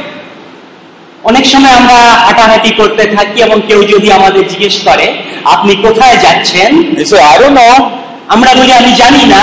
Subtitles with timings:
[1.25, 5.06] অনেক সময় আমরা হাঁটাহাঁটি করতে থাকি এবং কেউ যদি আমাদের জিজ্ঞেস করে
[5.55, 7.75] আপনি কোথায় যাচ্ছেন You say, I don't know.
[8.34, 9.42] আমরা বলি আমি জানি না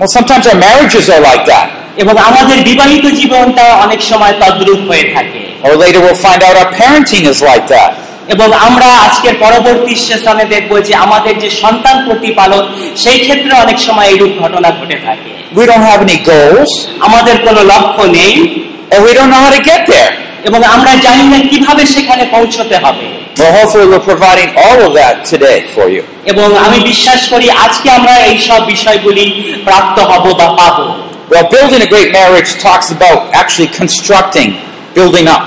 [0.00, 1.66] Well, sometimes our marriages are like that.
[2.02, 6.70] এবং আমাদের বিবাহিত জীবনটা অনেক সময় তদ্রূপ হয়ে থাকে Or later we'll find out our
[6.80, 7.90] parenting is like that.
[8.34, 12.64] এবং আমরা আজকের পরবর্তী সেশনে দেখব যে আমাদের যে সন্তান প্রতিপালন
[13.02, 16.70] সেই ক্ষেত্রে অনেক সময় এইরূপ ঘটনা ঘটে থাকে We don't have any goals,
[17.08, 18.34] আমাদের কোনো লক্ষ্য নেই
[18.92, 20.12] and we don't know how to get there.
[20.48, 23.06] এবং আমরা জানি না কিভাবে সেখানে পৌঁছতে হবে
[23.40, 26.02] Well, hopefully we're providing all of that today for you.
[26.32, 29.24] এবং আমি বিশ্বাস করি আজকে আমরা এই সব বিষয়গুলি
[29.68, 30.86] প্রাপ্ত হব বা পাবো
[31.32, 34.48] Well, building a great marriage talks about actually constructing,
[34.94, 35.44] building up.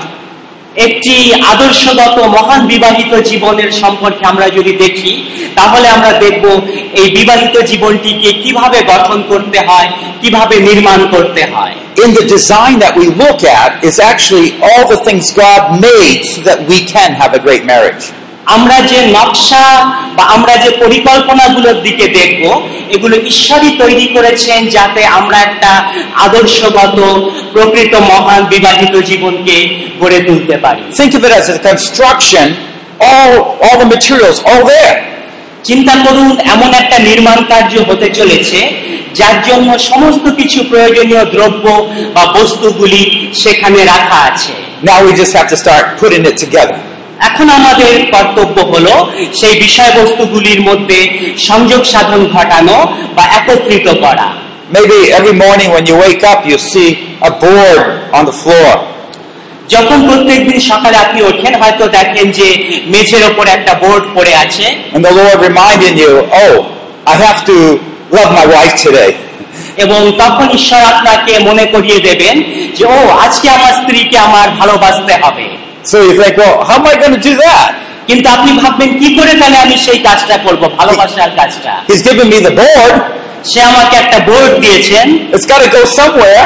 [0.77, 1.15] একটি
[1.53, 5.13] আদর্শগত মহান বিবাহিত জীবনের সম্পর্কে আমরা যদি দেখি
[5.55, 6.45] তাহলে আমরা দেখব
[6.93, 9.89] এই বিবাহিত জীবনটিকে কীভাবে গঠন করতে হয়
[10.21, 14.99] কীভাবে নির্মাণ করতে হয় In the design that we look at is actually all the
[15.07, 18.05] things God made so that we can have a great marriage.
[18.47, 19.65] আমরা যে নকশা
[20.17, 22.43] বা আমরা যে পরিকল্পনাগুলোর দিকে দেখব
[22.95, 25.71] এগুলো ঈশ্বরই তৈরি করেছেন যাতে আমরা একটা
[26.25, 26.97] আদর্শগত
[27.53, 29.55] প্রকৃত মহান বিবাহিত জীবনকে
[29.99, 32.45] গড়ে তুলতে পারি Think of it as a construction,
[33.01, 33.31] all,
[33.63, 34.95] all the materials, all there.
[35.63, 38.59] চিন্তা করুন এমন একটা নির্মাণ কার্য হতে চলেছে
[39.15, 41.65] যার জন্য সমস্ত কিছু প্রয়োজনীয় দ্রব্য
[42.15, 43.01] বা বস্তুগুলি
[43.43, 44.51] সেখানে রাখা আছে
[44.81, 46.77] Now we just have to start putting it together.
[47.27, 48.93] এখন আমাদের কর্তব্য হলো
[49.39, 50.99] সেই বিষয়বস্তুগুলির মধ্যে
[51.49, 52.77] সংযোগ সাধন ঘটানো
[53.15, 54.27] বা একত্রিত করা
[54.69, 56.89] Maybe every morning when you wake up, you see
[57.21, 57.81] a board
[58.11, 58.71] on the floor.
[59.69, 62.47] যখন প্রত্যেকদিন সকালে আপনি ওঠেন হয়তো দেখেন যে
[62.93, 64.65] মেঝের ওপর একটা বোর্ড পড়ে আছে
[64.95, 66.11] And the Lord reminding you,
[66.43, 66.55] oh,
[67.05, 67.57] I have to
[68.11, 69.11] love my wife today.
[69.83, 72.35] এবং তখন ঈশ্বর আপনাকে মনে করিয়ে দেবেন
[72.77, 75.45] যে ও আজকে আমার স্ত্রীকে আমার ভালোবাসতে হবে
[75.90, 77.70] So you think, well, how am I going to do that?
[78.08, 82.38] কিন্তু আপনি ভাববেন কি করে তাহলে আমি সেই কাজটা করব ভালোবাসার কাজটা He's given me
[82.48, 82.94] the board.
[83.50, 86.44] সে আমাকে একটা বোর্ড দিয়েছেন It's got to go somewhere.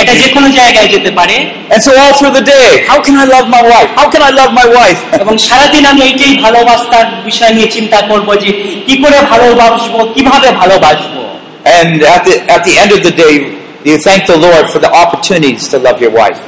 [0.00, 1.36] এটা যে কোনো জায়গায় যেতে পারে
[1.72, 3.90] And so all through the day, how can I love my wife?
[4.00, 5.00] How can I love my wife?
[5.22, 8.50] এবং সারাদিন আমি এইটাই ভালোবাসার বিষয় নিয়ে চিন্তা করব যে
[8.86, 11.22] কি করে ভালোবাসবো কিভাবে ভালোবাসবো
[11.78, 13.34] And at the, at the end of the day,
[13.88, 16.40] you thank the Lord for the opportunities to love your wife.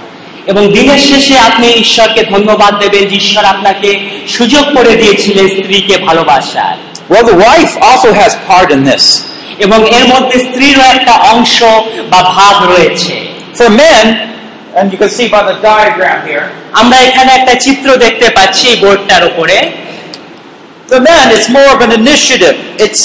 [0.49, 3.91] এবং দিনের শেষে আপনি ঈশ্বরকে ধন্যবাদ দেবেন যে ঈশ্বর আপনাকে
[4.29, 6.77] সুযোগ করে দিয়েছিলেন স্ত্রীকে ভালোবাসার
[7.09, 9.05] Well, the wife also has part in this.
[9.65, 11.57] এবং এর মধ্যে স্ত্রীরও একটা অংশ
[12.13, 13.15] বা ভাগ রয়েছে
[13.59, 14.05] For men,
[14.79, 16.47] and you can see by the diagram here,
[16.81, 19.57] আমরা এখানে একটা চিত্র দেখতে পাচ্ছি এই বোর্ডটার উপরে
[20.89, 22.57] the men, it's more of an initiative.
[22.77, 23.03] It's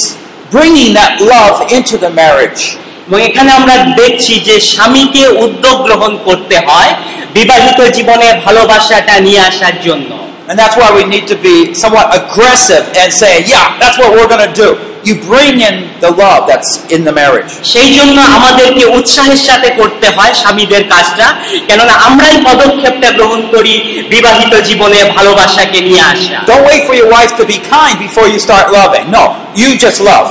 [0.51, 2.75] bringing that love into the marriage.
[3.06, 6.90] এবং এখানে আমরা দেখছি যে স্বামীকে উদ্যোগ গ্রহণ করতে হয়
[7.32, 10.10] বিবাহিত জীবনে ভালোবাসাটা নিয়ে আসার জন্য
[10.46, 14.28] And that's why we need to be somewhat aggressive and say, yeah, that's what we're
[14.28, 14.76] going to do.
[15.02, 17.52] You bring in the love that's in the marriage.
[17.72, 21.26] সেই জন্য আমাদেরকে উৎসাহের সাথে করতে হয় স্বামীদের কাজটা
[21.68, 23.74] কেননা আমরাই পদক্ষেপটা গ্রহণ করি
[24.14, 28.38] বিবাহিত জীবনে ভালোবাসাকে নিয়ে আসা Don't wait for your wife to be kind before you
[28.46, 29.04] start loving.
[29.16, 29.24] No,
[29.54, 30.28] you just love.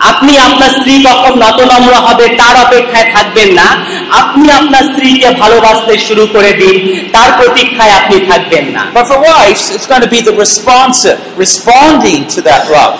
[0.00, 3.68] আপনি আপনার স্ত্রী কখন নতনম্র হবে তার অপেক্ষায় থাকবেন না
[4.20, 6.76] আপনি আপনার স্ত্রীকে ভালোবাসতে শুরু করে দিন
[7.12, 12.20] তার প্রতীক্ষায় আপনি থাকবেন না But for wives, it's going to be the responsive, responding
[12.34, 12.96] to that love.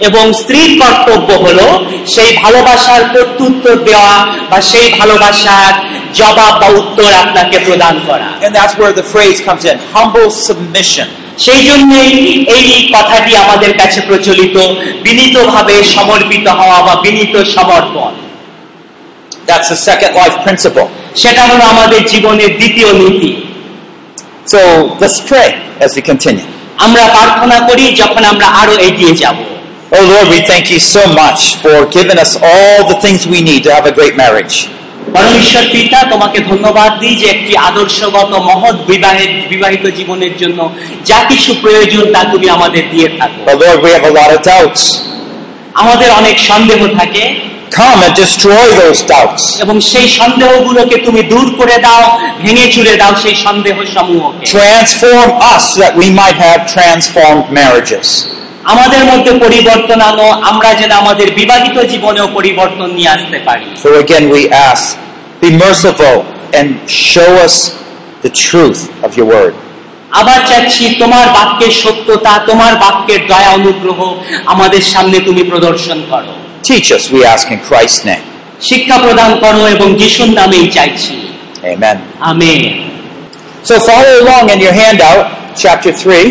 [0.00, 1.66] এবং স্ত্রীর কর্তব্য হলো
[2.06, 4.16] সেই ভালোবাসার প্রত্যুত্তর দেওয়া
[4.50, 5.72] বা সেই ভালোবাসার
[6.14, 11.08] জবাব বা উত্তর আপনাকে প্রদান করা And that's where the phrase comes in humble submission.
[11.38, 12.10] সেই জন্যই
[12.56, 14.56] এই কথাটি আমাদের কাছে প্রচলিত
[15.02, 18.12] বিনীতভাবে সমর্পিত হওয়া বা বিনীত সমর্পণ
[19.46, 20.86] That's the second life principle.
[21.22, 23.30] সেটা হলো আমাদের জীবনের দ্বিতীয় নীতি
[24.46, 24.60] So
[25.02, 25.48] let's pray
[25.84, 26.46] as we continue.
[26.78, 29.36] আমরা প্রার্থনা করি যখন আমরা আরও এগিয়ে যাব
[29.96, 33.62] Oh Lord, we thank you so much for giving us all the things we need
[33.66, 34.56] to have a great marriage.
[35.16, 40.60] পরমেশ্বর পিতা তোমাকে ধন্যবাদ দিই যে একটি আদর্শগত মহৎ বিবাহের বিবাহিত জীবনের জন্য
[41.04, 43.40] যা কিছু প্রয়োজন তা তুমি আমাদের দিয়ে থাকো.
[45.74, 47.24] আমাদের অনেক সন্দেহ থাকে
[47.72, 49.42] Come and destroy those doubts.
[49.60, 52.02] এবং সেই সন্দেহগুলোকে তুমি দূর করে দাও
[52.42, 58.06] ভেঙে চুরে দাও সেই সন্দেহ সমূহকে Transform us that we might have transformed marriages.
[58.64, 64.24] আমাদের মধ্যে পরিবর্তন আনো আমরা যেন আমাদের বিবাহিত জীবনেও পরিবর্তন নিয়ে আসতে পারি So again,
[64.36, 64.84] we ask,
[65.46, 66.16] be merciful
[66.52, 66.66] and
[67.06, 67.54] show us
[68.22, 69.54] the truth of your word.
[70.12, 73.98] আবার চাচ্ছি তোমার বাক্যের সত্যতা তোমার বাক্যের দয়া অনুগ্রহ
[74.46, 76.32] আমাদের সামনে তুমি প্রদর্শন করো
[76.64, 78.24] Teach us, we ask in Christ's name.
[78.60, 81.14] শিক্ষা প্রদান করো এবং যিশুর নামেই চাইছি
[81.66, 81.96] Amen.
[82.32, 82.62] Amen
[83.64, 85.24] So follow along in your handout,
[85.56, 86.26] chapter 3.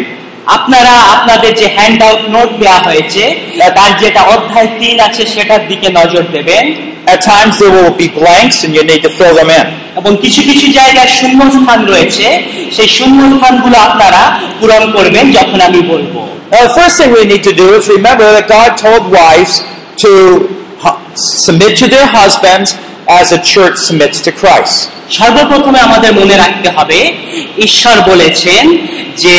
[0.55, 3.23] আপনারা আপনাদের যে হ্যান্ড আউট নোট দেওয়া হয়েছে
[3.77, 6.65] তার যেটা অধ্যায় তিন আছে সেটার দিকে নজর দেবেন
[7.06, 9.66] At times there will be blanks and you need to fill them in.
[9.96, 12.26] এবং কিছু কিছু জায়গায় শূন্য স্থান রয়েছে
[12.76, 14.22] সেই শূন্য স্থানগুলো আপনারা
[14.60, 16.20] পূরণ করবেন যখন আমি বলবো
[16.52, 19.52] Now, the first thing we need to do is remember that God told wives
[19.96, 20.10] to
[20.82, 21.00] hu-
[21.38, 22.68] submit to their husbands
[23.20, 24.76] as a church submits to Christ.
[25.18, 26.98] সর্বপ্রথমে আমাদের মনে রাখতে হবে
[27.58, 28.64] ঈশ্বর বলেছেন
[29.16, 29.36] যে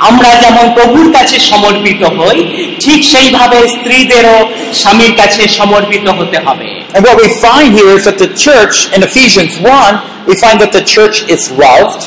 [0.00, 2.38] আমরা যেমন প্রভুর কাছে সমর্পিত হই
[2.80, 4.36] ঠিক সেইভাবে স্ত্রীদেরও
[4.74, 9.00] স্বামীর কাছে সমর্পিত হতে হবে And what we find here is that the church, in
[9.10, 12.02] Ephesians 1, we find that the church is loved,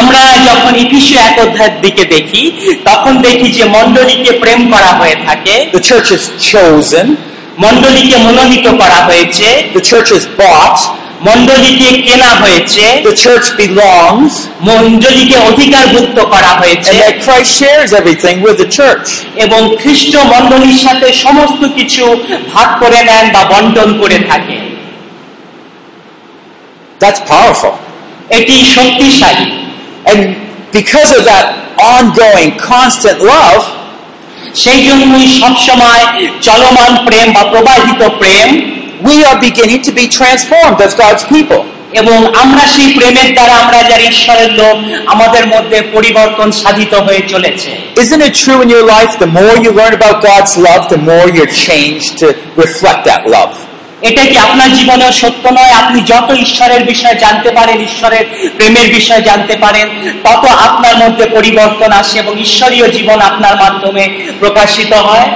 [0.00, 2.42] আমরা যখন ইফিসীয় এক অধ্যায়ের দিকে দেখি
[2.90, 7.06] তখন দেখি যে মণ্ডলীকে প্রেম করা হয়ে থাকে the church is chosen,
[7.64, 10.78] মণ্ডলীকে মনোনীত করা হয়েছে the church is bought,
[11.21, 18.37] মণ্ডলীকে কেনা হয়েছে the church belongs, মণ্ডলীকে অধিকারভুক্ত করা হয়েছে and that Christ shares everything
[18.41, 19.07] with the church.
[19.45, 22.03] এবং খ্রিস্ট মণ্ডলীর সাথে সমস্ত কিছু
[22.53, 24.63] ভাগ করে নেন বা বন্টন করে থাকেন
[26.99, 27.73] That's powerful.
[28.29, 29.47] এটি শক্তিশালী
[30.05, 30.19] And
[30.71, 31.45] because of that
[31.93, 33.63] ongoing, constant love,
[34.55, 36.03] সেই জন্যই সবসময়
[36.41, 38.49] চলমান প্রেম বা প্রবাহিত প্রেম
[39.01, 41.61] we are beginning to be transformed as God's people.
[41.93, 44.75] এবং আমরা সেই প্রেমের দ্বারা আমরা যারা ঈশ্বরের লোক
[45.05, 49.71] আমাদের মধ্যে পরিবর্তন সাধিত হয়ে চলেছে Isn't it true in your life, the more you
[49.71, 52.27] learn about God's love, the more you're changed to
[52.63, 53.55] reflect that love?
[54.01, 58.23] এটা কি আপনার জীবনেও সত্য নয় আপনি যত ঈশ্বরের বিষয়ে জানতে পারেন ঈশ্বরের
[58.57, 59.87] প্রেমের বিষয়ে জানতে পারেন
[60.23, 64.03] তত আপনার মধ্যে পরিবর্তন আসে এবং ঈশ্বরীয় জীবন আপনার মাধ্যমে
[64.39, 65.27] প্রকাশিত হয়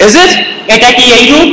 [0.00, 0.32] Is it?
[0.68, 1.48] এটা কি এইরূপ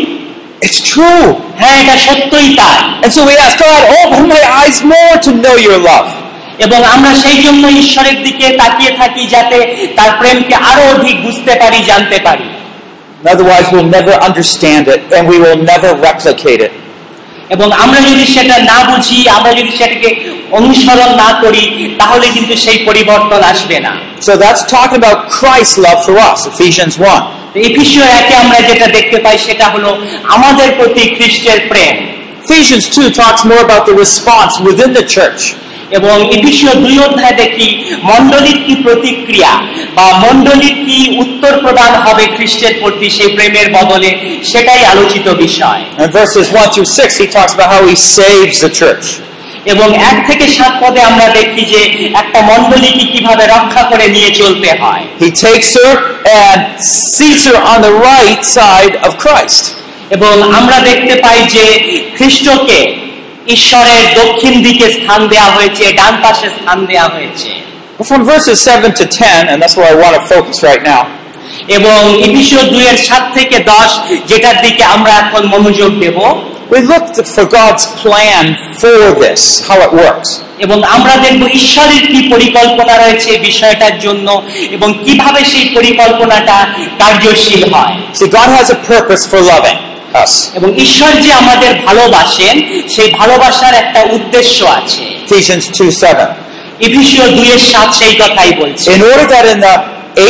[0.67, 1.27] It's true.
[1.61, 5.56] হ্যাঁ এটা সত্যই তাই And so we ask God, open my eyes more to know
[5.69, 6.09] your love.
[6.59, 9.59] এবং আমরা সেই জন্য ঈশ্বরের দিকে তাকিয়ে থাকি যাতে
[9.99, 12.47] তার প্রেমকে আরো অধিক বুঝতে পারি জানতে পারি
[13.25, 16.73] Otherwise, we'll never understand it and we will never replicate it.
[17.50, 20.09] এবং আমরা যদি সেটা না বুঝি আমরা যদি সেটাকে
[20.50, 21.65] অনুসরণ না করি
[21.99, 26.95] তাহলে কিন্তু সেই পরিবর্তন আসবে না So that's talking about Christ's love for us, Ephesians
[26.99, 27.23] 1.
[27.69, 29.90] এফিসীয় একে আমরা যেটা দেখতে পাই সেটা হলো
[30.37, 31.97] আমাদের প্রতি খ্রিস্টের প্রেম
[32.45, 35.40] Ephesians 2 talks more about the response within the church.
[35.91, 37.67] এবং এফিসীয় দুই অধ্যায় দেখি
[38.03, 39.51] মণ্ডলীর কি প্রতিক্রিয়া
[39.95, 44.10] বা মণ্ডলীর কি উত্তর প্রদান হবে খ্রিস্টের প্রতি সেই প্রেমের বদলে
[44.43, 48.71] সেটাই আলোচিত বিষয় And verses 1 through 6, he talks about how he saves the
[48.81, 49.05] church.
[49.65, 51.81] এবং এক থেকে সাত পদে আমরা দেখি যে
[52.21, 55.93] একটা মণ্ডলীকে কীভাবে রক্ষা করে নিয়ে চলতে হয় He takes her
[56.45, 56.60] and
[57.13, 59.63] seats her on the right side of Christ.
[60.15, 61.65] এবং আমরা দেখতে পাই যে
[62.17, 62.79] খ্রিস্টকে
[63.51, 67.51] ঈশ্বরের দক্ষিণ দিকে স্থান দেওয়া হয়েছে ডান পাশে স্থান দেওয়া হয়েছে
[67.98, 71.01] Well, from verses 7 to 10, and that's where I want to focus right now,
[71.77, 73.89] এবং এপিসীয় দুইয়ের সাত থেকে দশ
[74.29, 76.17] যেটার দিকে আমরা এখন মনোযোগ দেব
[76.72, 80.29] we looked for God's plan for this, how it works.
[80.65, 84.27] এবং আমরা দেখব ঈশ্বরের কি পরিকল্পনা রয়েছে এই বিষয়টার জন্য
[84.75, 86.58] এবং কীভাবে সেই পরিকল্পনাটা
[87.01, 89.90] কার্যশীল হয় See, God has a purpose for loving us.
[90.59, 92.57] এবং ঈশ্বর যে আমাদের ভালোবাসেন
[92.95, 96.28] সেই ভালোবাসার একটা উদ্দেশ্য আছে Ephesians 2 7.
[96.81, 99.76] এপিসীয় দুইয়ের সাত সেই কথাই বলছে In order that in the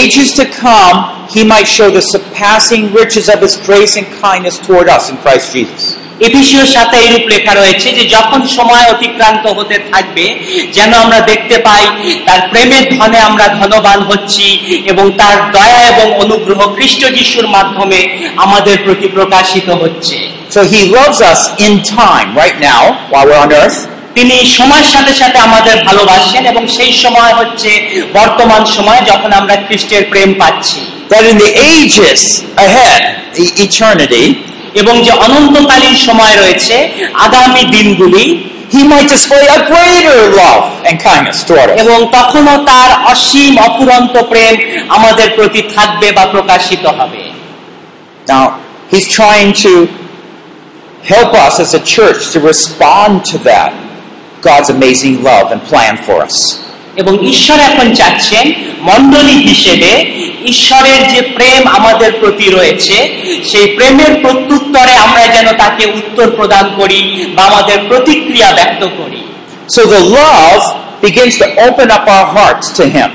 [0.00, 0.96] ages to come,
[1.34, 5.46] he might show the surpassing riches of his grace and kindness toward us in Christ
[5.56, 5.82] Jesus.
[6.21, 10.25] এফিসীয় সাথে এরূপ লেখা রয়েছে যে যখন সময় অতিক্রান্ত হতে থাকবে
[10.73, 11.83] যেন আমরা দেখতে পাই
[12.25, 14.45] তার প্রেমের ধনে আমরা ধনবান হচ্ছি
[14.85, 17.99] এবং তার দয়া এবং অনুগ্রহ খ্রিস্ট যিশুর মাধ্যমে
[18.35, 20.17] আমাদের প্রতি প্রকাশিত হচ্ছে
[20.55, 23.79] So he loves us in time, right now, while we're on earth.
[24.15, 27.71] তিনি সময়ের সাথে সাথে আমাদের ভালোবাসেন এবং সেই সময় হচ্ছে
[28.13, 30.79] বর্তমান সময় যখন আমরা খ্রিস্টের প্রেম পাচ্ছি
[31.11, 32.21] That in the ages
[32.57, 33.01] ahead,
[33.35, 34.25] the eternity,
[34.80, 36.76] এবং যে অনন্তকালীন সময় রয়েছে
[37.26, 38.24] আগামী দিনগুলি
[38.70, 41.76] he might display a greater love and kindness toward us.
[41.82, 44.54] এবং তখনও তার অসীম অপুরন্ত প্রেম
[44.96, 47.22] আমাদের প্রতি থাকবে বা প্রকাশিত হবে
[48.28, 48.44] Now,
[48.92, 49.72] he's trying to
[51.12, 53.70] help us as a church to respond to that
[54.42, 56.36] God's amazing love and plan for us.
[56.95, 58.45] এবং ঈশ্বর এখন চাচ্ছেন
[58.81, 59.91] মণ্ডলী হিসেবে
[60.45, 62.97] ঈশ্বরের যে প্রেম আমাদের প্রতি রয়েছে
[63.51, 66.99] সেই প্রেমের প্রত্যুত্তরে আমরা যেন তাকে উত্তর প্রদান করি
[67.35, 69.21] বা আমাদের প্রতিক্রিয়া ব্যক্ত করি
[69.69, 70.63] So the love
[71.01, 73.09] begins to open up our hearts to him.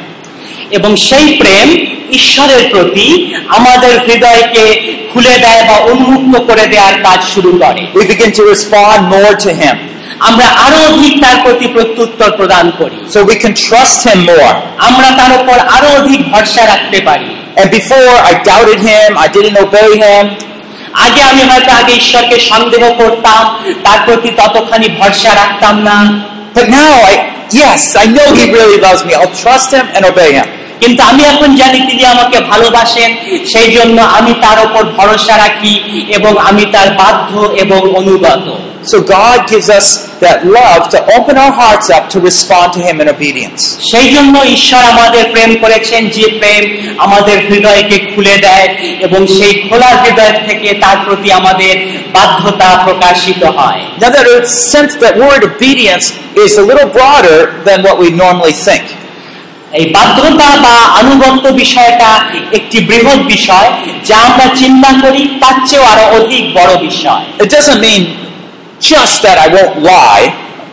[0.70, 1.68] এবং সেই প্রেম
[2.12, 3.08] ঈশ্বরের প্রতি
[3.48, 4.64] আমাদের হৃদয়কে
[5.12, 9.50] খুলে দেয় বা উন্মুক্ত করে দেওয়ার কাজ শুরু করে We begin to respond more to
[9.52, 9.76] him.
[10.27, 14.53] আমরা আরো অধিক তার প্রতি প্রত্যুত্তর প্রদান করি So we can trust him more.
[14.89, 17.29] আমরা তার উপর আরো অধিক ভরসা রাখতে পারি
[17.59, 20.25] And before I doubted him, I didn't obey him.
[21.05, 23.43] আগে আমি হয়তো আগে ঈশ্বরকে সন্দেহ করতাম
[23.85, 25.97] তার প্রতি ততখানি ভরসা রাখতাম না
[26.55, 27.13] But now I
[27.61, 29.13] yes, I know he really loves me.
[29.13, 30.47] I'll trust him and obey him.
[30.80, 33.10] কিন্তু আমি এখন জানি তিনি আমাকে ভালোবাসেন
[33.46, 35.74] সেই জন্য আমি তার উপর ভরসা রাখি
[36.08, 37.30] এবং আমি তার বাধ্য
[37.62, 38.48] এবং অনুগত
[38.86, 39.86] So God gives us
[40.20, 43.60] that love to open our hearts up to respond to him in obedience.
[43.90, 46.62] সেই জন্য ঈশ্বর আমাদের প্রেম করেছেন যে প্রেম
[46.98, 48.66] আমাদের হৃদয়কে খুলে দেয়
[49.06, 51.74] এবং সেই খোলা হৃদয় থেকে তার প্রতি আমাদের
[52.16, 54.26] বাধ্যতা প্রকাশিত হয় Now that
[54.72, 56.06] sense that word obedience
[56.44, 58.84] is a little broader than what we normally think.
[59.72, 62.10] এই বাধ্যতা বা আনুগত্য বিষয়টা
[62.58, 63.68] একটি বৃহৎ বিষয়
[64.08, 68.02] যা আমরা চিন্তা করি তার চেয়েও আরও অধিক বড় বিষয় It doesn't mean
[68.82, 70.26] just that I won't lie.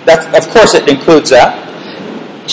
[0.06, 1.50] That, of course, it includes that.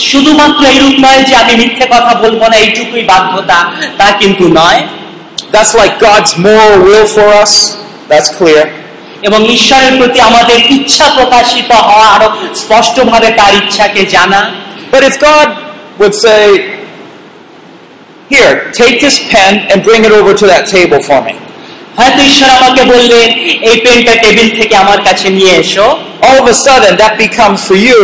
[0.09, 3.57] শুধুমাত্র এইরূপ নয় যে আমি মিথ্যে কথা বলব না এইটুকুই বাধ্যতা
[3.99, 4.79] তা কিন্তু নয়
[5.53, 7.53] That's like God's moral will for us.
[8.09, 8.63] That's clear.
[9.23, 12.27] এবং ঈশ্বরের প্রতি আমাদের ইচ্ছা প্রকাশিত হওয়া আরও
[12.61, 14.41] স্পষ্টভাবে তার ইচ্ছাকে জানা
[14.91, 15.47] But if God
[16.00, 16.42] would say,
[18.30, 21.34] Here, take this pen and bring it over to that table for me.
[21.98, 23.28] হয়তো ঈশ্বর আমাকে বললেন
[23.68, 25.86] এই পেনটা টেবিল থেকে আমার কাছে নিয়ে এসো
[26.26, 28.00] All of a sudden, that becomes for you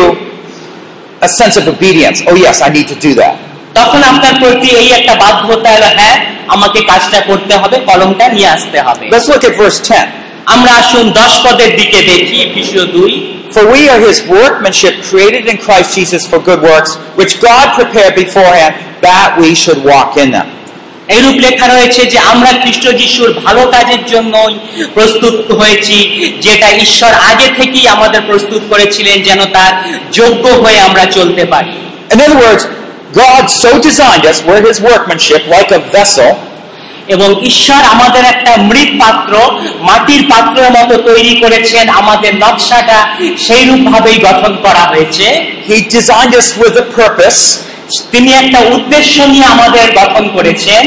[1.27, 2.19] a sense of obedience.
[2.29, 3.35] Oh, yes, I need to do that.
[3.79, 6.17] তখন আপনার প্রতি এই একটা বাধ্যতা এলো, হ্যাঁ
[6.55, 10.07] আমাকে কাজটা করতে হবে কলমটা নিয়ে আসতে হবে Let's look at verse 10.
[10.55, 13.13] আমরা আসুন দশ পদের দিকে দেখি এফিসীয় দুই
[13.55, 18.15] For we are his workmanship, created in Christ Jesus for good works, which God prepared
[18.15, 20.49] beforehand that we should walk in them.
[21.09, 24.55] এইরূপ লেখা রয়েছে যে আমরা খ্রিস্ট যিশুর ভালো কাজের জন্যই
[24.95, 25.97] প্রস্তুত হয়েছি
[26.47, 29.73] যেটা ঈশ্বর আগে থেকেই আমাদের প্রস্তুত করেছিলেন যেন তার
[30.19, 31.73] যোগ্য হয়ে আমরা চলতে পারি
[32.13, 32.63] In other words,
[33.13, 36.31] God so designed us, we're his workmanship, like a vessel,
[37.08, 39.34] এবং ঈশ্বর আমাদের একটা মৃৎ পাত্র
[39.90, 43.00] মাটির পাত্রের মতো তৈরি করেছেন আমাদের নকশাটা
[43.46, 45.26] সেই ভাবেই গঠন করা হয়েছে।
[45.70, 47.40] He designed us with a purpose,
[48.12, 50.84] তিনি একটা উদ্দেশ্য নিয়ে আমাদের গঠন করেছেন।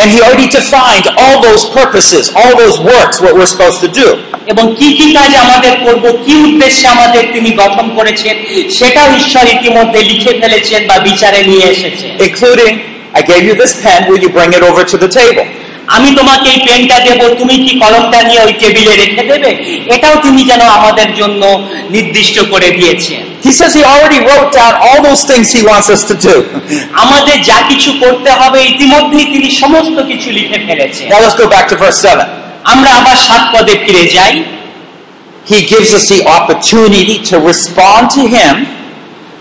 [0.00, 4.08] And he already defined all those purposes, all those works, what we're supposed to do.
[4.46, 8.34] এবং কি কি কাজ আমাদের করব কি উদ্দেশ্যে আমাদের তিনি গঠন করেছেন
[8.78, 12.74] সেটাও ঈশ্বর ইতিমধ্যে লিখে ফেলেছেন বা বিচারে নিয়ে এসেছেন। Including,
[13.13, 15.45] I gave you this pen, will you bring it over to the table?
[15.95, 19.51] আমি তোমাকে এই পেনটা দেব তুমি কি কলমটা নিয়ে ওই টেবিলে রেখে দেবে
[19.95, 21.41] এটাও তিনি যেন আমাদের জন্য
[21.95, 26.01] নির্দিষ্ট করে দিয়েছেন He says he already wrote down all those things he wants us
[26.09, 26.35] to do.
[27.03, 31.65] আমাদের যা কিছু করতে হবে ইতিমধ্যেই তিনি সমস্ত কিছু লিখে ফেলেছেন Now let's go back
[31.71, 32.25] to verse 7.
[32.73, 34.35] আমরা আবার সাত পদে ফিরে যাই
[35.51, 38.55] He gives us the opportunity to respond to him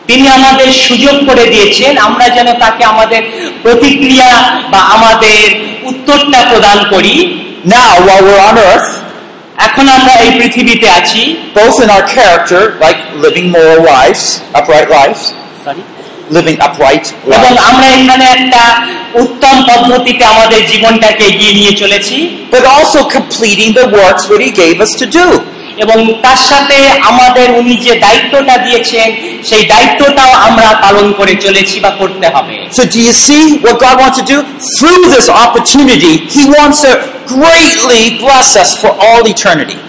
[0.10, 3.22] তিনি আমাদের সুযোগ করে দিয়েছেন আমরা যেন তাকে আমাদের
[3.62, 7.82] প্রতিক্রিয়া বা আমাদের উত্তরটা প্রদান করি। না
[9.58, 11.38] এখন আমরা এই পৃথিবীতে আছি।
[17.28, 23.86] এবং আমরা এখানে একটা উত্তম পদ্ধতিতে আমাদের জীবনটাকে এগিয়ে নিয়ে চলেছি। But also completing the
[23.86, 24.86] works what he gave.
[25.84, 26.78] এবং তার সাথে
[27.10, 29.08] আমাদের উনি যে দায়িত্বটা দিয়েছেন
[29.50, 33.96] সেই দায়িত্বটাও আমরা পালন করে চলেছি বা করতে হবে So do you see what God
[34.02, 34.38] wants to do?
[34.76, 36.92] Through this opportunity, he wants to
[37.28, 39.80] greatly bless us for all eternity.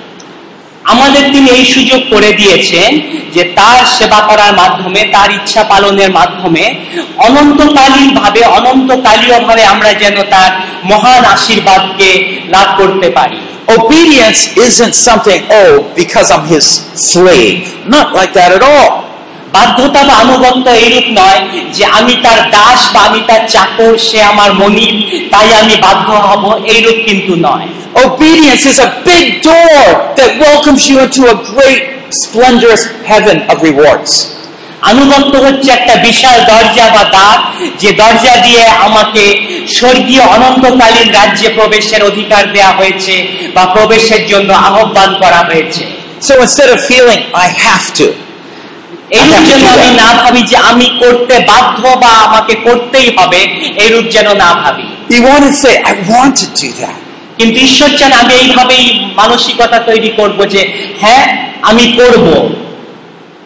[0.85, 2.91] আমাদের তিনি এই সুযোগ করে দিয়েছেন
[3.33, 6.65] যে তার সেবা করার মাধ্যমে তার ইচ্ছা পালনের মাধ্যমে
[7.19, 10.51] অনন্তকালীন ভাবে অনন্তকালীয় ভাবে আমরা যেন তার
[10.85, 12.09] মহান আশীর্বাদকে
[12.49, 13.39] লাভ করতে পারি
[13.70, 17.88] Obedience isn't something, oh, because I'm his slave.
[17.88, 19.06] Not like that at all.
[19.56, 21.40] বাধ্যতা বা আনুগত্য এইরূপ নয়
[21.76, 24.96] যে আমি তার দাস বা আমি তার চাকর সে আমার মনিব
[25.34, 26.44] তাই আমি বাধ্য হব
[26.74, 27.68] এইরূপ কিন্তু নয়
[28.06, 29.82] Obedience is a big door
[30.20, 34.12] that welcomes you into a great, splendorous heaven of rewards.
[34.83, 37.39] আনুগত্য হচ্ছে একটা বিশাল দরজা বা দ্বার।
[37.81, 39.25] যে দরজা দিয়ে আমাকে
[39.77, 43.15] স্বর্গীয় অনন্তকালীন রাজ্যে প্রবেশের অধিকার দেয়া হয়েছে
[43.55, 45.85] বা প্রবেশের জন্য আহ্বান করা হয়েছে।
[46.27, 48.07] So instead of feeling, I have to,
[49.11, 53.41] এই জন্য আমি না ভাবি যে আমি করতে বাধ্য বা আমাকে করতেই হবে
[53.85, 56.99] এইরূপ যেন না ভাবি। You want to say, I want to do that.
[57.39, 58.85] কিন্তু ঈশ্বর চান আমি এইভাবেই
[59.21, 61.25] মানসিকতা তৈরি করব যে হ্যাঁ
[61.63, 62.27] আমি করব।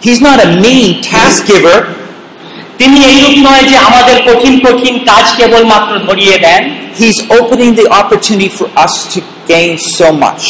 [0.02, 1.78] He's not a mean task giver.
[2.78, 6.62] তিনি এইরূপ নয় যে আমাদের কঠিন কঠিন কাজ কেবলমাত্র ধরিয়ে দেন।
[7.00, 10.44] He's opening the opportunity for us to gain so much.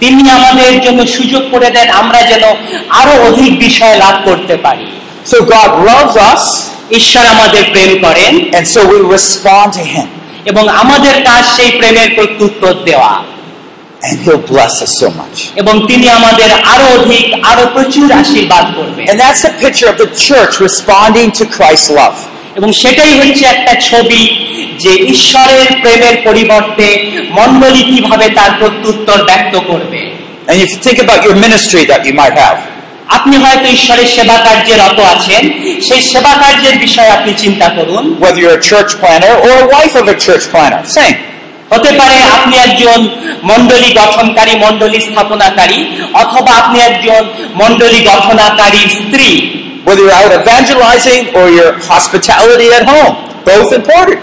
[0.00, 2.44] তিনি আমাদের জন্য সুযোগ করে দেন আমরা যেন
[2.88, 4.86] আরও অধিক বিষয় লাভ করতে পারি।
[5.30, 6.42] So God loves us,
[6.90, 10.06] ঈশ্বর আমাদের প্রেম করেন। and so we respond to Him,
[10.44, 13.24] এবং আমাদের কাজ সেই প্রেমের প্রত্যুত্তর দেওয়া।
[14.03, 15.37] and He'll bless us so much.
[15.61, 20.09] এবং তিনি আমাদের আরো অধিক আরো প্রচুর আশীর্বাদ করবেন And that's the picture of the
[20.27, 22.17] church responding to Christ's love.
[22.57, 24.21] এবং সেটাই হচ্ছে একটা ছবি
[24.83, 26.87] যে ঈশ্বরের প্রেমের পরিবর্তে
[27.39, 30.01] মণ্ডলী কিভাবে তার প্রত্যুত্তর ব্যক্ত করবে
[30.49, 32.59] And if you think about your ministry that you might have,
[33.09, 35.43] আপনি হয়তো ঈশ্বরের সেবা কার্যে রত আছেন
[35.87, 39.95] সেই সেবা কার্যের বিষয়ে আপনি চিন্তা করুন whether you're a church planner or a wife
[40.01, 41.17] of a church planner, same.
[41.72, 43.00] হতে পারে আপনি একজন
[43.42, 45.78] মন্ডলী গঠনকারী মন্ডলী স্থাপনাকারী
[46.14, 47.22] অথবা আপনি একজন
[47.54, 49.30] মন্ডলী গঠনাকারী স্ত্রী
[49.84, 53.14] Whether you're out evangelizing or your hospitality at home,
[53.44, 54.20] both important.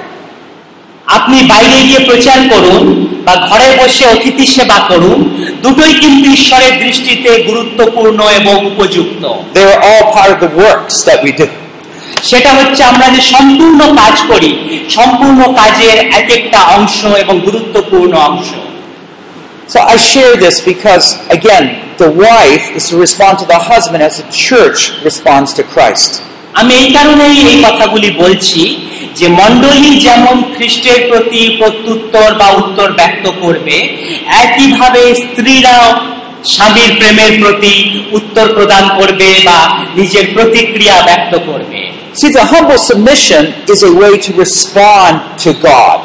[1.08, 2.84] আপনি বাইরে গিয়ে প্রচার করুন
[3.26, 5.20] বা ঘরে বসে অতিথি সেবা করুন
[5.62, 11.20] দুটোই কিন্তু ঈশ্বরের দৃষ্টিতে গুরুত্বপূর্ণ এবং উপযুক্ত They are all part of the works that
[11.26, 11.48] we do.
[12.24, 14.52] সেটা হচ্ছে আমরা যে সম্পূর্ণ কাজ করি
[14.90, 18.50] সম্পূর্ণ কাজের এক একটা অংশ এবং গুরুত্বপূর্ণ অংশ
[19.70, 21.66] So I share this because, again,
[21.98, 26.12] the wife is to respond to the husband as the church responds to Christ.
[26.54, 28.62] আমি এই কারণেই এই কথাগুলি বলছি
[29.16, 33.78] যে মণ্ডলী যেমন খ্রিস্টের প্রতি প্রত্যুত্তর বা উত্তর ব্যক্ত করবে
[34.44, 35.88] একইভাবে স্ত্রীরাও
[36.46, 37.74] স্বামীর প্রেমের প্রতি
[38.12, 39.60] উত্তর প্রদান করবে বা
[39.96, 41.82] নিজের প্রতিক্রিয়া ব্যক্ত করবে
[42.15, 43.43] See, the humble submission
[43.73, 45.13] is a way to respond
[45.45, 45.99] to God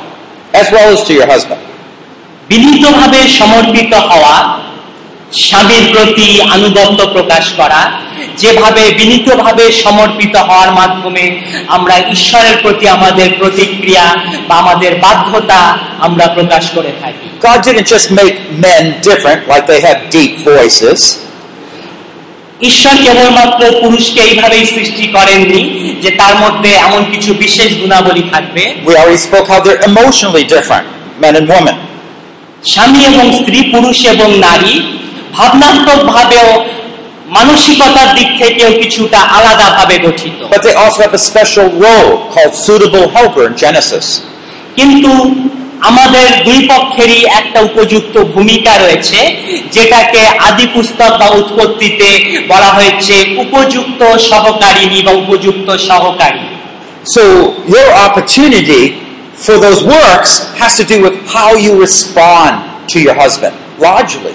[0.54, 1.62] as well as to your husband.
[2.50, 4.36] বিনীতভাবে সমর্পিত হওয়া
[5.46, 7.82] স্বামীর প্রতি আনুগত্য প্রকাশ করা
[8.42, 11.24] যেভাবে বিনীতভাবে সমর্পিত হওয়ার মাধ্যমে
[11.68, 14.06] আমরা ঈশ্বরের প্রতি আমাদের প্রতিক্রিয়া
[14.48, 15.60] বা আমাদের বাধ্যতা
[16.08, 18.38] আমরা প্রকাশ করে থাকি God didn't just make
[18.68, 21.00] men different, like they have deep voices.
[22.61, 25.62] ঈশ্বর কেবলমাত্র পুরুষকে এইভাবেই সৃষ্টি করেননি
[26.03, 30.87] যে তার মধ্যে এমন কিছু বিশেষ গুণাবলী থাকবে We already spoke how they're emotionally different,
[31.21, 31.77] men and women.
[32.64, 34.75] স্বামী এবং স্ত্রী পুরুষ এবং নারী
[35.33, 36.49] ভাবনাত্মক ভাবেও
[37.29, 43.07] মানসিকতার দিক থেকেও কিছুটা আলাদাভাবে গঠিত But they also have a special role called suitable
[43.17, 44.07] helper in Genesis.
[44.77, 45.12] কিন্তু
[45.85, 49.18] আমাদের দুই পক্ষেরই একটা উপযুক্ত ভূমিকা রয়েছে
[49.73, 52.09] যেটাকে আদি পুস্তক বা উৎপত্তিতে
[52.49, 56.44] বলা হয়েছে উপযুক্ত সহকারিণী বা উপযুক্ত সহকারী
[57.07, 57.23] So
[57.66, 58.83] your opportunity
[59.37, 62.53] for those works has to do with how you respond
[62.88, 64.35] to your husband, largely.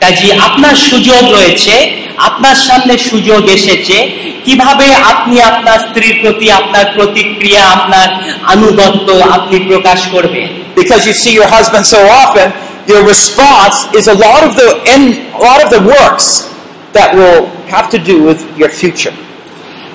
[0.00, 1.74] কাজে আপনার সুযোগ রয়েছে
[2.20, 3.96] আপনার সামনে সুযোগ এসেছে
[4.44, 8.08] কীভাবে আপনি আপনার স্ত্রীর প্রতি আপনার প্রতিক্রিয়া আপনার
[8.54, 12.47] আনুগত্য আপনি প্রকাশ করবেন Because you see your husband so often,
[12.87, 16.49] your response is a lot of the in, a lot of the works
[16.93, 19.15] that will have to do with your future.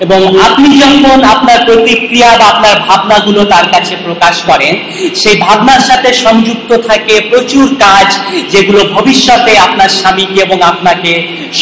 [0.05, 4.73] এবং আপনি যখন আপনার প্রতিক্রিয়া বা আপনার ভাবনাগুলো তার কাছে প্রকাশ করেন
[5.21, 8.07] সেই ভাবনার সাথে সংযুক্ত থাকে প্রচুর কাজ
[8.53, 11.11] যেগুলো ভবিষ্যতে আপনার স্বামীকে এবং আপনাকে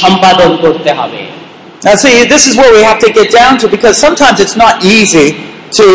[0.01, 1.21] সম্পাদন করতে হবে
[1.85, 4.83] Now, see, this is where we have to get down to because sometimes it's not
[4.83, 5.27] easy
[5.71, 5.85] to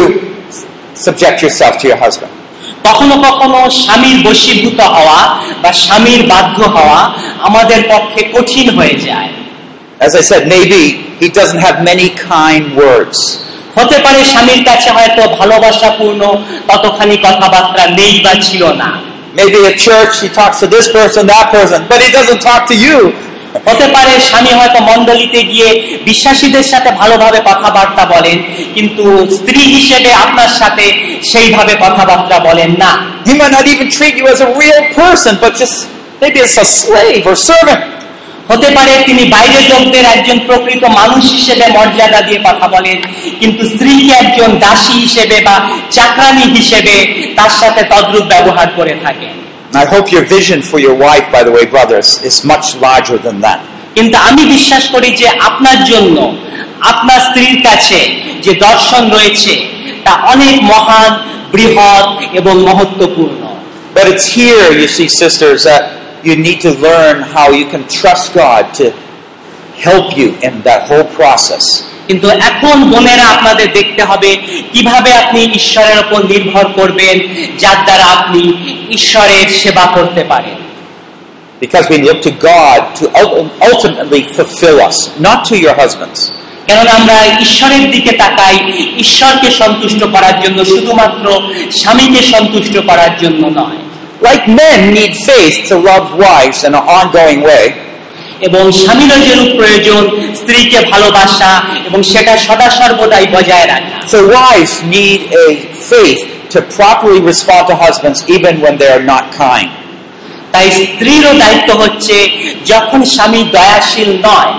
[0.95, 2.33] subject yourself to your husband.
[2.88, 5.20] কখনো কখনো স্বামীর বশীভূত হওয়া
[5.64, 7.00] বা স্বামীর বাধ্য হওয়া
[7.48, 9.30] আমাদের পক্ষে কঠিন হয়ে যায়
[10.02, 10.82] As I said, maybe
[11.22, 13.18] he doesn't have many kind words.
[13.78, 16.22] হতে পারে স্বামীর কাছে হয়তো ভালোবাসাপূর্ণ
[16.70, 18.90] ততখানি কথাবার্তা নেই বা ছিল না
[19.40, 22.76] Maybe at church he talks to this person, that person, but he doesn't talk to
[22.86, 22.98] you
[23.68, 25.70] হতে পারে স্বামী হয়তো মণ্ডলীতে গিয়ে
[26.04, 28.38] বিশ্বাসীদের সাথে ভালোভাবে কথাবার্তা বলেন
[28.76, 29.04] কিন্তু
[29.38, 30.86] স্ত্রী হিসেবে আপনার সাথে
[31.24, 32.92] সেইভাবে কথাবার্তা বলেন না
[33.26, 35.76] He might not even treat you as a real person, but just
[36.22, 37.82] maybe as a slave or servant.
[38.50, 42.98] হতে পারে তিনি বাইরের লোকদের একজন প্রকৃত মানুষ হিসেবে মর্যাদা দিয়ে কথা বলেন
[43.40, 45.56] কিন্তু স্ত্রীকে একজন দাসী হিসেবে বা
[45.92, 46.96] চাকরানি হিসেবে
[47.36, 49.34] তার সাথে তদ্রূপ ব্যবহার করে থাকেন
[49.69, 53.19] And I hope your vision for your wife, by the way, brothers, is much larger
[53.27, 53.61] than that.
[53.97, 56.17] কিন্তু আমি বিশ্বাস করি যে আপনার জন্য
[56.93, 58.01] আপনার স্ত্রীর কাছে
[58.45, 59.55] যে দর্শন রয়েছে
[60.05, 61.11] তা অনেক মহান
[61.55, 62.07] বৃহৎ
[62.41, 63.43] এবং মহত্বপূর্ণ
[63.97, 65.85] But it's here, you see, sisters, that
[66.27, 68.91] you need to learn how you can trust God to
[69.87, 71.65] help you in that whole process.
[72.10, 74.30] কিন্তু এখন বোনেরা আপনাদের দেখতে হবে
[74.74, 77.16] কীভাবে আপনি ঈশ্বরের উপর নির্ভর করবেন
[77.60, 78.42] যার দ্বারা আপনি
[78.90, 80.58] ঈশ্বরের সেবা করতে পারেন
[81.62, 86.20] Because we look to God to ul- ultimately fulfill us, not to your husbands.
[86.68, 88.56] কেননা আমরা ঈশ্বরের দিকে তাকাই
[89.04, 91.26] ঈশ্বরকে সন্তুষ্ট করার জন্য শুধুমাত্র
[91.72, 93.80] স্বামীকে সন্তুষ্ট করার জন্য নয়
[94.22, 97.66] Like men need faith to love wives in an ongoing way,
[98.48, 100.02] এবং স্বামীরও যেরূপ প্রয়োজন
[100.40, 101.52] স্ত্রীকে ভালোবাসা
[101.88, 105.48] এবং সেটা সদা সর্বদাই বজায় রাখা। So wives need a
[105.92, 106.22] faith
[106.54, 109.70] to properly respond to husbands even when they are not kind.
[110.54, 112.16] তাই স্ত্রীরও দায়িত্ব হচ্ছে
[112.72, 114.52] যখন স্বামী দয়াশীল নয়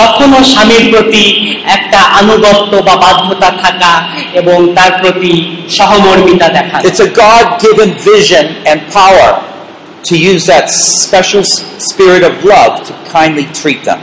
[0.00, 1.24] তখনও স্বামীর প্রতি
[1.76, 3.92] একটা আনুগত্য বা বাধ্যতা থাকা
[4.40, 5.32] এবং তার প্রতি
[5.78, 9.30] সহমর্মিতা দেখা। It's a God given vision and power.
[10.04, 11.42] To use that special
[11.80, 14.00] spirit of love to kindly treat them.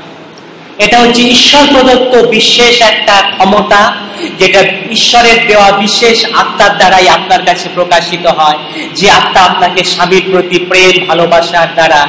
[0.78, 3.82] এটা হচ্ছে ঈশ্বর প্রদত্ত বিশেষ একটা ক্ষমতা
[4.40, 4.62] যেটা
[4.98, 8.60] ঈশ্বরের দেওয়া বিশেষ আত্মার দ্বারাই আপনার কাছে প্রকাশিত হয়
[8.98, 12.02] যে আত্মা আপনাকে স্বামীর প্রতি প্রেম ভালোবাসার দ্বারা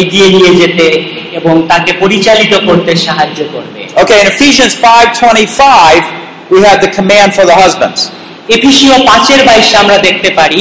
[0.00, 0.86] এগিয়ে নিয়ে যেতে
[1.38, 6.02] এবং তাকে পরিচালিত করতে সাহায্য করবে Okay, in Ephesians 5:25,
[6.50, 8.00] we have the command for the husbands.
[8.48, 10.60] এফিসীয় পাঁচের বাইশে আমরা দেখতে পারি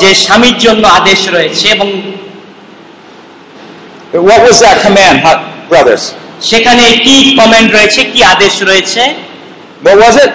[0.00, 1.88] যে স্বামীর জন্য আদেশ রয়েছে এবং
[4.12, 5.22] What was that command,
[5.70, 6.02] brothers?
[6.50, 9.02] সেখানে কি কমেন্ট রয়েছে কি আদেশ রয়েছে
[9.82, 10.32] What was it?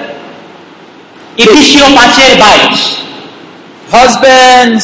[1.44, 2.80] এফিসীয় পাঁচের বাইশ
[3.96, 4.84] Husbands,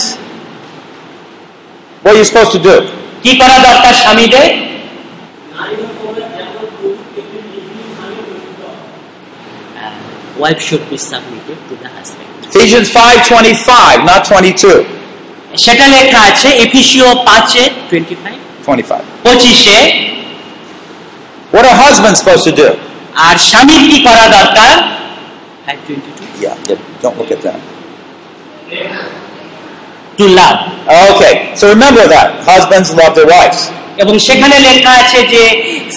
[2.04, 2.76] what are you supposed to do?
[3.24, 4.48] কি করা দরকার স্বামীদের
[10.38, 12.28] wife should be submitted to the husband.
[12.50, 14.78] Ephesians 5:25, not 22.
[15.58, 19.05] সেটা লেখা আছে এফিসীয় পাঁচে twenty five 25.
[19.27, 19.79] পঁচিশে
[21.55, 22.69] What are husbands supposed to do?
[23.27, 24.73] আর স্বামীর কি করা দরকার
[26.45, 27.61] Yeah, yeah, don't look at that.
[30.19, 30.57] To love
[31.11, 32.29] Okay, so remember that.
[32.53, 33.61] Husbands love their wives.
[34.03, 35.43] এবং সেখানে লেখা আছে যে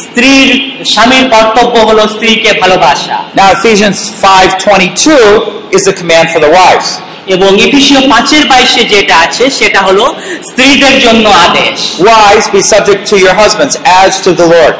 [0.03, 0.49] স্ত্রীর
[0.93, 5.27] স্বামীর কর্তব্য হলো স্ত্রীকে ভালোবাসা Now Ephesians 5:22
[5.75, 6.88] is the command for the wives.
[7.26, 10.04] এবং এফিসীয় পাঁচের বাইশে যেটা আছে সেটা হলো
[10.48, 14.74] স্ত্রীদের জন্য আদেশ Wives, be subject to your husbands as to the Lord.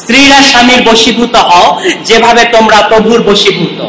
[0.00, 1.66] স্ত্রীরা স্বামীর বশীভূত হও
[2.08, 3.80] যেভাবে তোমরা প্রভুর বশীভূত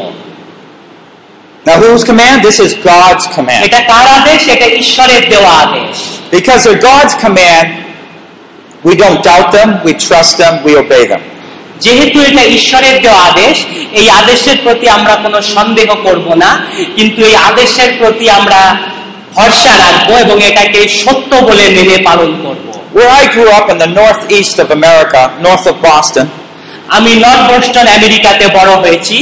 [1.65, 2.37] Now whose command?
[2.41, 3.61] This is God's command.
[3.67, 5.95] এটা কার আদেশ এটা ঈশ্বরের দেওয়া আদেশ
[6.31, 7.67] Because they're God's command,
[8.83, 11.23] we don't doubt them, we trust them, we obey them.
[11.81, 13.55] যেহেতু এটা ঈশ্বরের দেওয়া আদেশ
[13.99, 16.49] এই আদেশের প্রতি আমরা কোনো সন্দেহ করব না
[16.97, 18.59] কিন্তু এই আদেশের প্রতি আমরা
[19.35, 23.91] ভরসা রাখব এবং এটাকে সত্য বলে মেনে পালন করব Where I grew up in the
[23.93, 26.25] northeast of America, north of Boston,
[26.89, 29.17] আমি নর্থ বোস্টন আমেরিকাতে বড় হয়েছি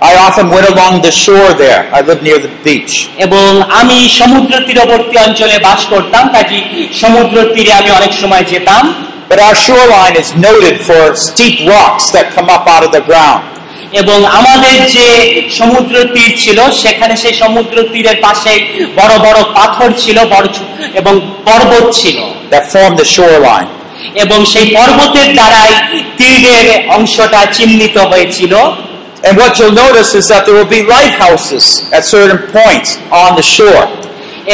[0.00, 1.80] I often went along the shore there.
[1.90, 2.92] I lived near the beach.
[3.26, 3.48] এবং
[3.80, 6.60] আমি সমুদ্র তীরবর্তী অঞ্চলে বাস করতাম কাজী
[7.02, 8.84] সমুদ্র তীরে আমি অনেক সময় যেতাম
[9.28, 13.44] But our shoreline is noted for steep rocks that come up out of the ground.
[14.00, 15.08] এবং আমাদের যে
[15.58, 18.52] সমুদ্র তীর ছিল সেখানে সেই সমুদ্র তীরের পাশে
[18.98, 20.18] বড় বড় পাথর ছিল
[21.00, 21.14] এবং
[21.46, 22.18] পর্বত ছিল
[22.52, 23.68] that form the shoreline.
[24.22, 25.72] এবং সেই পর্বতের দ্বারাই
[26.18, 28.54] তীরের অংশটা চিহ্নিত হয়েছিল
[29.26, 31.64] And what you'll notice is that there will be lighthouses
[31.96, 32.90] at certain points
[33.24, 33.86] on the shore.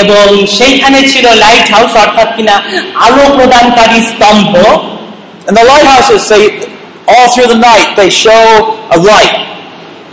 [0.03, 0.27] এবং
[0.59, 2.57] সেইখানে ছিল লাইট হাউস অর্থাৎ কিনা
[3.07, 4.55] আলো প্রদানকারী স্তম্ভ
[5.47, 6.45] And the lighthouses, they
[7.07, 8.45] all through the night, they show
[8.91, 9.37] a light.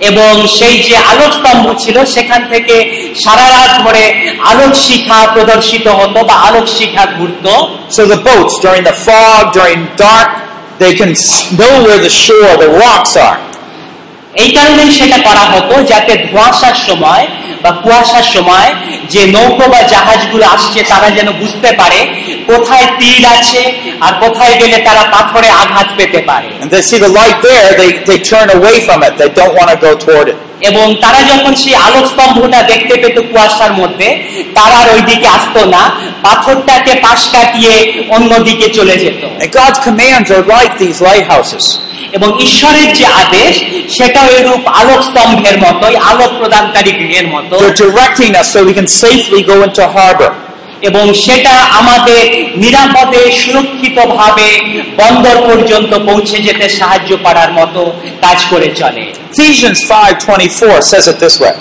[0.10, 2.76] এবং সেই যে আলোক স্তম্ভ ছিল সেখান থেকে
[3.24, 4.04] সারা রাত ধরে
[4.52, 7.54] আলোক শিখা প্রদর্শিত হতো বা আলোক শিখা ঘুরতো
[7.96, 10.30] So the boats, during the fog, during dark,
[10.82, 11.12] they can
[11.60, 13.38] know where the shore, the rocks are.
[14.36, 17.24] এই কারণেই সেটা করা হতো যাতে ধোঁয়াশার সময়
[17.64, 18.70] বা কুয়াশার সময়
[19.14, 22.00] যে নৌকো বা জাহাজগুলো আসছে তারা যেন বুঝতে পারে
[22.48, 23.62] কোথায় তীর আছে
[24.02, 28.20] আর কোথায় গেলে তারা পাথরে আঘাত পেতে পারে they see the light there, they, they
[28.24, 29.14] turn away from it.
[29.18, 30.38] They don't want to go toward it.
[30.70, 34.08] এবং তারা যখন সেই আলোক স্তম্ভটা দেখতে পেত কুয়াশার মধ্যে
[34.58, 35.84] তারা আর ওই দিকে আসতো না
[36.24, 37.76] পাথরটাকে পাশ কাটিয়ে
[38.18, 39.22] অন্যদিকে চলে যেত
[39.60, 41.66] God's commands are like these lighthouses.
[42.13, 43.53] এবং ঈশ্বরের যে আদেশ
[43.97, 48.89] সেটা এরূপ আলোক স্তম্ভের মতোই আলোক প্রদানকারী গৃহের মতো They're directing us so we can
[49.05, 50.31] safely go into harbor.
[50.83, 52.23] এবং সেটা আমাদের
[52.57, 54.49] নিরাপদে সুরক্ষিতভাবে
[54.97, 57.83] বন্দর পর্যন্ত পৌঁছে যেতে সাহায্য করার মতো
[58.21, 61.55] কাজ করে চলে Ephesians 5.24 says it this way.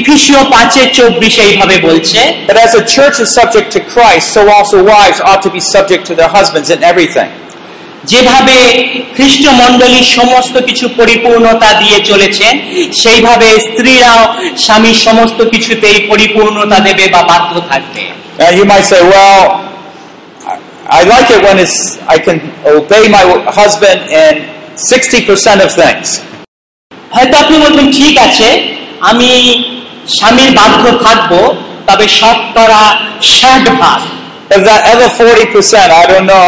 [0.00, 4.76] ইফিসীয় পাঁচের চব্বিশ এইভাবে বলছে But as the church is subject to Christ, so also
[4.94, 7.30] wives ought to be subject to their husbands in everything.
[8.07, 8.57] যেভাবে
[9.15, 12.53] খ্রিস্ট মণ্ডলী সমস্ত কিছু পরিপূর্ণতা দিয়ে চলেছেন
[13.01, 14.21] সেইভাবে স্ত্রীরাও
[14.57, 18.03] স্বামীর সমস্ত কিছুতেই পরিপূর্ণতা দেবে বা বাধ্য থাকবে
[18.39, 19.43] Now you might say, well,
[20.45, 22.37] I- I like it when it's I can
[22.71, 24.33] obey my husband in
[24.85, 26.07] 60% of things.
[27.11, 28.47] হয়তো আপনি বলবেন ঠিক আছে
[29.01, 29.31] আমি
[30.17, 31.31] স্বামীর বাধ্য থাকব
[31.87, 32.83] তবে শতকরা
[33.31, 33.99] ষাট ভাগ
[34.49, 36.47] But that other 40%, I don't know.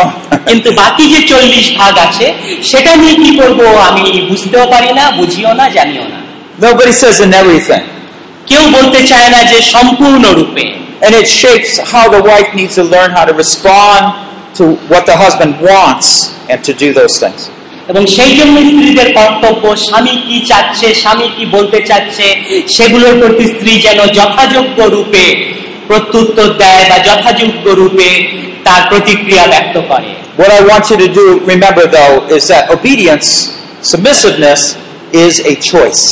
[0.50, 2.26] কিন্তু বাকি যে চল্লিশ ভাগ আছে
[2.72, 3.60] সেটা নিয়ে কি করব
[3.90, 6.20] আমি বুঝতেও পারি না বুঝিও না জানিও না
[6.60, 7.84] Nobody says in everything.
[8.50, 10.66] কেউ বলতে চায় না যে সম্পূর্ণরূপে
[11.02, 14.04] And it shapes how the wife needs to learn how to respond
[14.56, 16.08] to what the husband wants
[16.52, 17.42] and to do those things.
[17.92, 22.26] এবং সেই জন্য স্ত্রীদের কর্তব্য স্বামী কি চাচ্ছে স্বামী কি বলতে চাচ্ছে
[22.76, 25.26] সেগুলোর প্রতি স্ত্রী যেন যথাযোগ্য রূপে
[25.90, 28.10] প্রত্যুত্তর দেয় বা যথাযোগ্য রূপে
[28.66, 33.28] তার প্রতিক্রিয়া ব্যক্ত করে What I want you to do, remember though, is that obedience,
[33.92, 34.62] submissiveness,
[35.26, 36.04] is a choice.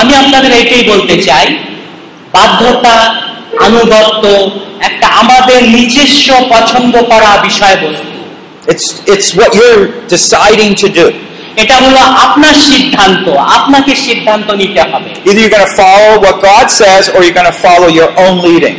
[0.00, 1.46] আমি আপনাদের এটাই বলতে চাই
[2.32, 2.94] বাধ্যতা
[3.66, 4.24] আনুগত্য
[4.88, 8.18] একটা আমাদের নিজস্ব পছন্দ করা বিষয়বস্তু
[8.68, 11.06] It's, it's what you're deciding to do.
[11.62, 17.02] এটা হলো আপনার সিদ্ধান্ত আপনাকে সিদ্ধান্ত নিতে হবে। If you gonna follow what God says
[17.16, 18.74] or you gonna follow your own leading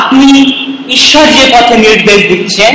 [0.00, 0.28] আপনি
[0.96, 2.74] ঈশ্বর যে পথে নির্দেশ দিচ্ছেন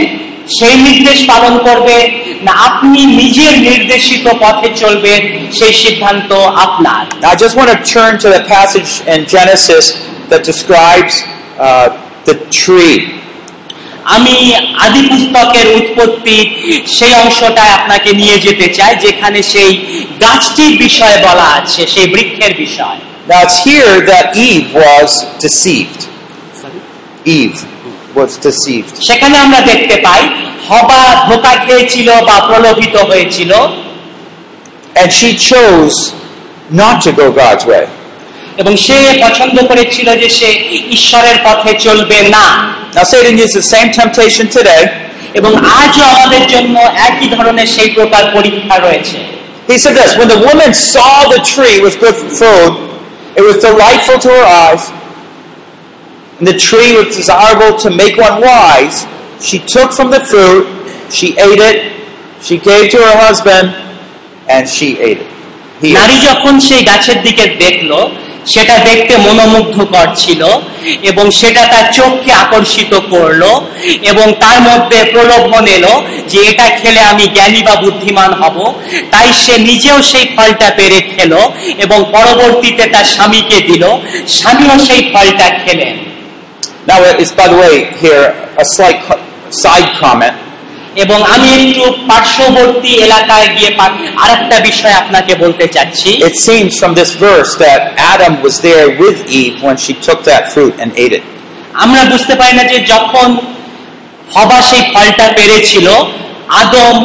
[0.58, 1.97] সেই নির্দেশ পালন করবে
[2.45, 5.13] না আপনি নিজের নির্দেশিত পথে চলবে
[5.58, 6.30] সেই সিদ্ধান্ত
[6.65, 9.86] আপনার। I just want to turn to the passage in Genesis
[10.30, 11.15] that describes
[12.28, 12.88] the tree
[14.05, 14.35] আমি
[14.85, 16.37] আদি পুস্তকের উৎপত্তি
[16.97, 19.71] সেই অংশটায় আপনাকে নিয়ে যেতে চাই যেখানে সেই
[20.21, 26.01] গাছটির বিষয়ে বলা আছে সেই বৃক্ষের বিষয় Now, it's here that Eve was deceived.
[26.53, 26.79] Sorry?
[27.37, 27.59] Eve
[28.15, 28.93] was deceived.
[29.07, 30.23] সেখানে আমরা দেখতে পাই
[30.69, 33.51] হবা ধোকা খেয়েছিল বা প্রলোভিত হয়েছিল
[34.95, 35.97] And she chose
[36.71, 37.85] not to go God's way.
[38.57, 40.49] এবং সে পছন্দ করেছিল যে সে
[40.89, 42.45] ঈশ্বরের পথে চলবে না
[42.94, 44.82] Now, Satan uses the same temptation today.
[45.38, 46.76] এবং আজও আমাদের জন্য
[47.08, 49.18] একই ধরনের সেই প্রকার পরীক্ষা রয়েছে
[49.70, 52.72] He said this When the woman saw the tree with good food,
[53.38, 54.82] it was delightful to her eyes,
[56.38, 58.96] and the tree was desirable to make one wise.
[59.48, 60.64] She took from the fruit,
[61.16, 61.78] she ate it,
[62.46, 63.66] she gave to her husband,
[64.54, 65.30] and she ate it.
[65.82, 66.24] He ate নারী it.
[66.28, 67.98] যখন সেই গাছের দিকে দেখলো
[68.47, 70.47] সেটা দেখতে মনোমুগ্ধকর ছিল
[71.01, 73.43] এবং সেটা তার চোখকে আকর্ষিত করল
[74.01, 78.73] এবং তার মধ্যে প্রলোভন এলো যে এটা খেলে আমি জ্ঞানী বা বুদ্ধিমান হব।
[79.12, 83.88] তাই সে নিজেও সেই ফলটা পেরে খেলো এবং পরবর্তীতে তার স্বামীকে দিল।
[84.27, 86.13] স্বামীও সেই ফলটা খেলেন।
[86.88, 88.25] Now, it's by the way here
[88.58, 88.99] a slight
[89.63, 90.36] side comment.
[90.95, 93.69] এবং আমি একটু পার্শ্ববর্তী এলাকায় গিয়ে
[94.23, 97.82] আর একটা বিষয় আপনাকে বলতে চাচ্ছি It seems from this verse that
[98.13, 101.23] Adam was there with Eve when she took that fruit and ate it.
[101.84, 103.29] আমরা বুঝতে পারি না যে যখন
[104.36, 105.88] হবা সেই ফলটা পেরেছিল
[106.62, 106.95] আদম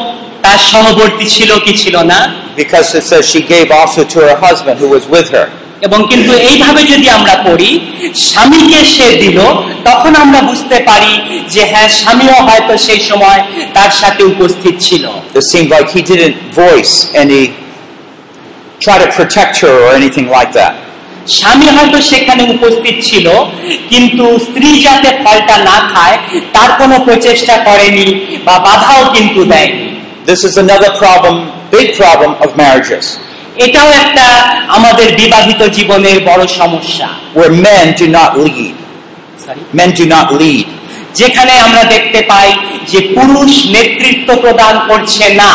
[0.44, 2.20] তার সহবর্তী ছিল কি ছিল না
[2.62, 5.46] Because it says she gave also to her husband who was with her.
[5.86, 7.70] এবং কিন্তু এইভাবে যদি আমরা পড়ি
[8.28, 9.38] স্বামীকে সে দিল
[9.88, 11.12] তখন আমরা বুঝতে পারি
[11.54, 13.40] যে হ্যাঁ স্বামীও হয়তো সেই সময়
[13.76, 15.04] তার সাথে উপস্থিত ছিল।
[15.40, 17.42] It seemed like he didn't voice any,
[18.84, 20.74] try to protect her or anything like that.
[21.38, 23.26] স্বামী হয়তো সেখানে উপস্থিত ছিল
[23.92, 26.16] কিন্তু স্ত্রী যাতে ফলটা না খায়
[26.54, 28.08] তার কোনো প্রচেষ্টা করেনি
[28.46, 29.88] বা বাধাও কিন্তু দেয়নি।
[30.30, 31.34] This is another problem,
[31.76, 33.06] big problem of marriages,
[33.58, 34.26] এটাও একটা
[34.68, 38.74] আমাদের বিবাহিত জীবনের বড় সমস্যা where men do not lead.
[39.78, 40.66] Men do not lead.
[41.14, 42.48] যেখানে আমরা দেখতে পাই
[42.90, 45.52] যে পুরুষ নেতৃত্ব প্রদান করছে না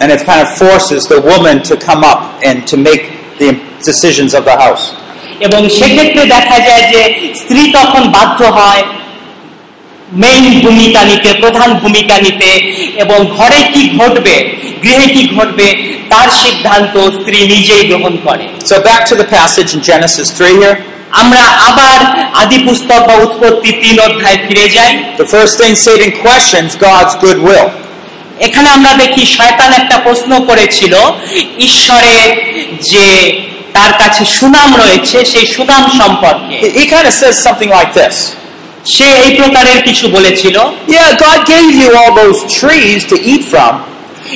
[0.00, 3.02] And it kind of forces the woman to come up and to make
[3.38, 3.50] the
[3.88, 4.84] decisions of the house.
[5.46, 7.02] এবং সেক্ষেত্রে দেখা যায় যে
[7.40, 8.82] স্ত্রী তখন বাধ্য হয়
[10.22, 12.50] মেইন ভূমিকা নিতে প্রধান ভূমিকা নিতে
[13.02, 14.36] এবং ঘরে কি ঘটবে
[14.84, 15.68] গৃহে কি ঘটবে
[16.12, 20.76] তার সিদ্ধান্ত স্ত্রী নিজেই গ্রহণ করে So back to the passage in Genesis 3 here.
[21.22, 21.98] আমরা আবার
[22.42, 24.92] আদি পুস্তক বা উৎপত্তি তিন অধ্যায় ফিরে যাই
[25.22, 27.66] The first thing Satan questions God's goodwill.
[28.46, 30.94] এখানে আমরা দেখি শয়তান একটা প্রশ্ন করেছিল
[31.68, 32.28] ঈশ্বরের
[32.90, 33.06] যে
[33.76, 38.16] তার কাছে সুনাম রয়েছে সেই সুনাম সম্পর্কে He, he kind of says something like this
[38.94, 40.56] সে এই প্রকারের কিছু বলেছিল
[40.88, 43.72] Yeah, God gave you all those trees to eat from,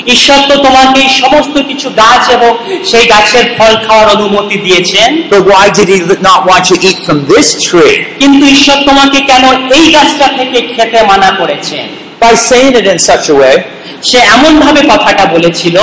[0.07, 5.23] ঈশ্বর তো তোমাকে সমস্ত কিছু গাছ এবং সেই গাছের ফল খাওয়ার অনুমতি দিয়েছেন।
[8.19, 11.89] কিন্তু ঈশ্বর তোমাকে কেন এই গাছটা থেকে খেতে মানা করেছেন?
[12.21, 13.59] By saying it in such a way,
[14.03, 15.77] সে এমন ভাবে কথাটা বলেছিল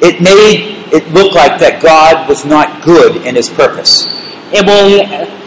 [0.00, 0.58] it made
[0.92, 4.04] it look like that God was not good in his purpose.
[4.52, 4.98] এবং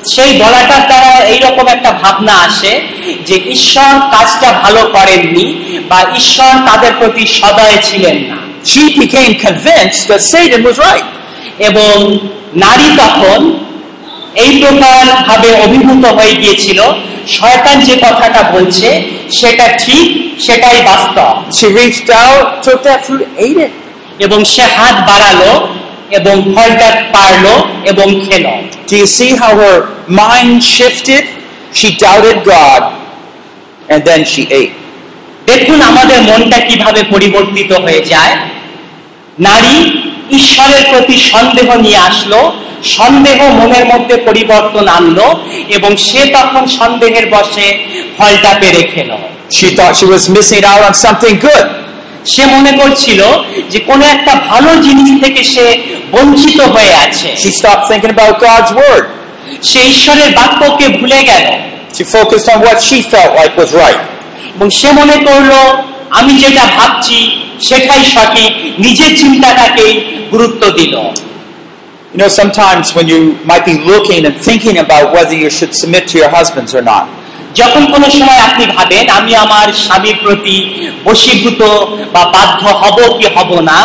[0.05, 2.71] সেই বলাটার দ্বারা এইরকম একটা ভাবনা আসে
[3.25, 5.45] যে ঈশ্বর কাজটা ভালো করেননি
[5.89, 11.07] বা ঈশ্বর তাদের প্রতি সদয় ছিলেন না She became convinced that Satan was right.
[11.59, 11.95] এবং
[12.55, 13.39] নারী তখন
[14.35, 16.79] এই প্রকার ভাবে অভিভূত হয়ে গিয়েছিল
[17.37, 18.89] শয়তান যে কথাটা বলছে
[19.31, 20.07] সেটা ঠিক
[20.45, 23.73] সেটাই বাস্তব She reached out, took that fruit, ate it.
[24.19, 25.51] এবং সে হাত বাড়ালো
[26.09, 27.45] এবং ফলটা পারল
[27.91, 28.53] এবং খেলো
[28.89, 29.77] Do you see how her
[30.09, 31.23] mind shifted?
[31.73, 32.81] She doubted God,
[33.89, 34.73] and then she ate.
[35.47, 38.33] দেখুন আমাদের মনটা কীভাবে পরিবর্তিত হয়ে যায়
[39.47, 39.75] নারী
[40.39, 42.39] ঈশ্বরের প্রতি সন্দেহ নিয়ে আসলো
[42.97, 45.27] সন্দেহ মনের মধ্যে পরিবর্তন আনলো
[45.77, 47.67] এবং সে তখন সন্দেহের বসে
[48.17, 49.17] ফলটা পেরে খেলো
[49.51, 51.67] She thought she was missing out on something good.
[52.25, 53.21] সে মনে করছিল
[53.71, 55.65] যে কোনো একটা ভালো জিনিস থেকে সে
[56.11, 59.03] বঞ্চিত হয়ে আছে She stopped thinking about God's word.
[59.69, 61.47] সে ঈশ্বরের বাক্যকে ভুলে গেল
[61.95, 64.01] She focused on what she felt like was right.
[64.55, 65.51] এবং সে মনে করল
[66.19, 67.19] আমি যেটা ভাবছি
[67.67, 68.51] সেটাই সঠিক
[68.85, 69.93] নিজের চিন্তাটাকেই
[70.33, 70.95] গুরুত্ব দিল
[72.13, 76.03] You know, sometimes when you might be looking and thinking about whether you should submit
[76.11, 77.05] to your husbands or not,
[77.59, 80.57] যখন কোনো সময় আপনি ভাবেন আমি আমার স্বামীর প্রতি
[81.07, 81.61] বশীভূত
[82.13, 83.79] বা বাধ্য হব কি হব না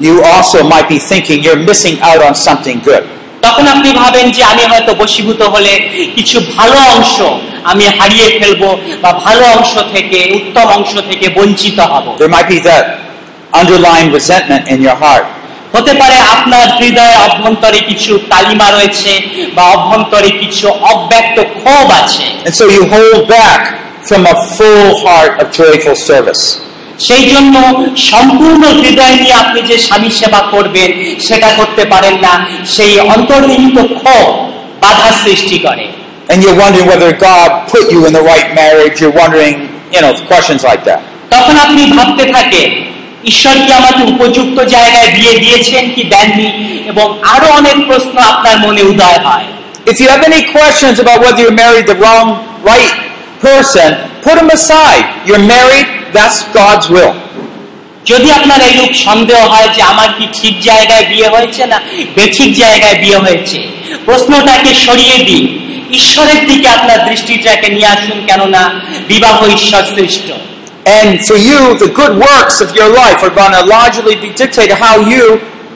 [0.00, 3.04] you also might be thinking you're missing out on something good.
[3.42, 5.72] তখন আপনি ভাবেন যে আমি হয়তো বশীভূত হলে
[6.16, 7.16] কিছু ভালো অংশ
[7.64, 8.62] আমি হারিয়ে ফেলব
[9.02, 12.84] বা ভালো অংশ থেকে উত্তম অংশ থেকে বঞ্চিত হব There might be that
[13.52, 15.26] underlying resentment in your heart.
[15.74, 19.12] হতে পারে আপনার হৃদয়ে অভ্যন্তরে কিছু তালিমা রয়েছে
[19.56, 23.60] বা অভ্যন্তরে কিছু অব্যক্ত ক্ষোভ আছে And so you hold back
[24.08, 26.44] from a full heart of joyful service.
[26.98, 27.54] সেই জন্য
[28.10, 30.90] সম্পূর্ণ হৃদয় নিয়ে আপনি যে স্বামী সেবা করবেন
[31.26, 32.32] সেটা করতে পারেন না
[32.74, 34.26] সেই অন্তর্নিহিত ক্ষোভ
[34.82, 35.86] বাধা সৃষ্টি করে
[36.30, 38.94] And you're wondering whether God put you in the right marriage.
[39.00, 39.54] You're wondering,
[39.94, 41.00] you know, questions like that.
[41.34, 42.70] তখন আপনি ভাবতে থাকেন
[43.24, 46.48] ঈশ্বর কি আমাকে উপযুক্ত জায়গায় বিয়ে দিয়েছেন কি দেননি
[46.90, 49.46] এবং আরও অনেক প্রশ্ন আপনার মনে উদয় হয়
[49.86, 52.26] If you have any questions about whether you married the wrong,
[52.62, 52.92] right
[53.40, 53.88] person,
[54.22, 55.04] put them aside.
[55.26, 57.14] You're married, that's God's will.
[58.06, 61.78] যদি আপনার এইরূপ সন্দেহ হয় যে আমার কি ঠিক জায়গায় বিয়ে হয়েছে না
[62.16, 63.58] বেঠিক জায়গায় বিয়ে হয়েছে
[64.06, 65.44] প্রশ্নটাকে সরিয়ে দিন
[66.00, 68.62] ঈশ্বরের দিকে আপনার দৃষ্টিটাকে নিয়ে আসুন কেননা
[69.10, 70.28] বিবাহ ঈশ্বর সৃষ্ট
[70.98, 74.76] And for you, the good works of your life are going to largely be dictated
[74.78, 75.24] how you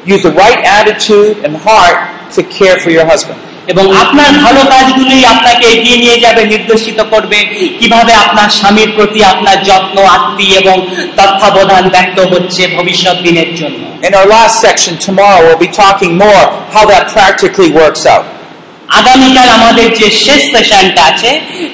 [0.06, 1.98] use the right attitude and heart
[2.36, 3.38] to care for your husband.
[3.66, 7.38] এবং আপনার ভালো কাজগুলি আপনাকে এগিয়ে নিয়ে যাবে নির্দেশিত করবে
[7.78, 10.76] কীভাবে আপনার স্বামীর প্রতি আপনার যত্ন আত্মী এবং
[11.16, 16.44] তত্ত্বাবধান ব্যক্ত হচ্ছে ভবিষ্যৎ দিনের জন্য In our last section tomorrow, we'll be talking more
[16.74, 18.26] how that practically works out.
[19.00, 21.30] আগামীকাল আমাদের যে শেষ সেশনটা আছে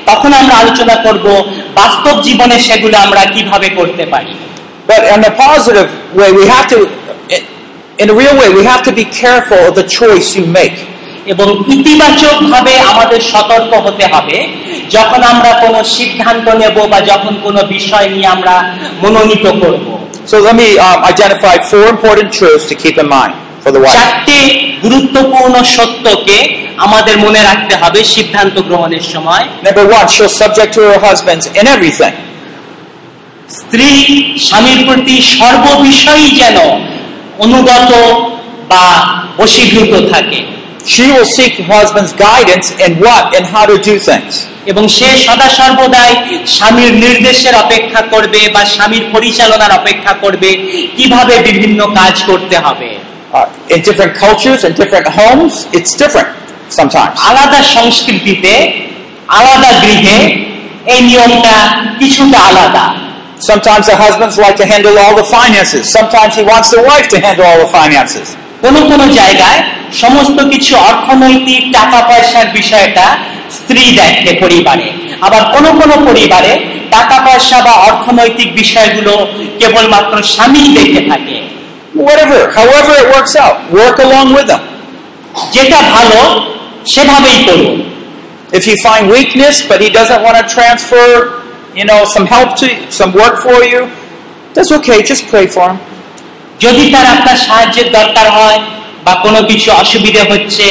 [0.06, 1.26] তখন আমরা আলোচনা করব
[1.74, 4.32] বাস্তব জীবনে সেগুলো আমরা কীভাবে করতে পারি
[4.90, 6.78] But in a positive way, we have to,
[7.98, 10.76] in a real way, we have to be careful of the choice you make.
[11.28, 14.36] এবং ইতিবাচক ভাবে আমাদের সতর্ক হতে হবে
[14.90, 18.54] যখন আমরা কোনো সিদ্ধান্ত নেব বা যখন কোনো বিষয় নিয়ে আমরা
[19.02, 19.86] মনোনীত করব
[20.30, 23.94] So let me um, identify four important truths to keep in mind for the wife.
[23.96, 24.38] চারটে
[24.82, 26.38] গুরুত্বপূর্ণ সত্যকে
[26.76, 31.64] আমাদের মনে রাখতে হবে সিদ্ধান্ত গ্রহণের সময় Number one, she'll subject to her husbands in
[31.66, 32.14] everything.
[33.50, 33.90] স্ত্রী
[34.46, 36.58] স্বামীর প্রতি সর্ববিষয়ই যেন
[37.38, 37.90] অনুগত
[38.68, 38.84] বা
[39.36, 40.38] বশীভূত থাকে
[40.85, 44.33] She will seek her husband's guidance in what and how to do things.
[44.71, 46.11] এবং সে সদা সর্বদাই
[46.55, 50.49] স্বামীর নির্দেশের অপেক্ষা করবে বা স্বামীর পরিচালনার অপেক্ষা করবে
[50.97, 52.89] কিভাবে বিভিন্ন কাজ করতে হবে
[53.33, 56.29] Uh, in different cultures and different homes, it's different
[56.69, 57.15] sometimes.
[57.29, 58.53] আলাদা সংস্কৃতিতে
[59.39, 60.19] আলাদা গৃহে
[60.93, 61.55] এই নিয়মটা
[61.99, 62.85] কিছুটা আলাদা
[63.41, 65.83] Sometimes the husbands like to handle all the finances.
[65.91, 68.27] Sometimes he wants the wife to handle all the finances.
[68.61, 69.59] কোন কোন জায়গায়
[69.93, 73.05] সমস্ত কিছু অর্থনৈতিক টাকা পয়সার বিষয়টা
[73.51, 74.87] স্ত্রী দেখে পরিবারে
[75.21, 76.53] আবার কোন কোন পরিবারে
[76.91, 79.13] টাকা পয়সা বা অর্থনৈতিক বিষয়গুলো
[79.59, 81.37] কেবলমাত্র স্বামী দেখে থাকে
[81.95, 84.63] Whatever, however it works out, work along with them.
[85.53, 86.19] যেটা ভালো
[86.85, 87.77] সেভাবেই করুন
[88.53, 91.07] If you find weakness, but he doesn't want to transfer,
[91.75, 93.81] you know, some help to some work for you,
[94.55, 94.97] that's okay.
[95.01, 95.77] Just pray for him.
[96.60, 98.58] যদি তার আপনার সাহায্যের দরকার হয়
[99.04, 100.66] বা কোনো কিছু অসুবিধে হচ্ছে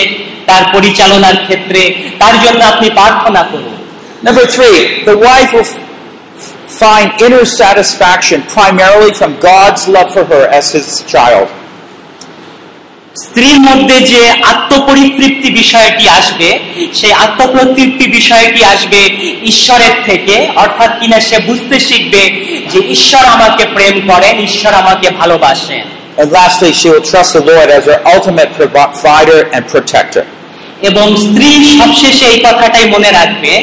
[0.45, 1.81] তার পরিচালনার ক্ষেত্রে
[2.19, 3.77] তার জন্য আপনি প্রার্থনা করুন
[4.23, 5.69] Number three, the wife will
[6.81, 11.47] find inner satisfaction primarily from God's love for her as his child.
[13.17, 14.21] স্ত্রীর মধ্যে যে
[14.53, 16.49] আত্মপরিতৃপ্তি বিষয়টি আসবে
[16.93, 19.01] সেই আত্মপরিতৃপ্তি বিষয়টি আসবে
[19.43, 22.23] ঈশ্বরের থেকে অর্থাৎ কিনা সে বুঝতে শিখবে
[22.71, 25.85] যে ঈশ্বর আমাকে প্রেম করেন ঈশ্বর আমাকে ভালোবাসেন
[26.17, 30.23] And lastly, she will trust the Lord as her ultimate provider and protector.
[30.81, 31.49] এবং স্ত্রী
[31.79, 33.53] সবশেষে এই কথাটাই মনে রাখবে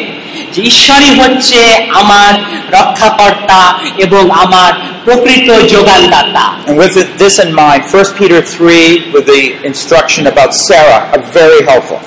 [0.55, 1.59] যে ঈশ্বরই হচ্ছে
[2.03, 2.33] আমার
[2.79, 3.61] রক্ষাকর্তা
[4.07, 4.71] এবং আমার
[5.07, 11.01] প্রকৃত যোগানদাতা And with this in mind, 1 Peter 3, with the instruction about Sarah,
[11.13, 12.01] are very helpful.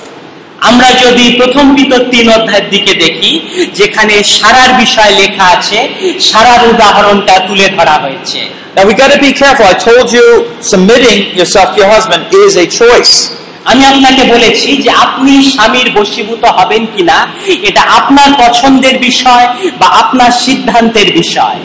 [0.62, 3.32] আমরা যদি প্রথম পিতর তিন অধ্যায়ের দিকে দেখি
[3.80, 5.78] যেখানে সারার বিষয় লেখা আছে
[6.28, 8.40] সারার উদাহরণটা তুলে ধরা হয়েছে
[8.76, 9.66] Now we got to be careful.
[9.66, 10.26] I told you
[10.62, 13.14] submitting yourself to your husband is a choice.
[13.64, 17.26] আমি আপনাকে বলেছি যে আপনি স্বামীর বসীভূত হবেন কিনা
[17.62, 19.46] এটা আপনার পছন্দের বিষয়
[19.78, 21.56] বা আপনার সিদ্ধান্তের বিষয়।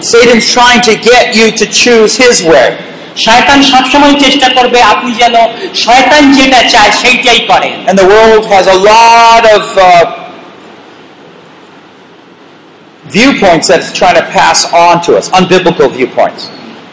[3.17, 5.33] শয়তান সবসময় চেষ্টা করবে আপনি যেন
[5.75, 7.71] শয়তান যেটা চায় সেইটাই করে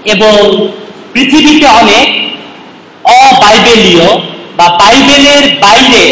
[0.04, 0.66] এবং
[1.12, 2.30] পৃথিবীতে অনেক
[3.04, 6.02] অবাইবেলীয় বা বাইবেলের বাইরে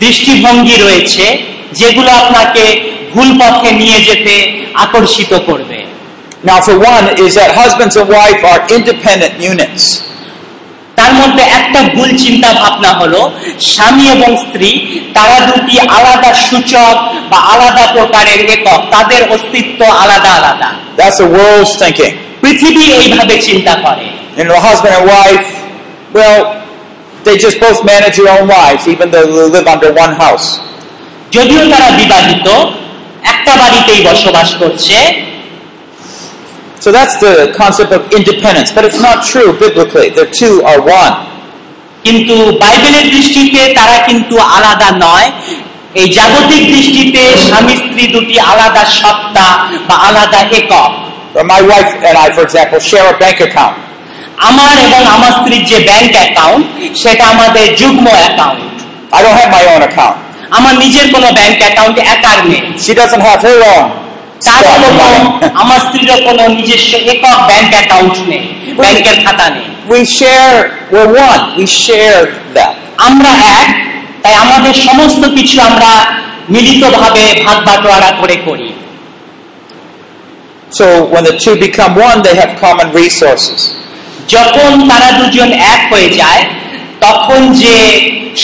[0.00, 1.24] দৃষ্টিভঙ্গি রয়েছে
[1.72, 2.64] যেগুলো আপনাকে
[3.12, 4.34] ভুল পথে নিয়ে যেতে
[4.84, 5.78] আকর্ষিত করবে
[6.40, 9.84] Now, for one, is that husbands and wife are independent units.
[10.98, 13.20] তার মধ্যে একটা ভুল চিন্তা ভাবনা হলো
[13.70, 14.70] স্বামী এবং স্ত্রী
[15.14, 16.94] তারা দুটি আলাদা সূচক
[17.30, 22.12] বা আলাদা প্রকারের একক তাদের অস্তিত্ব আলাদা আলাদা That's the world's thinking.
[22.42, 24.06] পৃথিবী এইভাবে চিন্তা করে
[24.38, 25.46] You know, husband and wife,
[26.14, 26.38] well,
[27.27, 30.47] they just both manage their own lives, even though they live under one house.
[31.35, 32.47] যদিও তারা বিবাহিত
[33.33, 34.97] একটা বাড়িতেই বসবাস করছে
[36.83, 40.09] So that's the concept of independence, but it's not true biblically.
[40.21, 41.13] The two are one.
[42.05, 45.27] কিন্তু বাইবেলের দৃষ্টিতে তারা কিন্তু আলাদা নয়
[46.01, 49.47] এই জাগতিক দৃষ্টিতে স্বামী স্ত্রী দুটি আলাদা সত্তা
[49.87, 50.91] বা আলাদা একক
[51.33, 53.75] But my wife and I, for example, share a bank account.
[54.40, 56.66] আমার এবং আমার স্ত্রীর যে ব্যাংক অ্যাকাউন্ট
[57.02, 58.68] সেটা আমাদের যুগ্ম account
[59.10, 60.16] I don't have my own account.
[60.50, 63.86] আমার নিজের কোনো ব্যাংক অ্যাকাউন্ট একার নেই She doesn't have her own.
[64.46, 64.88] তার কোনো
[65.62, 68.44] আমার স্ত্রীর কোনো নিজস্ব একক ব্যাংক অ্যাকাউন্ট নেই
[68.80, 70.56] ব্যাংকের খাতা নেই We share,
[70.92, 71.42] we're one.
[71.58, 72.20] We share
[72.56, 72.72] that.
[73.08, 73.68] আমরা এক
[74.22, 75.90] তাই আমাদের সমস্ত কিছু আমরা
[76.50, 78.68] মিলিতভাবে ভাগ বাটোয়ারা করে করি
[80.70, 83.77] So when the two become one, they have common resources.
[84.28, 86.42] যখন তারা দুজন এক হয়ে যায়
[87.00, 87.76] তখন যে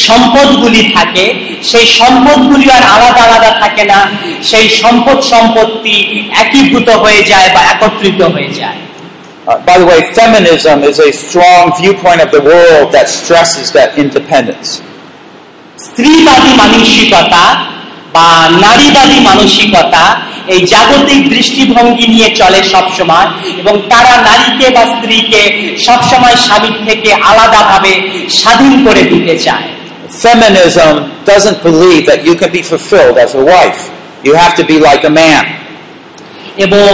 [0.06, 1.24] সম্পদগুলি থাকে
[1.62, 3.98] সেই সম্পদগুলি আর আলাদা আলাদা থাকে না
[4.42, 5.96] সেই সম্পদ সম্পত্তি
[6.42, 8.78] একীভূত হয়ে যায় বা একত্রিত হয়ে যায়
[9.46, 13.88] Uh, by the way, feminism is a strong viewpoint of the world that stresses that
[13.98, 14.68] independence.
[15.78, 17.44] স্ত্রীবাদী মানসিকতা
[18.14, 18.28] বা
[18.64, 20.04] নারীবাদী মানসিকতা
[20.48, 23.28] এই জাগতিক দৃষ্টিভঙ্গি নিয়ে চলে সবসময়
[23.60, 25.42] এবং তারা নারীকে বা স্ত্রীকে
[25.78, 27.92] সবসময় স্বামীর থেকে আলাদাভাবে
[28.30, 29.68] স্বাধীন করে দিতে চায়
[30.24, 30.92] Feminism
[31.24, 33.80] doesn't believe that you can be fulfilled as a wife.
[34.22, 35.44] You have to be like a man.
[36.56, 36.90] এবং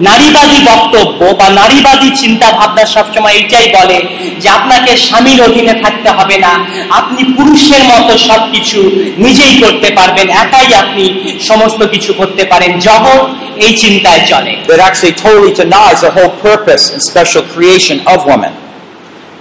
[0.00, 4.02] নারীবাদী বক্তব্য বা নারীবাদী চিন্তা ভাবনা সবসময় এটাই বলে
[4.40, 10.74] যে আপনাকে স্বামীর অধীনে থাকতে হবে না। আপনি পুরুষের মতো সবকিছু নিজেই করতে পারবেন একাই
[10.74, 13.26] আপনি সমস্ত কিছু করতে পারেন। জগৎ
[13.56, 18.50] এই চিন্তায় চলে। That actually totally denies the whole purpose and special creation of woman.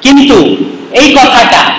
[0.01, 0.55] কিন্তু
[0.91, 1.73] এই কথাটা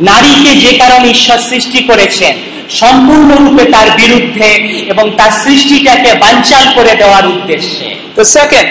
[0.00, 4.48] নারীকে যে কারণে ঈশ্বর সৃষ্টি করেছেন সম্পূর্ণরূপে তার বিরুদ্ধে
[4.92, 7.88] এবং তার সৃষ্টিটাকে বানচাল করে দেওয়ার উদ্দেশ্যে
[8.20, 8.66] The second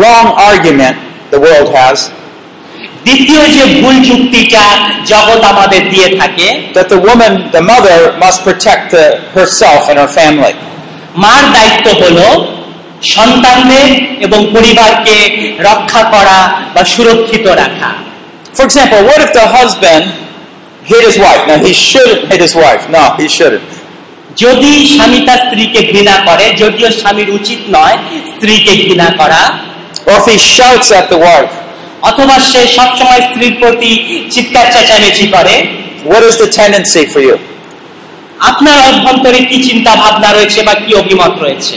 [0.00, 0.96] wrong argument
[1.30, 1.98] the world has
[3.06, 4.64] দ্বিতীয় যে ভুল যুক্তিটা
[5.12, 9.06] জগৎ আমাদের দিয়ে থাকে that the woman, the mother, must protect the,
[9.36, 10.54] herself and her family.
[11.24, 12.26] মার দায়িত্ব হলো
[13.14, 13.88] সন্তানদের
[14.26, 15.16] এবং পরিবারকে
[15.68, 16.38] রক্ষা করা
[16.74, 17.90] বা সুরক্ষিত রাখা
[18.56, 20.04] For example, what if the husband
[20.90, 21.42] hit his wife.
[21.50, 22.82] Now he shouldn't hit his wife.
[22.96, 23.66] No, he shouldn't.
[24.36, 27.96] যদি স্বামী তার স্ত্রীকে ঘৃণা করে যদিও স্বামীর উচিত নয়
[28.32, 29.42] স্ত্রীকে ঘৃণা করা।
[32.02, 33.90] অথবা সে সবসময় স্ত্রীর প্রতি
[34.30, 35.54] চিৎকার চেঁচামেচি করে।
[38.40, 41.76] আপনার অভ্যন্তরে কি চিন্তা ভাবনা রয়েছে বা কি অভিমত রয়েছে?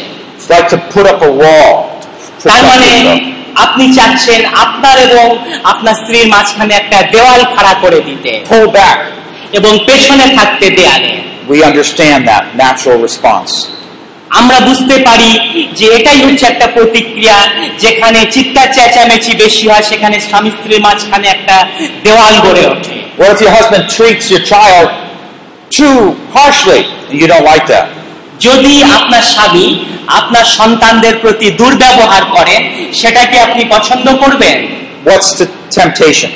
[3.59, 5.27] আপনি চাচ্ছেন আপনার এবং
[5.63, 8.31] আপনার স্ত্রীর মাঝখানে একটা দেওয়াল খাড়া করে দিতে.
[9.53, 11.13] এবং পেছনে থাকতে দেয়ালে
[11.49, 13.51] We understand that natural response.
[14.29, 15.31] আমরা বুঝতে পারি
[15.75, 17.37] যে এটাই হচ্ছে একটা প্রতিক্রিয়া
[17.79, 21.55] যেখানে চিৎকার চেঁচামেচি বেশি হয় সেখানে স্বামী স্ত্রীর মাঝখানে একটা
[22.03, 24.87] দেওয়াল গড়ে ওঠে What if your husband treats your child
[25.79, 25.99] too
[26.37, 27.85] harshly and you don't like that?
[28.39, 29.67] যদি আপনার স্বামী
[30.19, 32.61] আপনার সন্তানদের প্রতি দুর্ব্যবহার করেন
[32.93, 34.57] সেটাকে আপনি পছন্দ করবেন
[35.05, 35.47] What's the
[35.79, 36.31] temptation?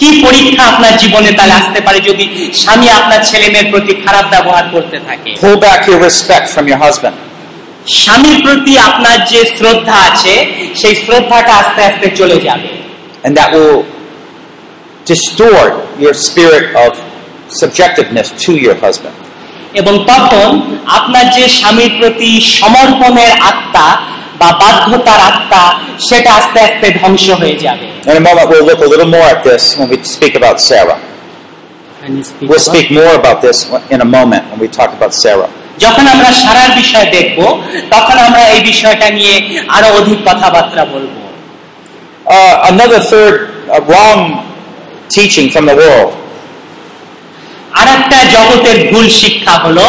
[0.00, 2.24] কি পরীক্ষা আপনার জীবনে তাহলে আসতে পারে যদি
[2.62, 6.80] স্বামী আপনার ছেলে মেয়ের প্রতি খারাপ ব্যবহার করতে থাকে Pull back your respect from your
[6.86, 7.16] husband.
[8.00, 10.34] স্বামীর প্রতি আপনার যে শ্রদ্ধা আছে
[10.80, 12.68] সেই শ্রদ্ধাটা আস্তে আস্তে চলে যাবে
[13.24, 13.78] And that will
[15.06, 16.90] distort your spirit of
[17.52, 19.16] subjectiveness to your husband.
[19.74, 20.48] এবং তখন
[20.98, 23.86] আপনার যে স্বামীর প্রতি সমর্পণের আত্মা
[24.40, 25.62] বা বাধ্যতার আত্মা
[26.08, 29.40] সেটা আস্তে আস্তে ধ্বংস হয়ে যাবে In a moment, we'll look a little more at
[29.44, 30.98] this when we speak about Sarah.
[32.22, 33.58] Speak We'll speak more about this
[33.94, 35.50] in a moment when we talk about Sarah.
[35.78, 37.38] যখন আমরা সারার বিষয় দেখব
[37.94, 39.34] তখন আমরা এই বিষয়টা নিয়ে
[39.76, 41.14] আরও অধিক কথাবার্তা বলব
[42.26, 43.34] Uh, another third
[43.68, 44.20] uh, wrong
[45.10, 46.10] teaching from the world
[47.72, 49.86] আর একটা জগতের ভুল শিক্ষা হলো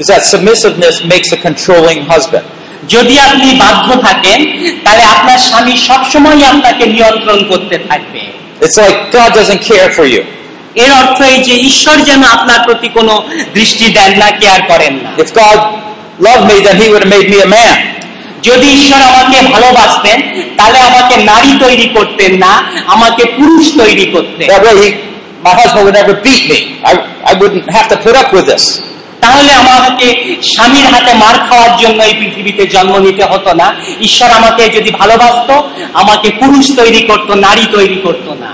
[0.00, 2.44] is that submissiveness makes a controlling husband.
[2.94, 4.40] যদি আপনি বাধ্য থাকেন
[4.84, 8.22] তাহলে আপনার স্বামী সবসময় আপনাকে নিয়ন্ত্রণ করতে থাকবে
[8.64, 10.22] It's like God doesn't care for you.
[10.84, 13.14] এর অর্থ এই যে ঈশ্বর যেন আপনার প্রতি কোনো
[13.54, 15.58] দৃষ্টি দেন না কেয়ার করেন না If God
[16.20, 17.76] loved me, then He would have made me a man.
[18.42, 20.18] যদি ঈশ্বর আমাকে ভালোবাসতেন
[20.58, 22.52] তাহলে আমাকে নারী তৈরি করতেন না
[22.86, 24.46] আমাকে পুরুষ তৈরি করতেন
[25.42, 26.60] my husband would never beat me.
[26.82, 26.92] I,
[27.24, 28.64] I wouldn't have to put up with this.
[29.22, 30.06] তাহলে আমাকে
[30.52, 33.66] স্বামীর হাতে মার খাওয়ার জন্য এই পৃথিবীতে জন্ম নিতে হতো না
[34.00, 35.54] ঈশ্বর আমাকে যদি ভালোবাসতো
[35.92, 38.52] আমাকে পুরুষ তৈরি করতো নারী তৈরি করতো না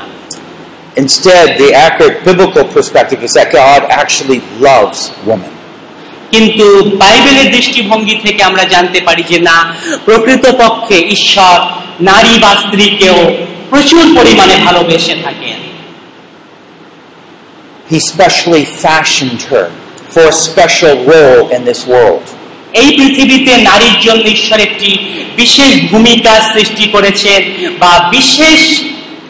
[0.96, 4.98] Instead, the accurate biblical perspective is that God actually loves
[5.30, 5.52] woman.
[6.30, 6.66] কিন্তু
[7.02, 9.56] বাইবেলের দৃষ্টিভঙ্গি থেকে আমরা জানতে পারি যে না
[10.04, 11.56] প্রকৃতপক্ষে ঈশ্বর
[12.10, 13.18] নারী বা স্ত্রীকেও
[13.70, 15.45] প্রচুর পরিমাণে ভালোবেসে থাকেন
[17.88, 19.66] He specially fashioned her
[20.08, 22.24] for a special role in this world.
[22.74, 24.90] এই পৃথিবীতে নারীর জন্য ঈশ্বর একটি
[25.36, 27.40] বিশেষ ভূমিকা সৃষ্টি করেছেন
[27.82, 28.60] বা বিশেষ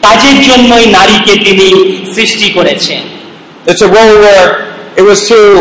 [0.01, 1.67] কাজের জন্যই নারীকে তিনি
[2.15, 3.01] সৃষ্টি করেছেন
[3.69, 4.47] It's a role where
[4.99, 5.57] it was through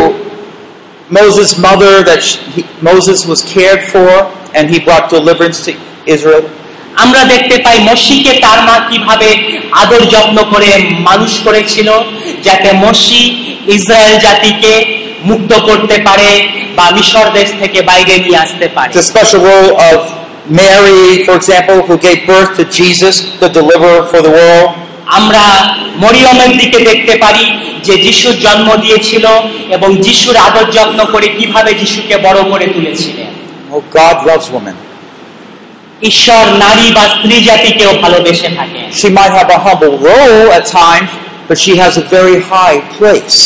[1.11, 4.11] Moses' mother that she, he, Moses was cared for
[4.57, 5.73] and he brought deliverance to
[6.15, 6.45] Israel.
[7.05, 9.29] আমরা দেখতে পাই মসিকে তার মা কীভাবে
[9.73, 11.89] আদর যত্ন করে মানুষ করেছিল
[12.43, 13.23] যাতে মসি
[13.69, 14.73] ইসরায়েল জাতিকে
[15.25, 16.31] মুক্ত করতে পারে
[16.77, 19.99] বা মিশর দেশ থেকে বাইরে নিয়ে আসতে পারে It's a special role of
[20.53, 24.69] Mary, for example, who gave birth to Jesus, the deliverer for the world.
[25.19, 25.45] আমরা
[25.97, 27.45] মরিয়মের দিকে দেখতে পারি
[27.85, 29.25] যে যিশুর জন্ম দিয়েছিল
[29.77, 33.31] এবং যিশুর আদর যত্ন করে কীভাবে যিশুকে বড় করে তুলেছিলেন
[33.69, 34.77] Oh, God loves women.
[36.02, 41.12] ঈশ্বর নারী বা স্ত্রী জাতিকেও ভালোবেসে থাকে She might have a humble role at times,
[41.50, 43.40] but she has a very high place.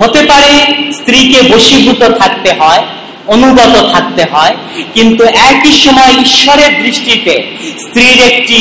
[0.00, 0.52] হতে পারে
[0.98, 2.82] স্ত্রীকে বশীভূত থাকতে হয়
[3.26, 4.54] অনুগত থাকতে হয়
[4.94, 7.34] কিন্তু একই সময় ঈশ্বরের দৃষ্টিতে
[7.84, 8.60] স্ত্রীর একটি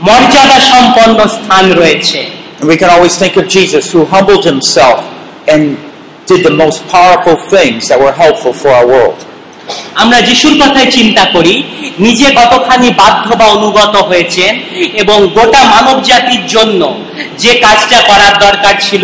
[0.00, 2.20] মর্যাদা সম্পন্ন স্থান রয়েছে
[2.58, 4.98] And we can always think of Jesus, who humbled himself
[5.46, 5.62] and
[6.26, 9.18] did the most powerful things that were helpful for our world.
[9.95, 11.55] আমরা যিশুর কথায় চিন্তা করি
[11.99, 14.51] নিজে কতখানি বাধ্য বা অনুগত হয়েছেন
[14.93, 16.81] এবং গোটা মানব জাতির জন্য
[17.37, 19.03] যে কাজটা করার দরকার ছিল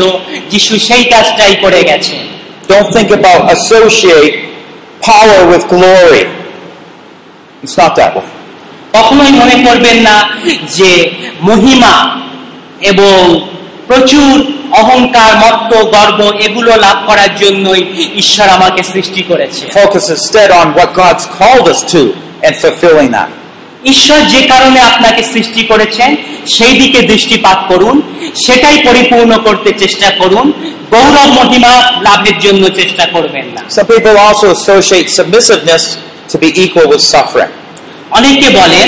[0.49, 2.21] যিশু সেই কাজটাই করে গেছেন
[2.67, 4.35] Don't think about associate
[5.01, 6.23] power with glory.
[7.63, 8.27] It's not that way.
[8.93, 10.15] কখনোই মনে করবেন না
[10.77, 10.91] যে
[11.41, 11.95] মহিমা
[12.81, 13.17] এবং
[13.87, 14.33] প্রচুর
[14.79, 17.81] অহংকার মত্ত গর্ব এগুলো লাভ করার জন্যই
[18.21, 22.01] ঈশ্বর আমাকে সৃষ্টি করেছে Focus instead on what God's called us to
[22.45, 23.29] and fulfilling that.
[23.85, 26.09] ঈশ্বর যে কারণে আপনাকে সৃষ্টি করেছেন
[26.55, 27.95] সেই দিকে দৃষ্টিপাত করুন
[28.45, 30.45] সেটাই পরিপূর্ণ করতে চেষ্টা করুন
[30.93, 31.73] গৌরব মহিমা
[32.07, 35.83] লাভের জন্য চেষ্টা করবেন না Some people also associate submissiveness
[36.31, 37.51] to be equal with suffering.
[38.11, 38.87] অনেকে বলেন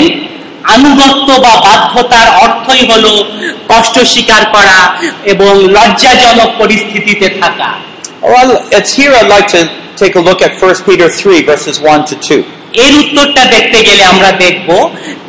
[0.74, 3.12] আনুগত্য বা বাধ্যতার অর্থই হলো
[3.68, 4.78] কষ্ট স্বীকার করা
[5.32, 7.70] এবং লজ্জাজনক পরিস্থিতিতে থাকা
[8.24, 9.62] Well, it's here I'd like to
[9.96, 12.44] take a look at 1 Peter 3, verses 1 to 2.
[12.84, 14.68] এর উত্তরটা দেখতে গেলে আমরা দেখব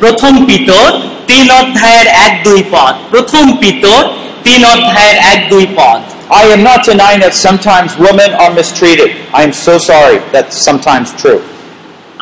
[0.00, 0.86] প্রথম পিতর
[1.26, 4.00] তিন অধ্যায়ের এক দুই পদ প্রথম পিতর
[4.44, 6.00] তিন অধ্যায়ের এক দুই পদ
[6.32, 9.10] I am not denying that sometimes women are mistreated.
[9.34, 10.18] I am so sorry.
[10.32, 11.40] That's sometimes true.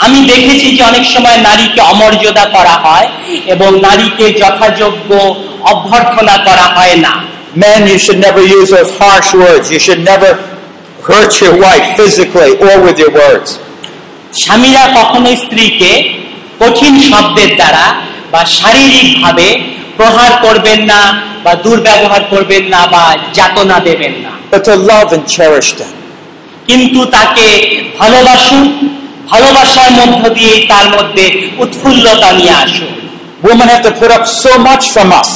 [0.01, 3.07] আমি দেখেছি যে অনেক সময় নারীকে অমর্যাদা করা হয়
[3.47, 5.11] এবং নারীকে যথাযোগ্য
[5.73, 7.15] অভ্যর্থনা করা হয় না
[7.57, 9.65] Men, you should never use those harsh words.
[9.71, 10.31] You should never
[11.03, 13.49] hurt your wife physically or with your words.
[14.35, 15.91] স্বামীরা কখনোই স্ত্রীকে
[16.61, 17.85] কঠিন শব্দের দ্বারা
[18.33, 19.47] বা শারীরিকভাবে
[19.97, 21.01] প্রহার করবেন না
[21.45, 25.93] বা দুর্ব্যবহার করবেন না বা যাতনা দেবেন না But to love and cherish them.
[26.69, 27.47] কিন্তু তাকে
[27.99, 28.65] ভালোবাসুন
[29.31, 32.89] ভালোবাসার মধ্য দিয়ে তার মধ্যে উৎফুল্লতা নিয়ে আসো।
[33.51, 35.31] Women have so much from us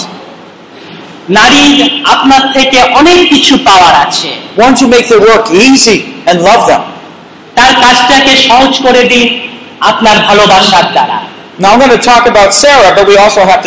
[2.04, 4.28] আপনার থেকে অনেক কিছু পাওয়ার আছে।
[4.58, 5.04] ওয়ান্ট টু মেক
[7.56, 11.18] তার কাজটাকে সহজ করে দিন আপনার ভালোবাসার দ্বারা।
[11.60, 13.62] Now gonna talk about Sarah but we also have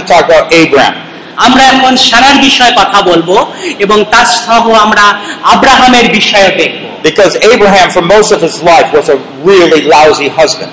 [1.46, 3.46] আমরা এখন সারার বিষয়ে কথা বলব
[3.80, 9.09] এবং তার সহ আমরা আব্রাহামের বিষয়ে দেখব। Because Abraham, for most of his life, was
[9.09, 9.19] a
[9.49, 10.73] really lousy husband.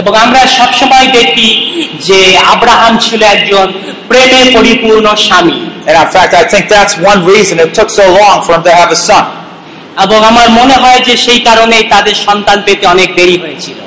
[0.00, 1.48] এবং আমরা সবসময় দেখি
[2.08, 2.20] যে
[2.54, 3.66] আব্রাহাম ছিল একজন
[4.10, 5.58] প্রেমে পরিপূর্ণ স্বামী
[5.88, 8.72] And in fact, I think that's one reason it took so long for him to
[8.80, 9.24] have a son.
[10.04, 13.78] এবং আমার মনে হয় যে সেই কারণেই তাদের সন্তান পেতে অনেক দেরি হয়েছিল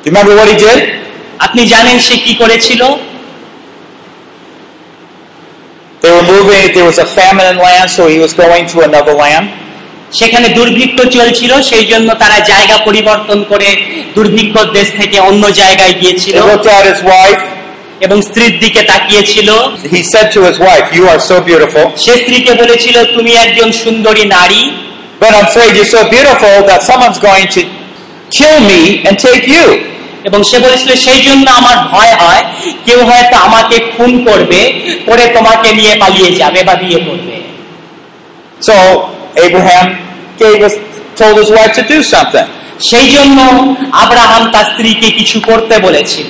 [0.00, 0.80] Do you remember what he did?
[1.46, 2.82] আপনি জানেন সে কি করেছিল
[6.02, 9.14] They were moving, there was a famine in land, so he was going to another
[9.22, 9.44] land.
[10.19, 13.75] সেখানে দুর্ভিক্ষ চলছিল সেই জন্য তারা জায়গা পরিবর্তন করে
[14.15, 16.35] দুর্ভিক্ষ দেশ থেকে অন্য জায়গায় গিয়েছিল।
[18.01, 19.49] এবং স্ত্রীর দিকে তাকিয়েছিল।
[19.91, 24.25] He said to his wife, You are so beautiful, সে স্ত্রীকে বলেছিল তুমি একজন সুন্দরী
[24.25, 24.71] নারী।
[25.19, 27.61] But I'm afraid you're so beautiful that someone's going to
[28.39, 29.77] kill me and take you.
[30.23, 32.43] এবং সে বলেছিল সেই জন্য আমার ভয় হয়।
[32.85, 34.73] কেউ হয়তো আমাকে খুন করবে
[35.05, 37.35] করে তোমাকে নিয়ে পালিয়ে যাবে বা বিয়ে করবে।
[38.67, 38.73] So
[39.45, 40.04] Abraham
[40.37, 40.75] gave us,
[41.15, 42.47] told his wife to do something.
[42.89, 43.39] সেই জন্য
[44.03, 46.29] আব্রাহাম তার স্ত্রীকে কিছু করতে বলেছিল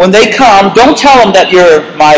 [0.00, 2.16] When they come, don't tell them that you're my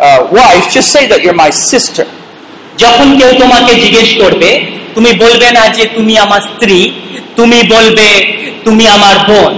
[0.00, 2.06] uh, wife, just say that you're my sister.
[2.78, 4.50] যখন কেউ তোমাকে জিজ্ঞেস করবে
[4.94, 6.78] তুমি বলবে না যে তুমি আমার স্ত্রী
[7.36, 8.08] তুমি বলবে
[8.64, 9.52] তুমি আমার বোন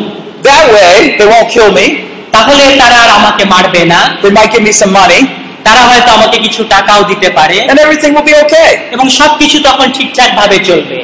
[0.49, 1.87] That way, they won't kill me.
[2.35, 5.21] তাহলে তারা আর আমাকে মারবে না They might give me some money,
[5.67, 8.71] তারা হয়তো আমাকে কিছু টাকাও দিতে পারে and everything will be okay.
[8.95, 10.99] এবং সবকিছু তখন ঠিকঠাক ভাবে চলবে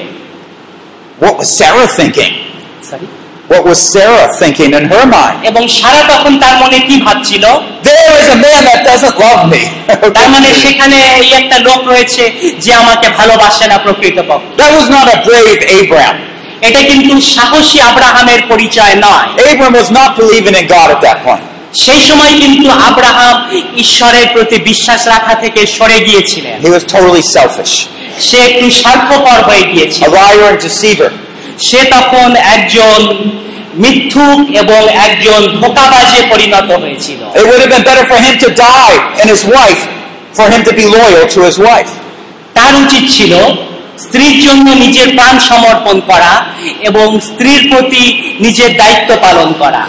[1.20, 2.32] What was Sarah thinking?
[2.90, 3.06] Sorry?
[3.50, 5.38] What was Sarah thinking in her mind?
[5.50, 7.44] এবং সারা তখন তার মনে কি ভাবছিল
[7.90, 9.62] There is a man that doesn't love me.
[10.16, 12.22] তার মানে সেখানে এই একটা লোক রয়েছে
[12.64, 16.16] যে আমাকে ভালোবাসে না প্রকৃতপক্ষে that was not a brave Abraham.
[16.66, 21.44] এটা কিন্তু সাহসী আব্রাহামের পরিচয় নয় Abram was not believing in God at that point.
[21.74, 27.72] সেই সময় কিন্তু আব্রাহাম ঈশ্বরের প্রতি বিশ্বাস রাখা থেকে সরে গিয়েছিলেন। He was totally selfish,
[28.20, 31.10] সে একটু স্বার্থপর হয়ে গিয়েছিল। A liar and deceiver.
[31.58, 32.98] সে তখন একজন
[33.74, 38.96] মিথ্যুক এবং একজন ধোকাবাজে পরিণত হয়েছিল। It would have been better for him to die
[39.20, 39.82] and his wife,
[40.38, 41.90] for him to be loyal to his wife.
[42.54, 43.32] তার উচিত ছিল
[43.98, 46.46] স্ত্রীর জন্য নিজের প্রাণ সমর্পণ করা
[46.80, 49.88] এবং স্ত্রীর প্রতি নিজের দায়িত্ব পালন করা।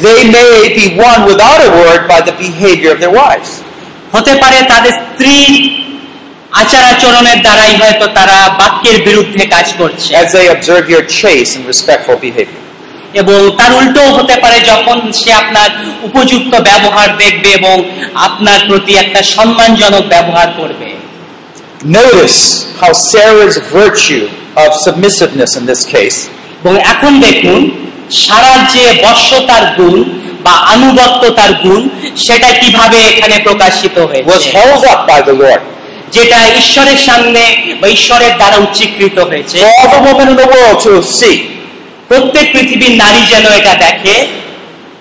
[0.00, 3.50] they may be won without a word by the behavior of their wives.
[4.14, 5.36] হতে পারে তাদের স্ত্রী
[6.52, 11.64] আচার আচরণের দ্বারাই হয়তো তারা বাক্যের বিরুদ্ধে কাজ করছে as they observe your chaste and
[11.72, 12.60] respectful behavior.
[13.20, 15.68] এবং তার উল্টো হতে পারে যখন সে আপনার
[16.08, 17.76] উপযুক্ত ব্যবহার দেখবে এবং
[18.28, 20.88] আপনার প্রতি একটা সম্মানজনক ব্যবহার করবে
[22.00, 22.38] Notice
[22.80, 24.24] how Sarah's virtue
[24.56, 26.18] of submissiveness in this case
[26.60, 27.60] এবং এখন দেখুন
[28.12, 30.04] সারার যে বর্ষতার গুণ
[30.44, 34.50] বা আনুগত্যতার গুণ সেটা কীভাবে এখানে প্রকাশিত হয়েছে.
[36.12, 37.42] যেটা ঈশ্বরের সামনে
[37.80, 39.58] বা ঈশ্বরের দ্বারা উচ্চীকৃত হয়েছে.
[42.08, 44.40] প্রত্যেক পৃথিবীর নারী যেন এটা দেখে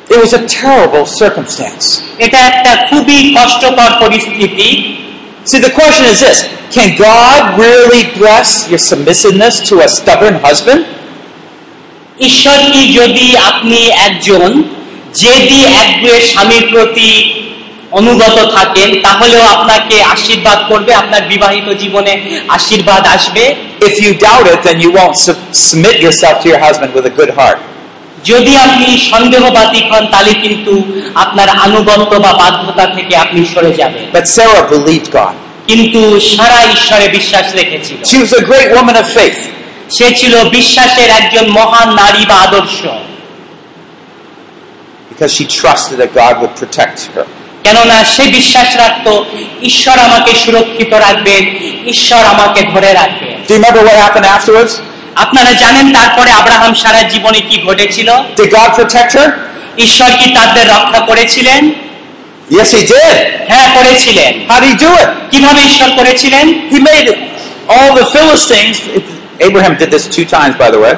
[0.10, 1.86] It was a terrible circumstance.
[2.18, 4.96] এটা একটা খুবই কষ্টকর পরিস্থিতি
[5.48, 6.38] See, the question is this
[6.72, 10.82] Can God really bless your submissiveness to a stubborn husband?
[12.20, 14.50] ঈশ্বর কি যদি আপনি একজন
[15.16, 17.10] জেদি একগুয়ে স্বামীর প্রতি
[17.92, 22.14] অনুগত থাকেন তাহলেও আপনাকে আশীর্বাদ করবে আপনার বিবাহিত জীবনে
[22.50, 23.44] আশীর্বাদ আসবে
[23.82, 25.18] If you doubt it, then you won't
[25.68, 27.60] submit yourself to your husband with a good heart.
[28.26, 30.74] যদি আপনি সন্দেহবাদী হন তাহলে কিন্তু
[31.16, 35.34] আপনার আনুগত্য বা বাধ্যতা থেকে আপনি সরে যাবেন But Sarah believed God.
[35.70, 36.02] কিন্তু
[36.36, 39.40] সারা ঈশ্বরে বিশ্বাস রেখেছিল She was a great woman of faith.
[39.90, 42.80] সে ছিল বিশ্বাসের একজন মহান নারী বা আদর্শ
[45.12, 47.26] because she trusted that God would protect her.
[47.66, 49.12] কেননা সে বিশ্বাস রাখতো
[49.62, 51.44] ঈশ্বর আমাকে সুরক্ষিত রাখবেন
[51.94, 54.74] ঈশ্বর আমাকে ধরে রাখবেন Do you remember what happened afterwards?
[55.16, 58.10] আপনারা জানেন তারপরে আব্রাহাম সারা জীবনে কি ঘটেছিল
[58.40, 59.28] Did God protect her?
[59.78, 61.62] ঈশ্বর কি তাদের রক্ষা করেছিলেন
[62.58, 63.16] Yes, He did.
[63.52, 65.10] হ্যাঁ করেছিলেন How did He do it?
[65.32, 67.08] কীভাবে ঈশ্বর করেছিলেন He made
[67.74, 68.78] all the Philistines.
[69.41, 70.95] Abraham did this two times, by the way.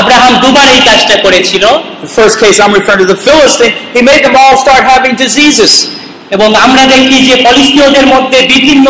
[0.00, 1.64] Abraham দুবার এই কাজটা করেছিল
[2.06, 5.72] The first case I'm referring to the Philistine, he made them all start having diseases.
[6.30, 8.86] এবং আমরা দেখি যে ফলিস্তীয়দের মধ্যে বিভিন্ন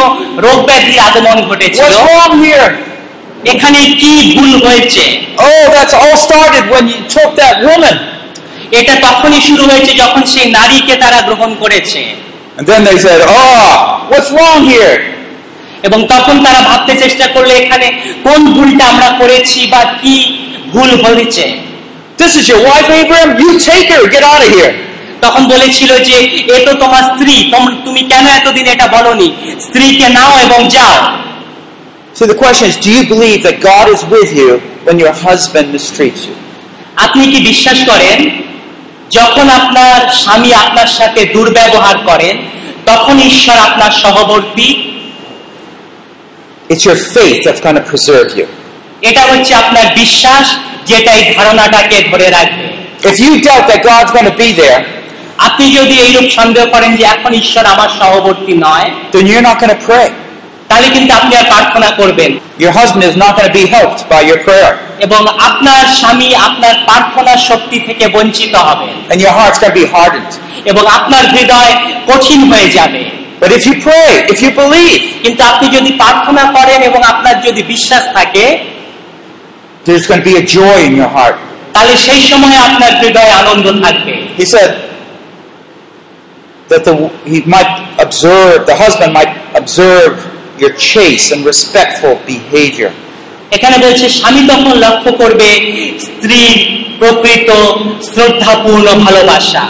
[0.47, 2.69] রোগ ব্যাধি আগমন ঘটেছিল What's wrong here?
[3.53, 5.05] এখানে কি ভুল হয়েছে
[5.47, 7.97] Oh, that's all started when you took that woman.
[8.79, 12.01] এটা তখনই শুরু হয়েছে যখন সেই নারীকে তারা গ্রহণ করেছে
[12.59, 13.71] And then they said, Oh,
[14.11, 14.97] what's wrong here?
[15.84, 17.88] এবং তখন তারা ভাবতে চেষ্টা করলে এখানে
[18.24, 20.16] কোন ভুলটা আমরা করেছি বা কি
[20.74, 21.46] ভুল হয়েছে
[22.18, 23.30] This is your wife, Abraham?
[23.40, 24.74] You take her, get out of here.
[25.22, 26.18] তখন বলেছিল যে
[26.56, 27.36] এ তো তোমার স্ত্রী
[27.86, 29.28] তুমি কেন এতদিন এটা বলনি
[29.66, 30.98] স্ত্রীকে নাও এবং যাও
[32.16, 34.52] So the question is, do you believe that God is with you
[34.86, 36.36] when your husband mistreats you?
[37.06, 38.20] আপনি কি বিশ্বাস করেন
[39.12, 42.36] যখন আপনার স্বামী আপনার সাথে দুর্ব্যবহার করেন
[42.86, 44.68] তখন ঈশ্বর আপনার সহবর্তী
[46.73, 48.47] It's your faith that's going to preserve you.
[49.03, 50.47] এটা হচ্ছে আপনার বিশ্বাস
[50.91, 52.67] যেটা এই ধারণাটাকে ধরে রাখবে
[53.11, 54.81] If you doubt that God's going to be there,
[55.39, 59.75] আপনি যদি এইরূপ সন্দেহ করেন যে এখন ঈশ্বর আমার সহবর্তী নয় then you're not going
[59.77, 60.09] to pray.
[60.71, 62.31] তাহলে কিন্তু আপনি আর প্রার্থনা করবেন
[62.65, 64.73] Your husband is not going to be helped by your prayer.
[65.07, 69.89] এবং আপনার স্বামী আপনার প্রার্থনার শক্তি থেকে বঞ্চিত হবেন And your heart's going to be
[69.97, 70.33] hardened.
[70.71, 71.73] এবং আপনার হৃদয়
[72.11, 73.03] কঠিন হয়ে যাবে
[73.43, 77.63] But if you pray, if you believe, কিন্তু আপনি যদি প্রার্থনা করেন এবং আপনার যদি
[77.75, 78.45] বিশ্বাস থাকে
[79.87, 81.37] there's going to be a joy in your heart.
[81.75, 84.71] তাহলে সেই সময় আপনার হৃদয়ে আনন্দ থাকবে He said
[86.71, 86.95] that the,
[87.33, 87.73] he might
[88.07, 90.13] observe, the husband might observe
[90.63, 92.91] your chaste and respectful behavior.
[93.57, 95.49] এখানে বলছে স্বামী তখন লক্ষ্য করবে
[96.07, 96.59] স্ত্রীর
[97.01, 97.49] প্রকৃত
[98.13, 99.65] শ্রদ্ধাপূর্ণ ভালোবাসা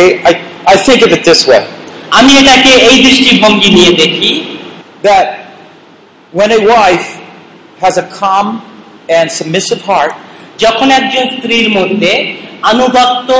[0.00, 0.32] I, I,
[0.72, 1.62] I think of it this way
[2.10, 4.32] আমি এটাকে এই দৃষ্টিভঙ্গি নিয়ে দেখি
[5.02, 5.26] that
[6.32, 7.08] when a wife
[7.78, 8.46] has a calm
[9.08, 10.12] and submissive heart,
[10.58, 12.12] যখন একজন স্ত্রীর মধ্যে
[12.72, 13.30] আনুগত্য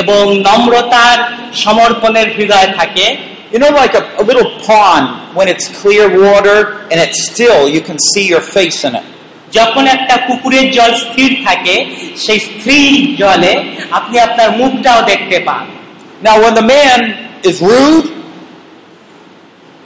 [0.00, 1.18] এবং নম্রতার
[1.64, 3.06] সমর্পণের হৃদয় থাকে
[3.52, 5.04] you know, like a, a little pond,
[5.36, 6.58] when it's clear water
[6.90, 9.06] and it's still, you can see your face in it.
[9.52, 11.74] যখন একটা পুকুরের জল স্থির থাকে
[12.24, 13.52] সেই স্থির জলে
[13.98, 15.64] আপনি আপনার মুখটাও দেখতে পান
[16.22, 16.98] Now, when the man
[17.44, 18.06] is rude,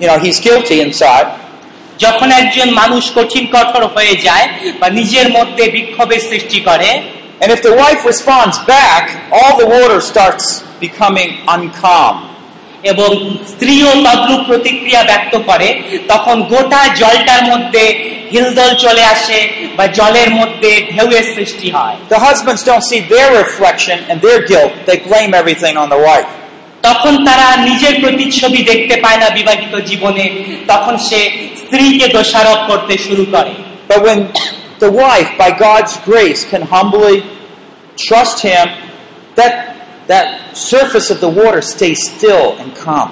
[0.01, 1.29] you know, he's guilty inside.
[1.99, 4.47] যখন একজন মানুষ কঠিন কঠোর হয়ে যায়
[4.81, 6.91] বা নিজের মধ্যে বিক্ষোভের সৃষ্টি করে
[7.43, 10.45] And if the wife responds back, all the water starts
[10.81, 12.17] becoming uncalm.
[12.85, 13.11] এবং
[13.53, 15.69] স্ত্রীও তদ্রূপ প্রতিক্রিয়া ব্যক্ত করে
[16.09, 17.85] তখন গোটা জলটার মধ্যে
[18.33, 19.39] হিলদল চলে আসে
[19.79, 24.73] বা জলের মধ্যে ঢেউয়ের সৃষ্টি হয় The husbands don't see their reflection and their guilt,
[24.89, 26.31] they blame everything on the wife.
[26.88, 30.26] তখন তারা নিজের প্রতিচ্ছবি দেখতে পায় না বিবাহিত জীবনে
[30.68, 31.22] তখন সে
[31.58, 33.54] স্ত্রীকে দোষারোপ করতে শুরু করে
[33.88, 34.20] But when
[34.80, 37.18] the wife, by God's grace, can humbly
[37.98, 38.66] trust Him,
[39.38, 39.54] that,
[40.08, 40.28] that
[40.70, 43.10] surface of the water stays still and calm.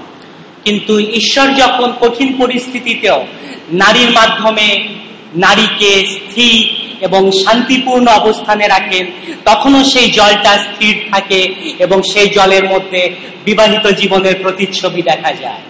[0.63, 3.19] কিন্তু ঈশ্বর যখন কঠিন পরিস্থিতিতেও
[3.73, 4.67] নারীর মাধ্যমে
[5.35, 6.57] নারীকে স্থির
[7.03, 9.05] এবং শান্তিপূর্ণ অবস্থানে রাখেন
[9.45, 15.61] তখনও সেই জলটা স্থির থাকে এবং সেই জলের মধ্যে বিবাহিত জীবনের প্রতিচ্ছবি দেখা যায়।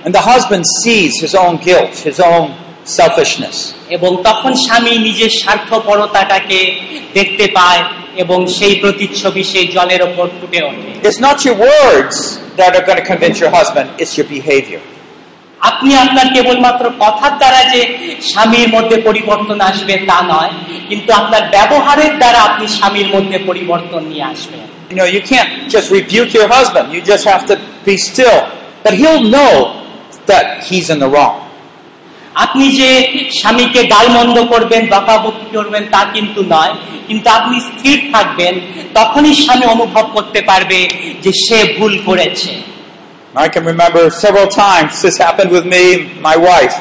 [3.90, 6.76] এবং তখন স্বামী নিজের স্বার্থপরতাটাকে
[7.14, 7.84] দেখতে পায়
[8.16, 12.76] এবং সেই প্রতিচ্ছবি সেই জলের ওপর ফুটে ওঠে। নট ইউ ওয়ার্ডস দ্যাট
[15.64, 17.82] আপনি আপনার কেবলমাত্র কথার দ্বারা যে
[18.22, 20.54] স্বামীর মধ্যে পরিবর্তন আসবে তা নয়
[20.90, 25.88] কিন্তু আপনার ব্যবহারের দ্বারা আপনি স্বামীর মধ্যে পরিবর্তন নিয়ে আসবেন You know, you can't just
[25.90, 26.86] rebuke your husband.
[26.94, 27.56] You just have to
[27.86, 28.40] be still.
[28.84, 29.54] But he'll know
[30.28, 31.36] that he's in the wrong.
[32.36, 32.90] আপনি যে
[33.32, 36.74] স্বামীকে গালমন্দ করবেন বকাবকি করবেন তা কিন্তু নয়
[37.08, 38.54] কিন্তু আপনি স্থির থাকবেন
[38.94, 40.80] তখনই স্বামী অনুভব করতে পারবে
[41.24, 42.52] যে সে ভুল করেছে
[43.37, 45.85] I can remember several times this happened with me,
[46.21, 46.77] my wife.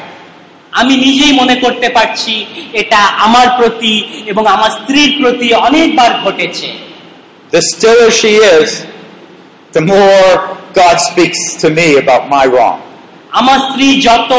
[0.72, 2.34] আমি নিজেই মনে করতে পারছি
[2.72, 3.94] এটা আমার প্রতি
[4.26, 6.68] এবং আমার স্ত্রীর প্রতি অনেকবার ঘটেছে
[7.52, 8.68] The stiller she is,
[9.72, 10.30] the more
[10.74, 12.78] God speaks to me about my wrong.
[13.40, 14.32] আমার স্ত্রী যত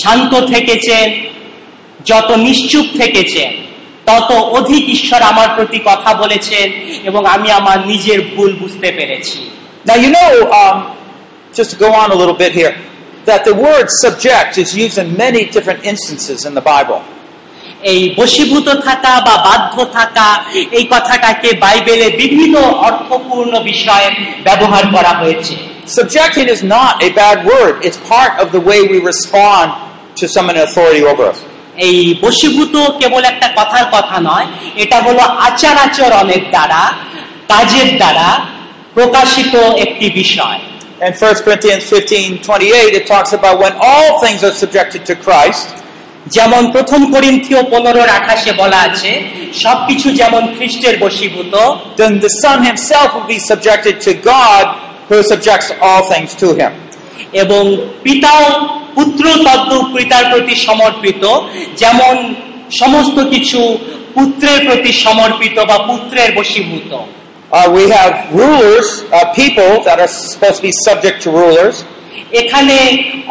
[0.00, 1.06] শান্ত থেকেছেন
[2.06, 3.50] যত নিশ্চুপ থেকেছেন
[4.06, 6.66] তত অধিক ঈশ্বর আমার প্রতি কথা বলেছেন
[7.04, 9.38] এবং আমি আমার নিজের ভুল বুঝতে পেরেছি
[9.88, 10.76] Now, you know, um,
[11.54, 12.74] just to go on a little bit here,
[13.26, 17.00] that the word subject is used in many different instances in the Bible.
[17.84, 20.28] এই বশীভূত থাকা বা বাধ্য থাকা
[20.78, 22.56] এই কথাটাকে বাইবেলে বিভিন্ন
[22.88, 24.08] অর্থপূর্ণ বিষয়ে
[24.46, 25.54] ব্যবহার করা হয়েছে
[25.98, 29.66] Subjecting is not a bad word, it's part of the way we respond
[30.18, 31.38] to someone in authority over us.
[31.86, 34.46] এই বশীভূত কেবল একটা কথার কথা নয়
[34.82, 36.82] এটা হলো আচার আচরণের দ্বারা
[37.52, 38.28] কাজের দ্বারা
[38.96, 39.54] প্রকাশিত
[39.84, 40.60] একটি বিষয়
[41.01, 45.65] In 1 Corinthians 15 28, it talks about when all things are subjected to Christ,
[46.27, 49.11] যেমন প্রথম করিন্থীয় পনেরোর আঠাশে বলা আছে
[49.63, 51.53] সবকিছু যেমন খ্রিস্টের বশীভূত
[51.99, 54.65] then the Son himself will be subjected to God
[55.09, 56.73] who subjects all things to him.
[57.43, 57.63] এবং
[58.03, 58.45] পিতাও
[58.97, 61.23] পুত্র তদ্দু পিতার প্রতি সমর্পিত
[61.81, 62.15] যেমন
[62.81, 63.59] সমস্ত কিছু
[64.15, 66.91] পুত্রের প্রতি সমর্পিত বা পুত্রের বশীভূত
[67.50, 71.76] Uh, we have rulers, uh, people that are supposed to be subject to rulers.
[72.32, 72.76] এখানে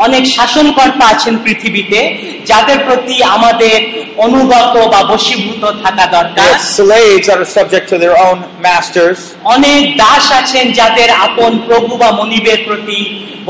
[0.05, 1.99] অনেক শাসনকর্তা আছেন পৃথিবীতে
[2.45, 3.77] যাদের প্রতি আমাদের
[4.25, 8.37] অনুগত বা বশীভূত থাকা We দরকার have slaves that are subject to their own
[8.67, 9.17] masters.
[9.55, 12.99] অনেক দাস আছেন যাদের আপন প্রভু বা মনিবের প্রতি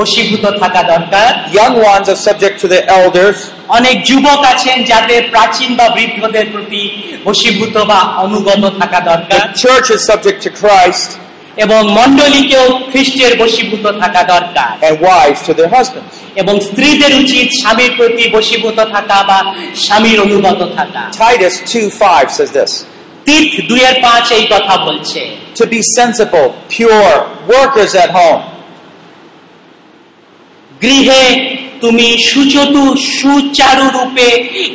[0.00, 3.36] বশীভূত থাকা দরকার। Young ones are subject to their elders.
[3.68, 6.82] অনেক যুবক আছেন যাদের প্রাচীন বা বৃদ্ধদের প্রতি
[7.24, 11.08] বশীভূত বা অনুগত থাকা দরকার। The church is subject to Christ,
[11.56, 16.12] এবং মণ্ডলীকেও খ্রিস্টের বশীভূত থাকা দরকার। and wives to their husbands.
[16.36, 19.38] এবং স্ত্রীদের উচিত স্বামীর প্রতি বশীভূত থাকা বা
[19.76, 22.72] স্বামীর অনুগত থাকা। Titus 2 5 says this
[23.24, 25.20] তীর্থ দুইয়ের পাঁচ এই কথা বলছে।
[25.60, 26.46] To be sensible,
[26.78, 27.16] pure,
[27.54, 28.42] workers at home,
[30.82, 34.28] গৃহে তুমি সুচতু সুচারু রূপে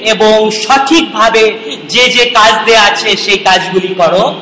[0.05, 1.43] এবং সঠিকভাবে
[1.89, 4.35] যে যে কাজ দেয়া আছে সেই কাজগুলি করো।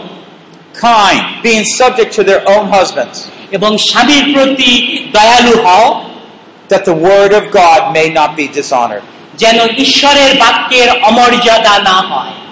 [0.82, 3.18] Kind, being subject to their own husbands,
[3.52, 4.72] এবং স্বামীর প্রতি
[5.12, 6.02] দয়ালু হও।
[6.70, 9.06] That the word of God may not be dishonored.
[9.38, 12.43] যেন ঈশ্বরের বাক্যের অমর্যাদা না হয়।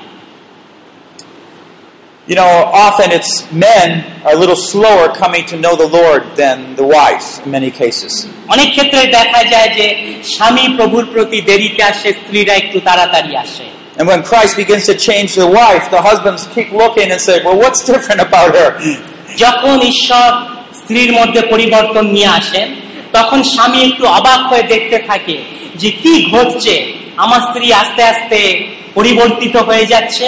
[2.28, 2.52] You know,
[2.86, 3.88] often it's men
[4.24, 8.12] are a little slower coming to know the Lord than the wives in many cases.
[8.54, 9.86] অনেক ক্ষেত্রে দেখা যায় যে
[10.34, 13.66] স্বামী প্রভুর প্রতি দেরিতে আসে স্ত্রীরা একটু তাড়াতাড়ি আসে
[13.98, 17.58] And when Christ begins to change the wife, the husbands keep looking and say, Well,
[17.62, 18.70] what's different about her?
[19.44, 20.28] যখন ঈশ্বর
[20.80, 22.68] স্ত্রীর মধ্যে পরিবর্তন নিয়ে আসেন
[23.12, 25.36] তখন স্বামী একটু অবাক হয়ে দেখতে থাকে
[25.80, 26.74] যে কি ঘটছে
[27.24, 28.40] আমার স্ত্রী আস্তে আস্তে
[28.94, 30.26] পরিবর্তিত হয়ে যাচ্ছে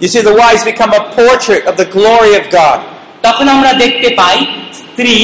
[0.00, 2.78] You see, the wives become a portrait of the glory of God.
[3.22, 4.38] তখন আমরা দেখতে পাই
[4.80, 5.16] স্ত্রী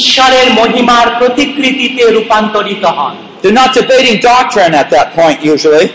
[0.00, 5.86] ঈশ্বরের মহিমার প্রতিকৃতিতে রূপান্তরিত হন They're not debating doctrine at that point, usually.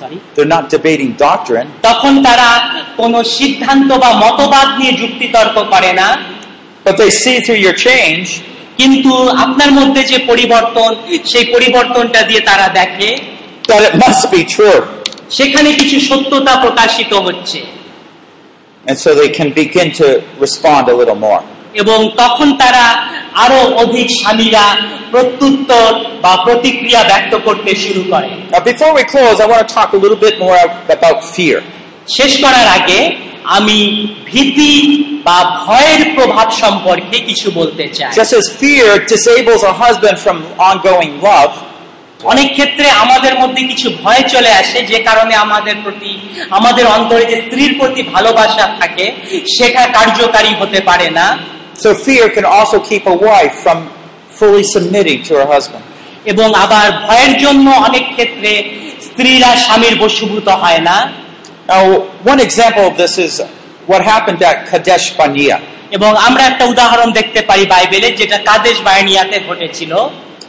[0.00, 2.48] Sorry They're not debating doctrine, তখন তারা
[3.00, 6.08] কোনো সিদ্ধান্ত বা মতবাদ নিয়ে যুক্তিতর্ক করে না
[6.86, 8.26] but they see through your change
[8.80, 9.12] কিন্তু
[9.44, 10.90] আপনার মধ্যে যে পরিবর্তন
[11.32, 13.10] সেই পরিবর্তনটা দিয়ে তারা দেখে
[13.68, 14.80] that it must be true.
[15.31, 17.59] সেখানে কিছু সত্যতা প্রকাশিত হচ্ছে
[18.85, 20.07] And so they can begin to
[20.45, 21.41] respond a little more.
[21.73, 22.85] এবং তখন তারা
[23.43, 24.65] আরও অধিক স্বামীরা
[25.11, 25.89] প্রত্যুত্তর
[26.23, 29.99] বা প্রতিক্রিয়া ব্যক্ত করতে শুরু করে Now, before we close, I want to talk a
[30.03, 30.59] little bit more
[30.97, 31.57] about fear.
[32.17, 32.99] শেষ করার আগে
[33.57, 33.77] আমি
[34.25, 34.73] ভীতি
[35.27, 40.37] বা ভয়ের প্রভাব সম্পর্কে কিছু বলতে চাই Just as fear disables a husband from
[40.69, 41.53] ongoing love,
[42.19, 46.11] অনেক ক্ষেত্রে আমাদের মধ্যে কিছু ভয় চলে আসে যে কারণে আমাদের প্রতি
[46.49, 49.05] আমাদের অন্তরে যে স্ত্রীর প্রতি ভালোবাসা থাকে
[49.57, 51.27] সেটা কার্যকারী হতে পারে না
[51.83, 53.79] so fear can also keep a wife from
[54.29, 55.83] fully submitting to her husband.
[56.25, 58.51] এবং আবার ভয়ের জন্য অনেক ক্ষেত্রে
[59.01, 60.97] স্ত্রীরা স্বামীর বশীভূত হয় না
[61.69, 61.83] Now,
[62.23, 63.33] one example of this is
[63.87, 65.57] what happened at Kadesh Barnea.
[65.91, 69.93] এবং আমরা একটা উদাহরণ দেখতে পারি বাইবেলে যেটা কাদেশ বায়নিয়াতে ঘটেছিল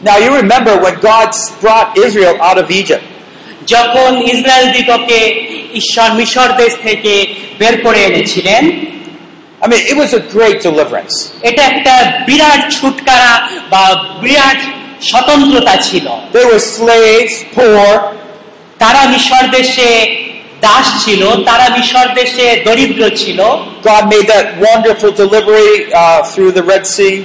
[0.02, 1.30] Now, you remember when God
[1.62, 3.06] brought Israel out of Egypt.
[3.74, 5.20] যখন ইসরায়েল দিগকে
[5.80, 7.14] ঈশ্বর মিশর দেশ থেকে
[7.60, 8.64] বের করে এনেছিলেন
[9.64, 11.16] I mean, it was a great deliverance.
[11.50, 11.94] এটা একটা
[12.28, 13.32] বিরাট ছুটকারা
[13.72, 13.84] বা
[14.24, 14.60] বিরাট
[15.10, 16.06] স্বতন্ত্রতা ছিল
[16.38, 17.90] They were slaves, poor,
[18.82, 19.90] তারা মিশর দেশে
[20.66, 23.40] দাস ছিল তারা মিশর দেশে দরিদ্র ছিল
[23.90, 27.16] God made that wonderful delivery uh, through the Red Sea.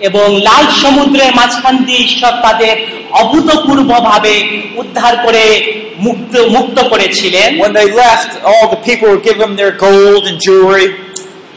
[0.00, 2.74] এবং লাল সমুদ্রের মাঝখান দিয়ে ঈশ্বর তাদের
[3.12, 4.34] অভূতপূর্ব ভাবে
[4.76, 5.44] উদ্ধার করে
[5.98, 10.38] মুক্ত মুক্ত করেছিলেন When they left, all the people were given them their gold and
[10.46, 10.88] jewelry.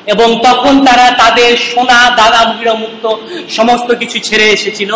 [0.07, 2.41] এবং তখন তারা তাদের সোনা দাদা
[2.83, 3.03] মুক্ত
[3.49, 4.91] সমস্ত কিছু ছেড়ে এসেছিল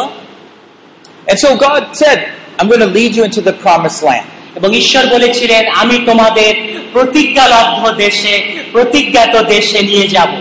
[1.27, 2.19] And so God said,
[2.57, 4.27] I'm going to lead you into the promised land.
[4.55, 6.53] এবং ঈশ্বর বলেছিলেন আমি তোমাদের
[6.93, 8.33] প্রতিজ্ঞালব্ধ দেশে
[8.71, 10.31] প্রতিজ্ঞাত দেশে নিয়ে যাব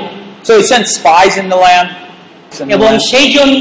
[0.46, 1.88] So he sent spies in the land.
[2.76, 3.60] এবং সেই জন্য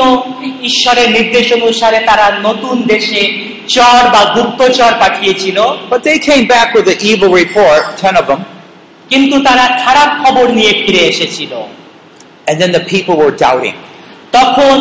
[0.61, 3.21] ঈশ্বরের নির্দেশ অনুসারে তারা নতুন দেশে
[3.67, 5.57] চর বা গুপ্তচর পাঠিয়েছিল
[9.09, 11.53] কিন্তু তারা খারাপ খবর নিয়ে ফিরে এসেছিল
[12.47, 13.77] And then the people were doubting.
[14.31, 14.75] তখন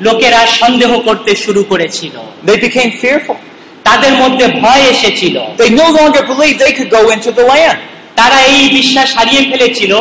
[0.00, 2.14] লোকেরা সন্দেহ করতে শুরু করেছিল
[2.46, 3.38] they became fearful.
[3.84, 7.78] তাদের মধ্যে ভয় এসেছিল they no longer believed they could go into the land.
[8.18, 9.92] তারা এই বিশ্বাস হারিয়ে ফেলেছিল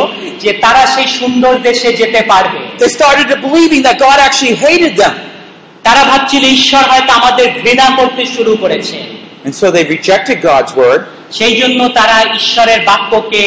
[0.43, 4.93] যে তারা সেই সুন্দর দেশে যেতে পারবে They started to believing that God actually hated
[5.03, 5.15] them.
[5.85, 8.97] তারা ভাবছিল ঈশ্বর হয়তো আমাদের ঘৃণা করতে শুরু করেছে
[9.45, 11.01] And so they rejected God's word.
[11.39, 13.41] সেই জন্য তারা ঈশ্বরের বাক্যকে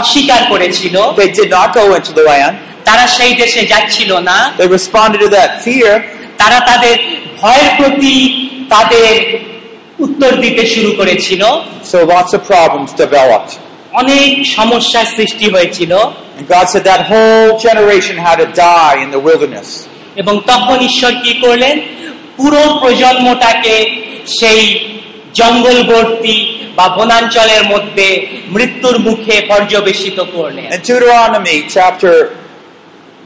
[0.00, 2.54] অস্বীকার করেছিল They did not go into the land.
[2.88, 5.92] তারা সেই দেশে যাচ্ছিল না They responded to that fear.
[6.42, 6.94] তারা তাদের
[7.40, 8.14] ভয়ের প্রতি
[8.74, 9.12] তাদের
[9.98, 11.42] উত্তর দিতে শুরু করেছিল
[11.92, 13.52] So lots of problems developed.
[13.96, 15.92] অনেক সমস্যার সৃষ্টি হয়েছিল।
[16.38, 19.68] And God said that whole generation had to die in the wilderness.
[20.16, 21.80] এবং তখন ঈশ্বর কি করলেন?
[22.36, 23.76] পুরো প্রজন্মটাকে
[24.40, 24.62] সেই
[25.34, 26.36] জঙ্গলবর্তী
[26.76, 32.14] বা বনাঞ্চলের মধ্যে মৃত্যুর মুখে পর্যবেসিত করলেন। Deuteronomy chapter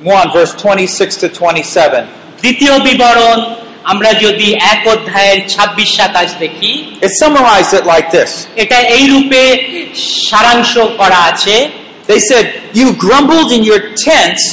[0.04, 2.02] 1, verse 26 to 27,
[2.40, 3.54] দ্বিতীয় বিবরণ
[3.84, 6.72] আমরা যদি এক অধ্যায়ের ছাব্বিশ সাতাশ দেখি
[7.02, 8.30] it summarized it like this.
[8.56, 9.42] এটা এই রূপে
[10.28, 11.56] সারাংশ করা আছে
[12.06, 14.44] They said, You grumbled in your tents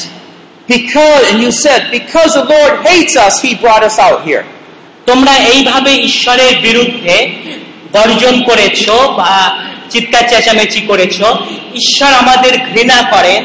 [0.67, 4.43] because, and you said, Because the Lord hates us, he brought us out here.
[5.05, 7.15] তোমরা এইভাবে ঈশ্বরের বিরুদ্ধে
[7.93, 8.83] গর্জন করেছ
[9.19, 9.31] বা
[9.89, 11.17] চিৎকার চেঁচামেচি করেছ
[11.81, 13.41] ঈশ্বর আমাদের ঘৃণা করেন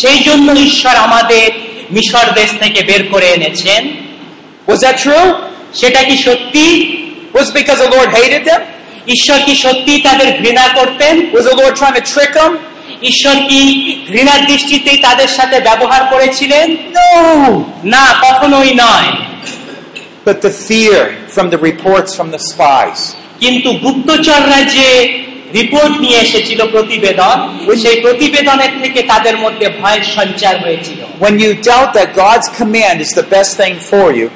[0.00, 1.46] সেই জন্য ঈশ্বর আমাদের
[1.90, 3.82] মিশর দেশ থেকে বের করে এনেছেন
[4.67, 5.27] Was that true?
[5.81, 6.65] সেটা কি সত্যি
[7.37, 8.61] Was it because the Lord hated them?
[9.07, 12.51] ঈশ্বর কি সত্যি তাদের ঘৃণা করতেন Was the Lord trying to trick them?
[13.11, 13.61] ঈশ্বর কি
[14.11, 17.09] ঘৃণার দৃষ্টিতেই তাদের সাথে ব্যবহার করেছিলেন No!
[17.95, 19.09] না কখনোই নয়
[20.25, 20.99] But the fear
[21.35, 22.99] from the reports from the spies.
[23.39, 24.87] কিন্তু গুপ্তচররা যে
[25.53, 27.37] রিপোর্ট নিয়ে এসেছিল প্রতিবেদন
[27.83, 33.11] সেই প্রতিবেদনের থেকে তাদের মধ্যে ভয়ের সঞ্চার হয়েছিল When you doubt that God's command is
[33.19, 34.27] the best thing for you,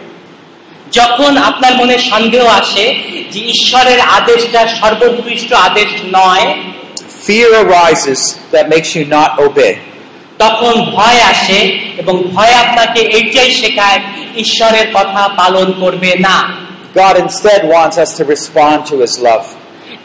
[0.91, 2.86] যখন আপনার মনে সন্দেহ আসে
[3.32, 6.47] যে ঈশ্বরের আদেশটা সর্বোৎকৃষ্ট আদেশ নয়
[7.26, 8.21] fear arises
[8.51, 9.74] that makes you not obey.
[10.38, 11.59] তখন ভয় আসে
[11.97, 13.99] এবং ভয় আপনাকে এইটাই শেখায়
[14.38, 16.38] ঈশ্বরের কথা পালন করবে না
[16.95, 19.45] God instead wants us to respond to his love.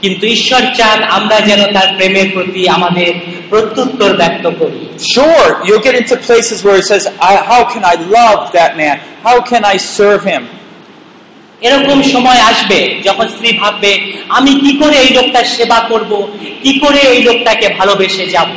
[0.01, 3.11] কিন্তু ঈশ্বর চান আমরা যেন তার প্রেমের প্রতি আমাদের
[3.51, 4.81] প্রত্যুত্তর ব্যক্ত করি
[5.14, 8.97] Sure, you'll get into places where it says, I, How can I love that man?
[9.27, 10.43] How can I serve him?
[11.64, 13.91] এরকম সময় আসবে যখন স্ত্রী ভাববে
[14.38, 16.11] আমি কি করে এই লোকটার সেবা করব
[16.64, 18.49] কি করে এই লোকটাকে ভালোবেসে যাব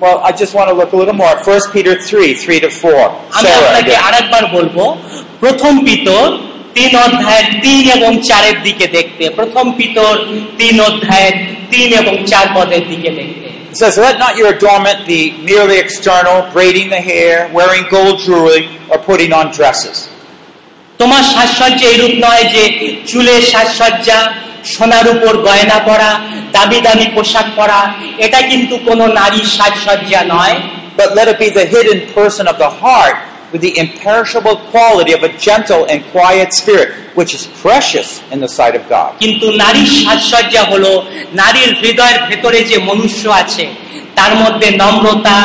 [0.00, 1.34] Well, I just want to look a little more.
[1.38, 3.04] 1 Peter 3 3 to 4.
[3.30, 4.04] আমি Sarah আপনাকে again.
[4.08, 4.76] আরেকবার বলব
[5.42, 6.24] প্রথম পিতর
[6.74, 10.12] তিন অধ্যায়ের তিন এবং চারের দিকে দেখতে প্রথম পিতর
[10.60, 11.34] তিন অধ্যায়ের
[11.72, 16.38] তিন এবং চার পদের দিকে দেখতে It says, Let not your adornment be merely external,
[16.52, 19.96] braiding the hair, wearing gold jewelry, or putting on dresses.
[21.02, 22.62] তোমার সাজসজ্জা এরূপ নয় যে
[23.10, 24.18] চুলের সাজসজ্জা
[24.72, 26.10] সোনার উপর গয়না পরা
[26.52, 27.80] দামি দামি পোশাক পরা
[28.24, 30.56] এটা কিন্তু কোনো নারীর সাজসজ্জা নয়
[30.96, 33.16] But let it be the hidden person of the heart
[33.52, 36.88] with the imperishable quality of a gentle and quiet spirit,
[37.18, 39.10] which is precious in the sight of God.
[39.22, 40.92] কিন্তু নারীর সাজসজ্জা হলো
[41.40, 43.64] নারীর হৃদয়ের ভেতরে যে মনুষ্য আছে
[44.18, 45.38] তার মধ্যে নম্রতা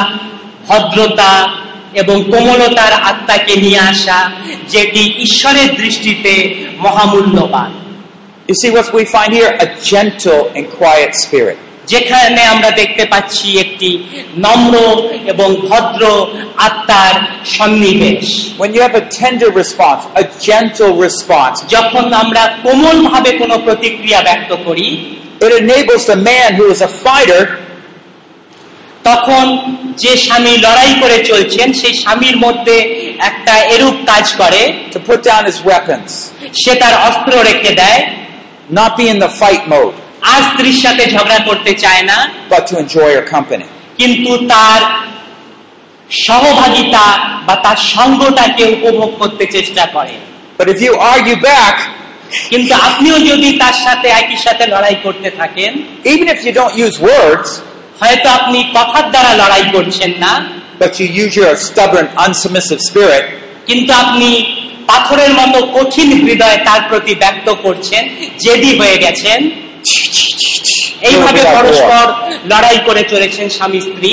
[0.68, 1.32] ভদ্রতা
[2.02, 4.20] এবং কোমলতার আত্মাকে নিয়ে আসা
[4.70, 6.34] যেটি ঈশ্বরের দৃষ্টিতে
[6.86, 7.72] মহামূল্যবান
[8.50, 9.52] You see what we find here?
[9.60, 11.58] A gentle and quiet spirit.
[11.88, 13.89] যেখানে আমরা দেখতে পাচ্ছি একটি
[14.45, 14.76] নম্র
[15.32, 16.04] এবং ভদ্র
[16.68, 17.16] আত্মার
[17.56, 18.26] সন্নিবেশ
[18.62, 24.20] When you have a tender response, a gentle response, যখন আমরা কোমল ভাবে কোনো প্রতিক্রিয়া
[24.28, 24.88] ব্যক্ত করি
[25.45, 27.41] it enables the man who is a fighter
[29.08, 29.45] তখন
[30.01, 32.76] যে স্বামী লড়াই করে চলছেন সেই স্বামীর মধ্যে
[33.30, 34.62] একটা এরূপ কাজ করে।
[34.95, 36.10] To put down his weapons,
[36.62, 38.01] সে তার অস্ত্র রেখে দেয়।
[38.80, 39.95] Not be in the fight mode,
[40.34, 42.18] আর স্ত্রীর সাথে ঝগড়া করতে চায় না।
[42.49, 43.68] But to enjoy her company.
[43.97, 44.82] কিন্তু তার
[46.26, 47.05] সহভাগিতা
[47.47, 50.14] বা তার সঙ্গটাকে উপভোগ করতে চেষ্টা করে।
[50.60, 51.76] But if you argue back,
[52.49, 55.72] কিন্তু আপনিও যদি তার সাথে একই সাথে লড়াই করতে থাকেন
[56.12, 57.49] even if you don't use words,
[58.02, 60.34] হয়তো আপনি কথার দ্বারা লড়াই করছেন না
[60.82, 63.26] but you use your stubborn, unsubmissive spirit,
[63.68, 64.30] কিন্তু আপনি
[64.89, 68.04] পাথরের মতো কঠিন হৃদয় তার প্রতি ব্যক্ত করছেন
[68.43, 69.39] জেদি হয়ে গেছেন।
[71.10, 72.06] এইভাবে পরস্পর
[72.52, 74.12] লড়াই করে চলেছেন স্বামী স্ত্রী।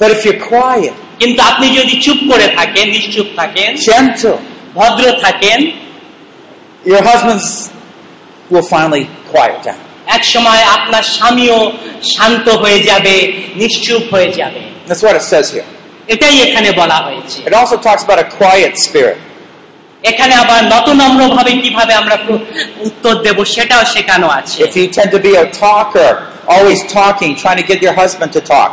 [0.00, 4.38] But if you're quiet, কিন্তু আপনি যদি চুপ করে থাকেন নিশ্চুপ থাকেন gentle,
[4.78, 5.58] ভদ্র থাকেন
[6.92, 7.46] your husbands
[8.52, 9.80] will finally quiet down.
[10.06, 11.58] এক সময় আপনার স্বামীও
[12.14, 13.14] শান্ত হয়ে যাবে
[13.56, 15.68] নিশ্চুপ হয়ে যাবে That's what it says here.
[16.08, 19.18] এটাই এখানে বলা হয়েছে It also talks about a quiet spirit.
[20.02, 22.16] এখানে আবার নতনম্র ভাবে কীভাবে আমরা
[22.88, 26.12] উত্তর দেব সেটাও শেখানো আছে If you tend to be a talker,
[26.54, 28.70] always talking, trying to get your husband to talk,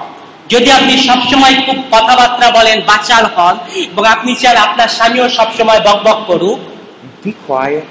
[0.49, 3.55] যদি আপনি সবসময় খুব কথাবার্তা বলেন বাচাল হন
[3.91, 6.59] এবং আপনি চান আপনার স্বামীও সবসময় বকবক করুক
[7.23, 7.85] be quiet.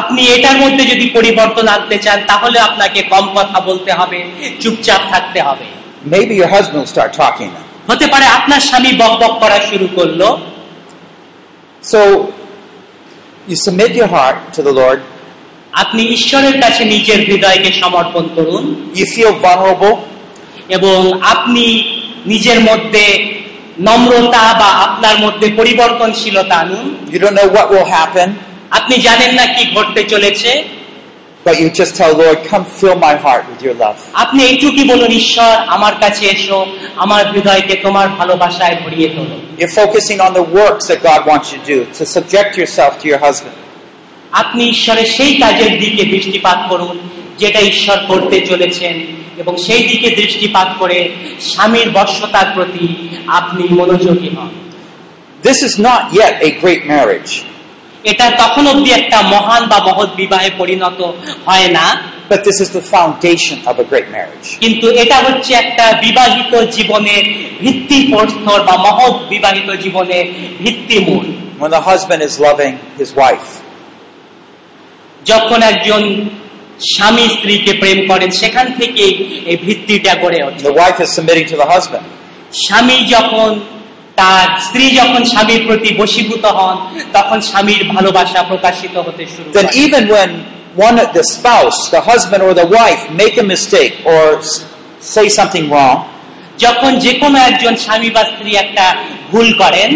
[0.00, 4.18] আপনি এটার মধ্যে যদি পরিবর্তন আনতে চান তাহলে আপনাকে কম কথা বলতে হবে
[4.62, 5.66] চুপচাপ থাকতে হবে।
[6.14, 7.50] Maybe your husband will start talking
[7.90, 10.20] হতে পারে আপনার স্বামী বকবক করা শুরু করল।
[11.92, 12.00] So
[13.50, 14.98] you submit your heart to the Lord.
[15.82, 18.62] আপনি ঈশ্বরের কাছে নিজের হৃদয়কে সমর্পণ করুন।
[18.94, 19.94] You feel vulnerable.
[20.76, 20.98] এবং
[21.34, 21.64] আপনি
[22.26, 23.04] নিজের মধ্যে
[23.80, 28.28] নম্রতা বা আপনার মধ্যে পরিবর্তনশীলতা আনুন। You don't know what will happen,
[28.73, 30.51] আপনি জানেন না কি ঘটতে চলেছে
[31.45, 33.99] but you just tell Lord, come fill my heart with your love.
[34.23, 36.59] আপনি এইটুকুই বলুন ঈশ্বর আমার কাছে এসো
[37.03, 41.59] আমার হৃদয়কে তোমার ভালোবাসায় ভরিয়ে তোলো You're focusing on the works that God wants you
[41.59, 43.55] to do, to subject yourself to your husband.
[44.33, 46.95] আপনি ঈশ্বরের সেই কাজের দিকে দৃষ্টিপাত করুন
[47.37, 48.95] যেটা ঈশ্বর করতে চলেছেন
[49.37, 50.99] এবং সেই দিকে দৃষ্টিপাত করে
[51.41, 52.85] স্বামীর বর্ষতার প্রতি
[53.39, 54.51] আপনি মনোযোগী হন
[55.43, 57.31] This is not yet a great marriage,
[58.04, 61.00] এটা তখন অব্দি একটা মহান বা মহৎ বিবাহে পরিণত
[61.46, 61.86] হয় না
[62.28, 64.46] but this is the foundation of a great marriage.
[64.62, 67.24] কিন্তু এটা হচ্ছে একটা বিবাহিত জীবনের
[67.60, 70.24] ভিত্তি প্রস্তর বা মহৎ বিবাহিত জীবনের
[70.62, 71.26] ভিত্তিমূল
[71.60, 73.50] When the husband is loving his wife,
[75.26, 76.02] যখন একজন
[76.92, 79.12] স্বামী স্ত্রীকে প্রেম করেন সেখান থেকেই
[79.50, 82.04] এই ভিত্তিটা গড়ে ওঠে the wife is submitting to the husband.
[82.64, 83.50] স্বামী যখন
[84.15, 86.77] তার স্ত্রী যখন স্বামীর প্রতি বশীভূত হন
[87.13, 90.29] তখন স্বামীর ভালোবাসা প্রকাশিত হতে শুরু Then করে even when
[90.89, 94.57] one of the spouse, the husband or the wife, make a mistake or s-
[95.13, 95.97] say something wrong,
[96.59, 98.85] যখন যে কোনো একজন স্বামী বা স্ত্রী একটা
[99.31, 99.89] ভুল করেন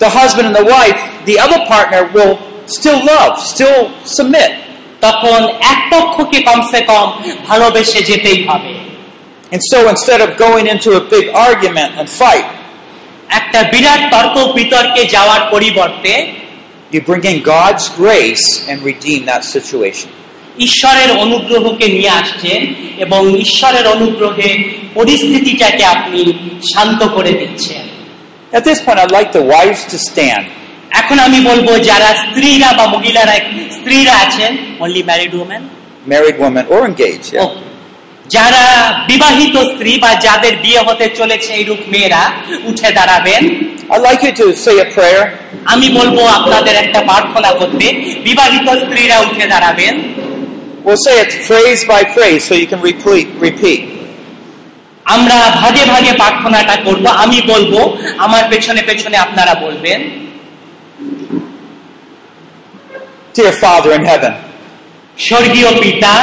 [0.00, 2.34] the husband and the wife, the other partner will
[2.78, 3.78] still love, still
[4.18, 4.50] submit.
[5.00, 5.40] তখন
[5.72, 7.08] এক পক্ষকে কমসে কম
[7.48, 8.72] ভালোবেসে যেতেই হবে
[9.52, 12.46] And so instead of going into a big argument and fight,
[13.29, 16.13] একটা বিরাট তর্ক বিতর্কে যাওয়ার পরিবর্তে
[16.91, 20.09] you bring in God's grace and redeem that situation.
[20.59, 22.61] ঈশ্বরের অনুগ্রহকে নিয়ে আসছেন
[22.97, 24.49] এবং ঈশ্বরের অনুগ্রহে
[24.93, 26.21] পরিস্থিতিটাকে আপনি
[26.73, 27.83] শান্ত করে দিচ্ছেন
[28.53, 30.43] At this point, I'd like the wives to stand.
[30.91, 33.35] এখন আমি বলব যারা স্ত্রীরা বা মহিলারা
[33.71, 35.63] স্ত্রীরা আছেন only married women
[36.07, 37.29] Married women or engaged.
[37.33, 37.49] yeah.
[38.29, 38.63] যারা
[39.07, 42.23] বিবাহিত স্ত্রী বা যাদের বিয়ে হতে চলেছে এইরূপ মেয়েরা
[42.63, 43.43] উঠে দাঁড়াবেন
[43.89, 45.23] I'd like you to say a prayer.
[45.65, 47.85] আমি বলব আপনাদের একটা প্রার্থনা করতে
[48.23, 49.95] বিবাহিত স্ত্রীরা উঠে দাঁড়াবেন
[50.85, 53.27] We'll say it phrase by phrase so you can repeat.
[53.47, 53.81] repeat.
[55.05, 57.73] আমরা ভাগে ভাগে প্রার্থনাটা করব আমি বলব
[58.17, 59.99] আমার পেছনে পেছনে আপনারা বলবেন
[63.35, 64.33] Dear Father in heaven,
[65.17, 66.13] স্বর্গীয় পিতা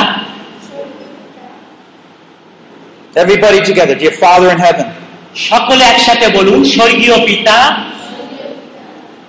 [3.16, 4.86] everybody together, dear Father in heaven,
[5.48, 7.56] সকলে একসাথে বলুন স্বর্গীয় পিতা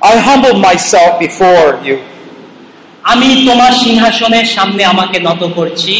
[0.03, 1.97] I humble myself before you.
[3.03, 5.95] আমি তোমার সিংহাসনের সামনে আমাকে নত করছি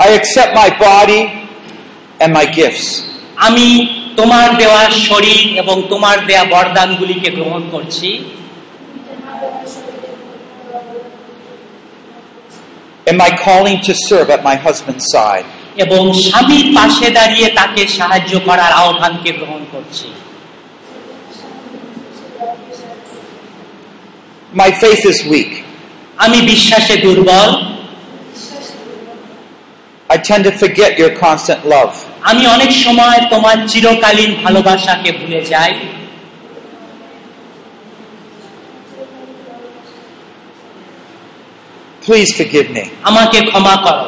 [0.00, 1.20] I accept my body
[2.22, 2.86] and my gifts.
[3.46, 3.66] আমি
[4.16, 8.08] তোমার দেওয়া শরীর এবং তোমার দেয়া বরদানগুলিকে গ্রহণ করছি
[13.07, 15.45] and my calling to serve at my husband's side.
[15.77, 20.07] এবং স্বামীর পাশে দাঁড়িয়ে তাকে সাহায্য করার আহ্বানকে গ্রহণ করছি
[24.53, 25.51] My faith is weak.
[26.17, 27.49] আমি বিশ্বাসে দুর্বল
[30.09, 31.93] I tend to forget your constant love.
[32.31, 35.73] আমি অনেক সময় তোমার চিরকালীন ভালোবাসাকে ভুলে যাই
[42.07, 44.07] Please forgive me আমাকে ক্ষমা করো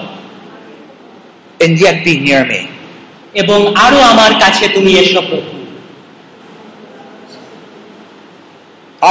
[1.64, 2.62] and yet be near me.
[3.42, 5.52] এবং আরো আমার কাছে তুমি এসো প্রভু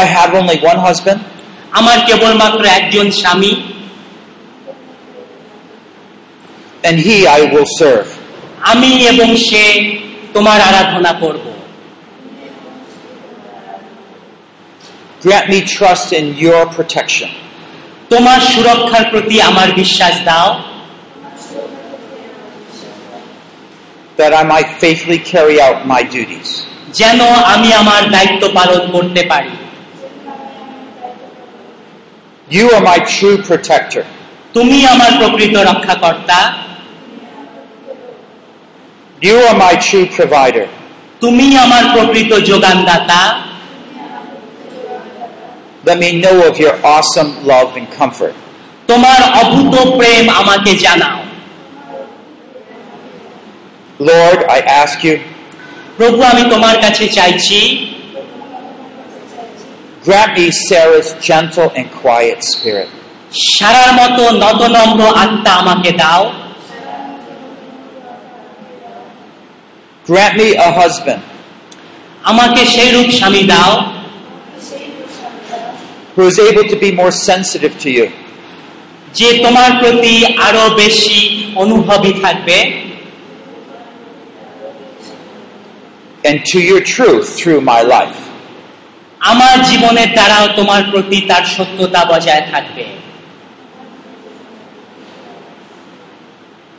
[0.02, 1.18] I have only one husband,
[1.78, 3.52] আমার কেবলমাত্র একজন স্বামী
[6.86, 8.09] and he I will serve.
[8.72, 9.64] আমি এবং সে
[10.35, 11.44] তোমার আরাধনা করব
[15.24, 17.31] Grant me trust in your protection.
[18.10, 20.49] তোমার সুরক্ষার প্রতি আমার বিশ্বাস দাও
[24.18, 26.49] that I might faithfully carry out my duties.
[26.94, 27.19] যেন
[27.53, 29.53] আমি আমার দায়িত্ব পালন করতে পারি
[32.49, 34.03] You are my true protector.
[34.53, 36.40] তুমি আমার প্রকৃত রক্ষাকর্তা
[39.22, 40.68] You are my true provider.
[41.22, 43.22] তুমি আমার প্রকৃত যোগানদাতা
[45.85, 48.35] Let me know of your awesome love and comfort.
[48.89, 51.18] তোমার অভূত প্রেম আমাকে জানাও
[54.10, 55.16] Lord, I ask you,
[55.98, 57.59] প্রভু আমি তোমার কাছে চাইছি
[60.06, 62.90] grant me Sarah's gentle and quiet spirit.
[63.48, 66.22] সারার মতো নতনম্র আত্মা আমাকে দাও
[70.06, 71.22] Grant me a husband
[72.24, 73.72] আমাকে সেই রূপ স্বামী দাও
[76.18, 78.06] who is able to be more sensitive to you
[79.14, 80.14] যে তোমার প্রতি
[80.48, 81.18] আরো বেশি
[81.55, 82.59] অনুভবী থাকবে
[86.24, 88.18] and to your truth through my life.
[89.20, 92.85] আমার জীবনের দ্বারাও তোমার প্রতি তার সত্যতা বজায় থাকবে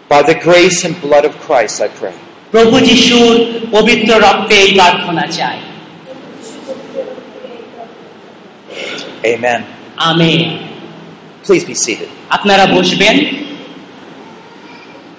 [0.10, 2.16] By the grace and blood of Christ, I pray.
[2.54, 3.34] প্রভু যিশুর
[3.72, 5.58] পবিত্র রক্তে এই প্রার্থনা চাই
[9.34, 9.60] Amen.
[10.12, 10.42] Amen
[11.46, 12.10] Please be seated.
[12.30, 13.16] আপনারা বসবেন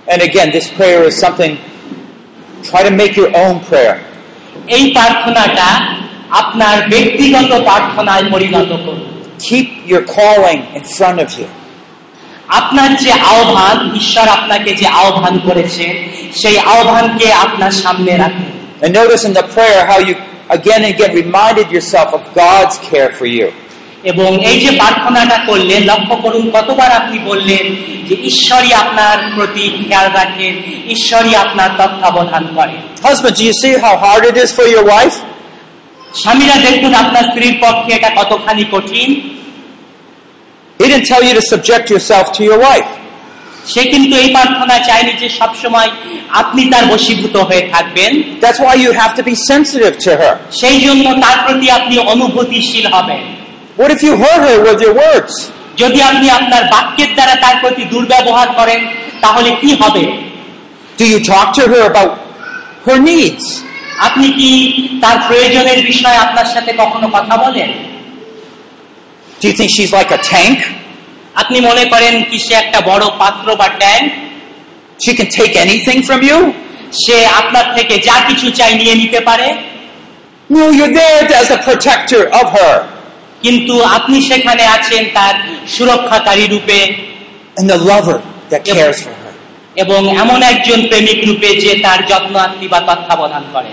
[0.09, 1.53] And again, this prayer is something,
[2.63, 3.95] try to make your own prayer.
[4.77, 5.69] এই প্রার্থনাটা
[6.43, 9.01] আপনার ব্যক্তিগত প্রার্থনায় পরিণত করুন
[9.49, 11.49] Keep your calling in front of you.
[12.61, 15.85] আপনার যে আহ্বান ঈশ্বর আপনাকে যে আহ্বান করেছে
[16.41, 18.49] সেই আহ্বানকে আপনার সামনে রাখুন
[18.85, 20.15] And notice in the prayer how you
[20.59, 23.47] again and again reminded yourself of God's care for you.
[24.04, 27.66] এবং এই যে প্রার্থনাটা করলেন লক্ষ্য করুন কতবার আপনি বললেন
[28.08, 30.54] যে ঈশ্বরই আপনার প্রতি খেয়াল রাখেন
[30.88, 35.18] ঈশ্বরই আপনার তত্ত্বাবধান করেন Husband, do you see how hard it is for your wife?
[36.14, 39.10] স্বামীরা দেখুন আপনার স্ত্রীর পক্ষে এটা কতখানি কঠিন
[40.80, 42.92] He didn't tell you to subject yourself to your wife.
[43.68, 45.90] সে কিন্তু এই প্রার্থনা চায়নি যে সবসময়
[46.34, 48.12] আপনি তার বশীভূত হয়ে থাকবেন
[48.44, 50.34] That's why you have to be sensitive to her.
[50.62, 53.22] সেই জন্য তার প্রতি আপনি অনুভূতিশীল হবেন
[53.77, 55.33] What if you hurt her with your words?
[55.83, 58.81] যদি আপনি আপনার বাক্যের দ্বারা তার প্রতি দুর্ব্যবহার করেন
[59.25, 60.05] তাহলে কি হবে
[61.01, 62.11] Do you talk to her about
[62.87, 63.45] her needs?
[64.09, 64.51] আপনি কি
[65.03, 67.71] তার প্রয়োজনের বিষয়ে আপনার সাথে কখনো কথা বলেন
[69.41, 70.59] Do you think she's like a tank?
[71.35, 74.07] আপনি মনে করেন কি সে একটা বড় পাত্র বা tank
[75.05, 76.39] She can take anything from you?
[77.03, 79.49] সে আপনার থেকে যা কিছু চাই নিয়ে নিতে পারে
[80.51, 82.75] No, you're there as a protector of her
[83.42, 85.34] কিন্তু আপনি সেখানে আছেন তার
[85.68, 86.96] সুরক্ষাকারী রূপে।
[89.76, 93.68] এবং এমন একজন প্রেমিক রূপে যে তার যত্ন আত্মি বা তত্ত্বাবধান করে।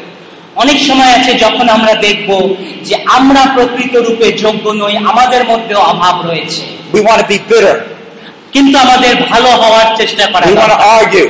[0.56, 2.30] অনেক সময় আছে যখন আমরা দেখব
[2.82, 6.62] যে আমরা প্রকৃত রূপে যোগ্য নই আমাদের মধ্যে অভাব রয়েছে
[6.94, 7.76] We want to be bitter.
[8.52, 11.28] কিন্তু আমাদের ভালো হওয়ার চেষ্টা করা We want to argue.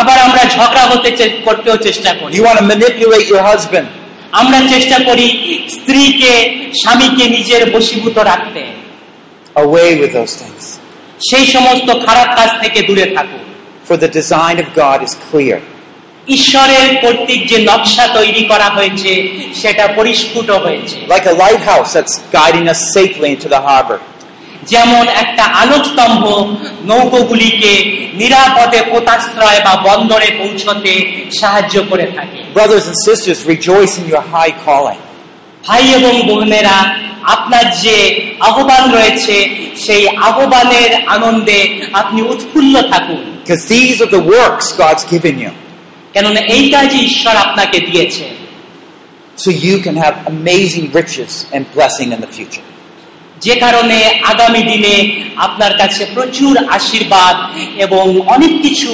[0.00, 1.08] আবার আমরা ঝগড়া হতে
[1.44, 3.86] করতেও চেষ্টা করি You want to manipulate your husband.
[4.32, 5.26] আমরা চেষ্টা করি
[5.68, 6.32] স্ত্রীকে
[6.82, 8.62] স্বামীকে নিজের বশীভূত রাখতে
[9.56, 10.62] Away with those things.
[11.20, 13.42] সেই সমস্ত খারাপ কাজ থেকে দূরে থাকুন
[13.88, 15.58] For the design of God is clear.
[16.28, 19.12] ঈশ্বরের কর্তৃক যে নকশা তৈরি করা হয়েছে
[19.62, 23.98] সেটা পরিস্ফুট হয়েছে like a lighthouse that's guiding us safely into the harbor.
[24.66, 26.22] যেমন একটা আলোকস্তম্ভ
[26.84, 27.72] নৌকোগুলিকে
[28.14, 30.92] নিরাপদে পোতাশ্রয় বা বন্দরে পৌঁছতে
[31.40, 35.00] সাহায্য করে থাকে Brothers and sisters, rejoice in your high calling.
[35.64, 36.78] ভাই এবং বোনেরা
[37.26, 37.96] আপনার যে
[38.40, 39.36] আহ্বান রয়েছে
[39.76, 41.60] সেই আহ্বানের আনন্দে
[41.92, 45.52] আপনি উৎফুল্ল থাকুন Because these are the works God's given you.
[46.14, 48.26] কেননা এই কাজই ঈশ্বর আপনাকে দিয়েছে
[49.36, 52.66] So you can have amazing riches and blessing in the future.
[53.40, 53.98] যে কারণে
[54.32, 54.94] আগামী দিনে
[55.46, 57.36] আপনার কাছে প্রচুর আশীর্বাদ
[57.84, 58.90] এবং অনেক কিছু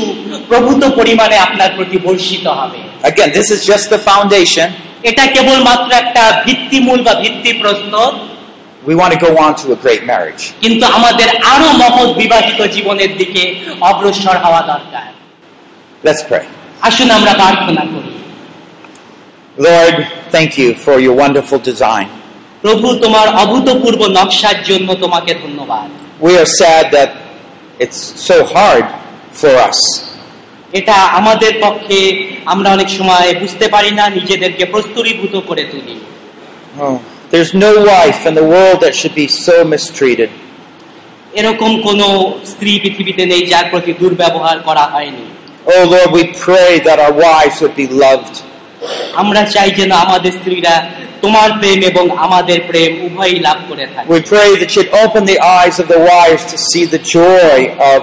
[0.49, 4.67] প্রভূত পরিমাণে আপনার প্রতি বর্ষিত হবে Again, this is just the foundation.
[5.03, 8.11] এটা কেবলমাত্র একটা ভিত্তিমূল বা ভিত্তিপ্রস্তর
[8.83, 10.43] We want to go on to a great marriage.
[10.61, 13.43] কিন্তু আমাদের আরও মহৎ বিবাহিত জীবনের দিকে
[13.91, 15.07] অগ্রসর হওয়া দরকার
[16.05, 16.45] Let's pray.
[16.83, 18.11] আসুন আমরা প্রার্থনা করি
[19.71, 19.97] Lord,
[20.35, 22.09] thank you for your wonderful design.
[22.65, 25.89] প্রভু তোমার অভূতপূর্ব নকশার জন্য তোমাকে ধন্যবাদ
[26.29, 27.11] We are sad that
[27.85, 28.87] it's so hard
[29.41, 29.79] for us.
[30.73, 31.99] এটা আমাদের পক্ষে
[32.53, 35.97] আমরা অনেক সময় বুঝতে পারি না নিজেদেরকে প্রস্তুরীভূত করে তুলি
[36.81, 36.97] Oh,
[37.33, 40.31] there's no wife in the world that should be so mistreated.
[41.41, 42.01] এরকম কোন
[42.53, 45.25] স্ত্রী পৃথিবীতে নেই যার প্রতি দুর্ব্যবহার করা হয়নি
[45.68, 48.36] Oh Lord, we pray that our wives would be loved.
[49.22, 50.76] আমরা চাই যেন আমাদের স্ত্রীরা
[51.24, 55.40] তোমার প্রেম এবং আমাদের প্রেম উভয়ই লাভ করে থাকে We pray that you'd open the
[55.60, 57.58] eyes of the wives to see the joy
[57.92, 58.02] of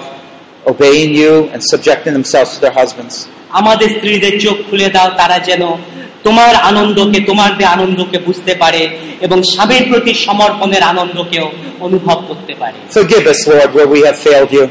[0.72, 3.14] obeying you and subjecting themselves to their husbands.
[3.60, 5.62] আমাদের স্ত্রীদের চোখ খুলে দাও তারা যেন
[6.27, 8.82] তোমার আনন্দকে তোমার যে আনন্দকে বুঝতে পারে
[9.27, 11.47] এবং স্বামীর প্রতি সমর্পণের আনন্দকেও
[11.86, 14.64] অনুভব করতে পারে Forgive us, Lord, where we have failed you.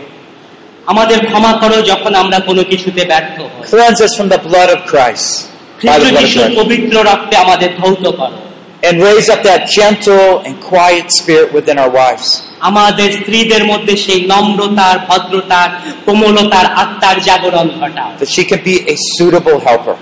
[0.87, 4.79] আমাদের ক্ষমা করো যখন আমরা কোনো কিছুতে ব্যর্থ হই Cleanse us from the blood of
[4.91, 5.27] Christ.
[5.31, 5.47] By
[5.79, 6.59] Christ the blood of যিশুর Christ.
[6.61, 8.37] পবিত্র রক্তে আমাদের ধৌত করো
[8.83, 12.27] And raise up that gentle and quiet spirit within our wives.
[12.69, 15.69] আমাদের স্ত্রীদের মধ্যে সেই নম্রতার ভদ্রতার
[16.05, 19.95] কোমলতার আত্মার জাগরণ ঘটাও That she can be a suitable helper.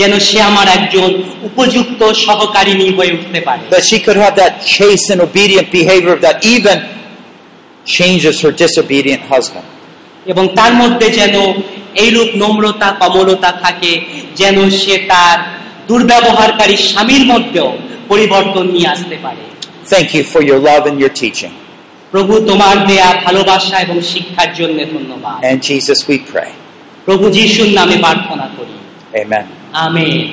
[0.00, 1.10] যেন সে আমার একজন
[1.48, 6.36] উপযুক্ত সহকারিণী হয়ে উঠতে পারে That she could have that chaste and obedient behavior that
[6.54, 6.76] even
[7.96, 9.66] changes her disobedient husband.
[10.29, 11.35] এবং তার মধ্যে যেন
[11.95, 13.91] এইরূপ নম্রতা কমলতা থাকে
[14.35, 15.37] যেন সে তার
[15.89, 17.69] দুর্ব্যবহারকারী স্বামীর মধ্যেও
[18.07, 19.41] পরিবর্তন নিয়ে আসতে পারে
[19.89, 21.53] Thank you for your love and your teaching.
[22.13, 26.49] প্রভু তোমার দেয়া ভালোবাসা এবং শিক্ষার জন্য ধন্যবাদ And Jesus, we pray.
[27.07, 28.75] প্রভু যিশুর নামে প্রার্থনা করি
[29.23, 29.45] Amen.
[29.85, 30.27] Amen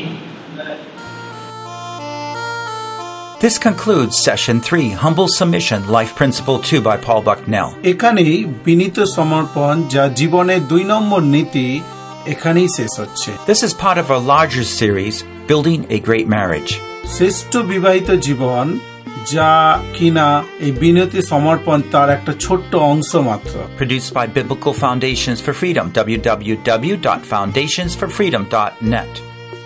[3.41, 7.73] This concludes Session 3 Humble Submission Life Principle 2 by Paul Bucknell.
[7.83, 11.67] এখানেই বিনীত সমর্পণ যা জীবনের দুই নম্বর নীতি
[12.33, 15.15] এখানেই শেষ হচ্ছে This is part of a larger series,
[15.47, 16.71] Building a Great Marriage.
[17.15, 18.65] শ্রেষ্ঠ বিবাহিত জীবন
[19.33, 19.51] যা
[19.97, 20.27] কিনা
[20.65, 25.85] এই বিনতি সমর্পণ তার একটা ছোট্ট অংশ মাত্র Produced by Biblical Foundations for Freedom,
[26.19, 29.11] www.foundationsforfreedom.net.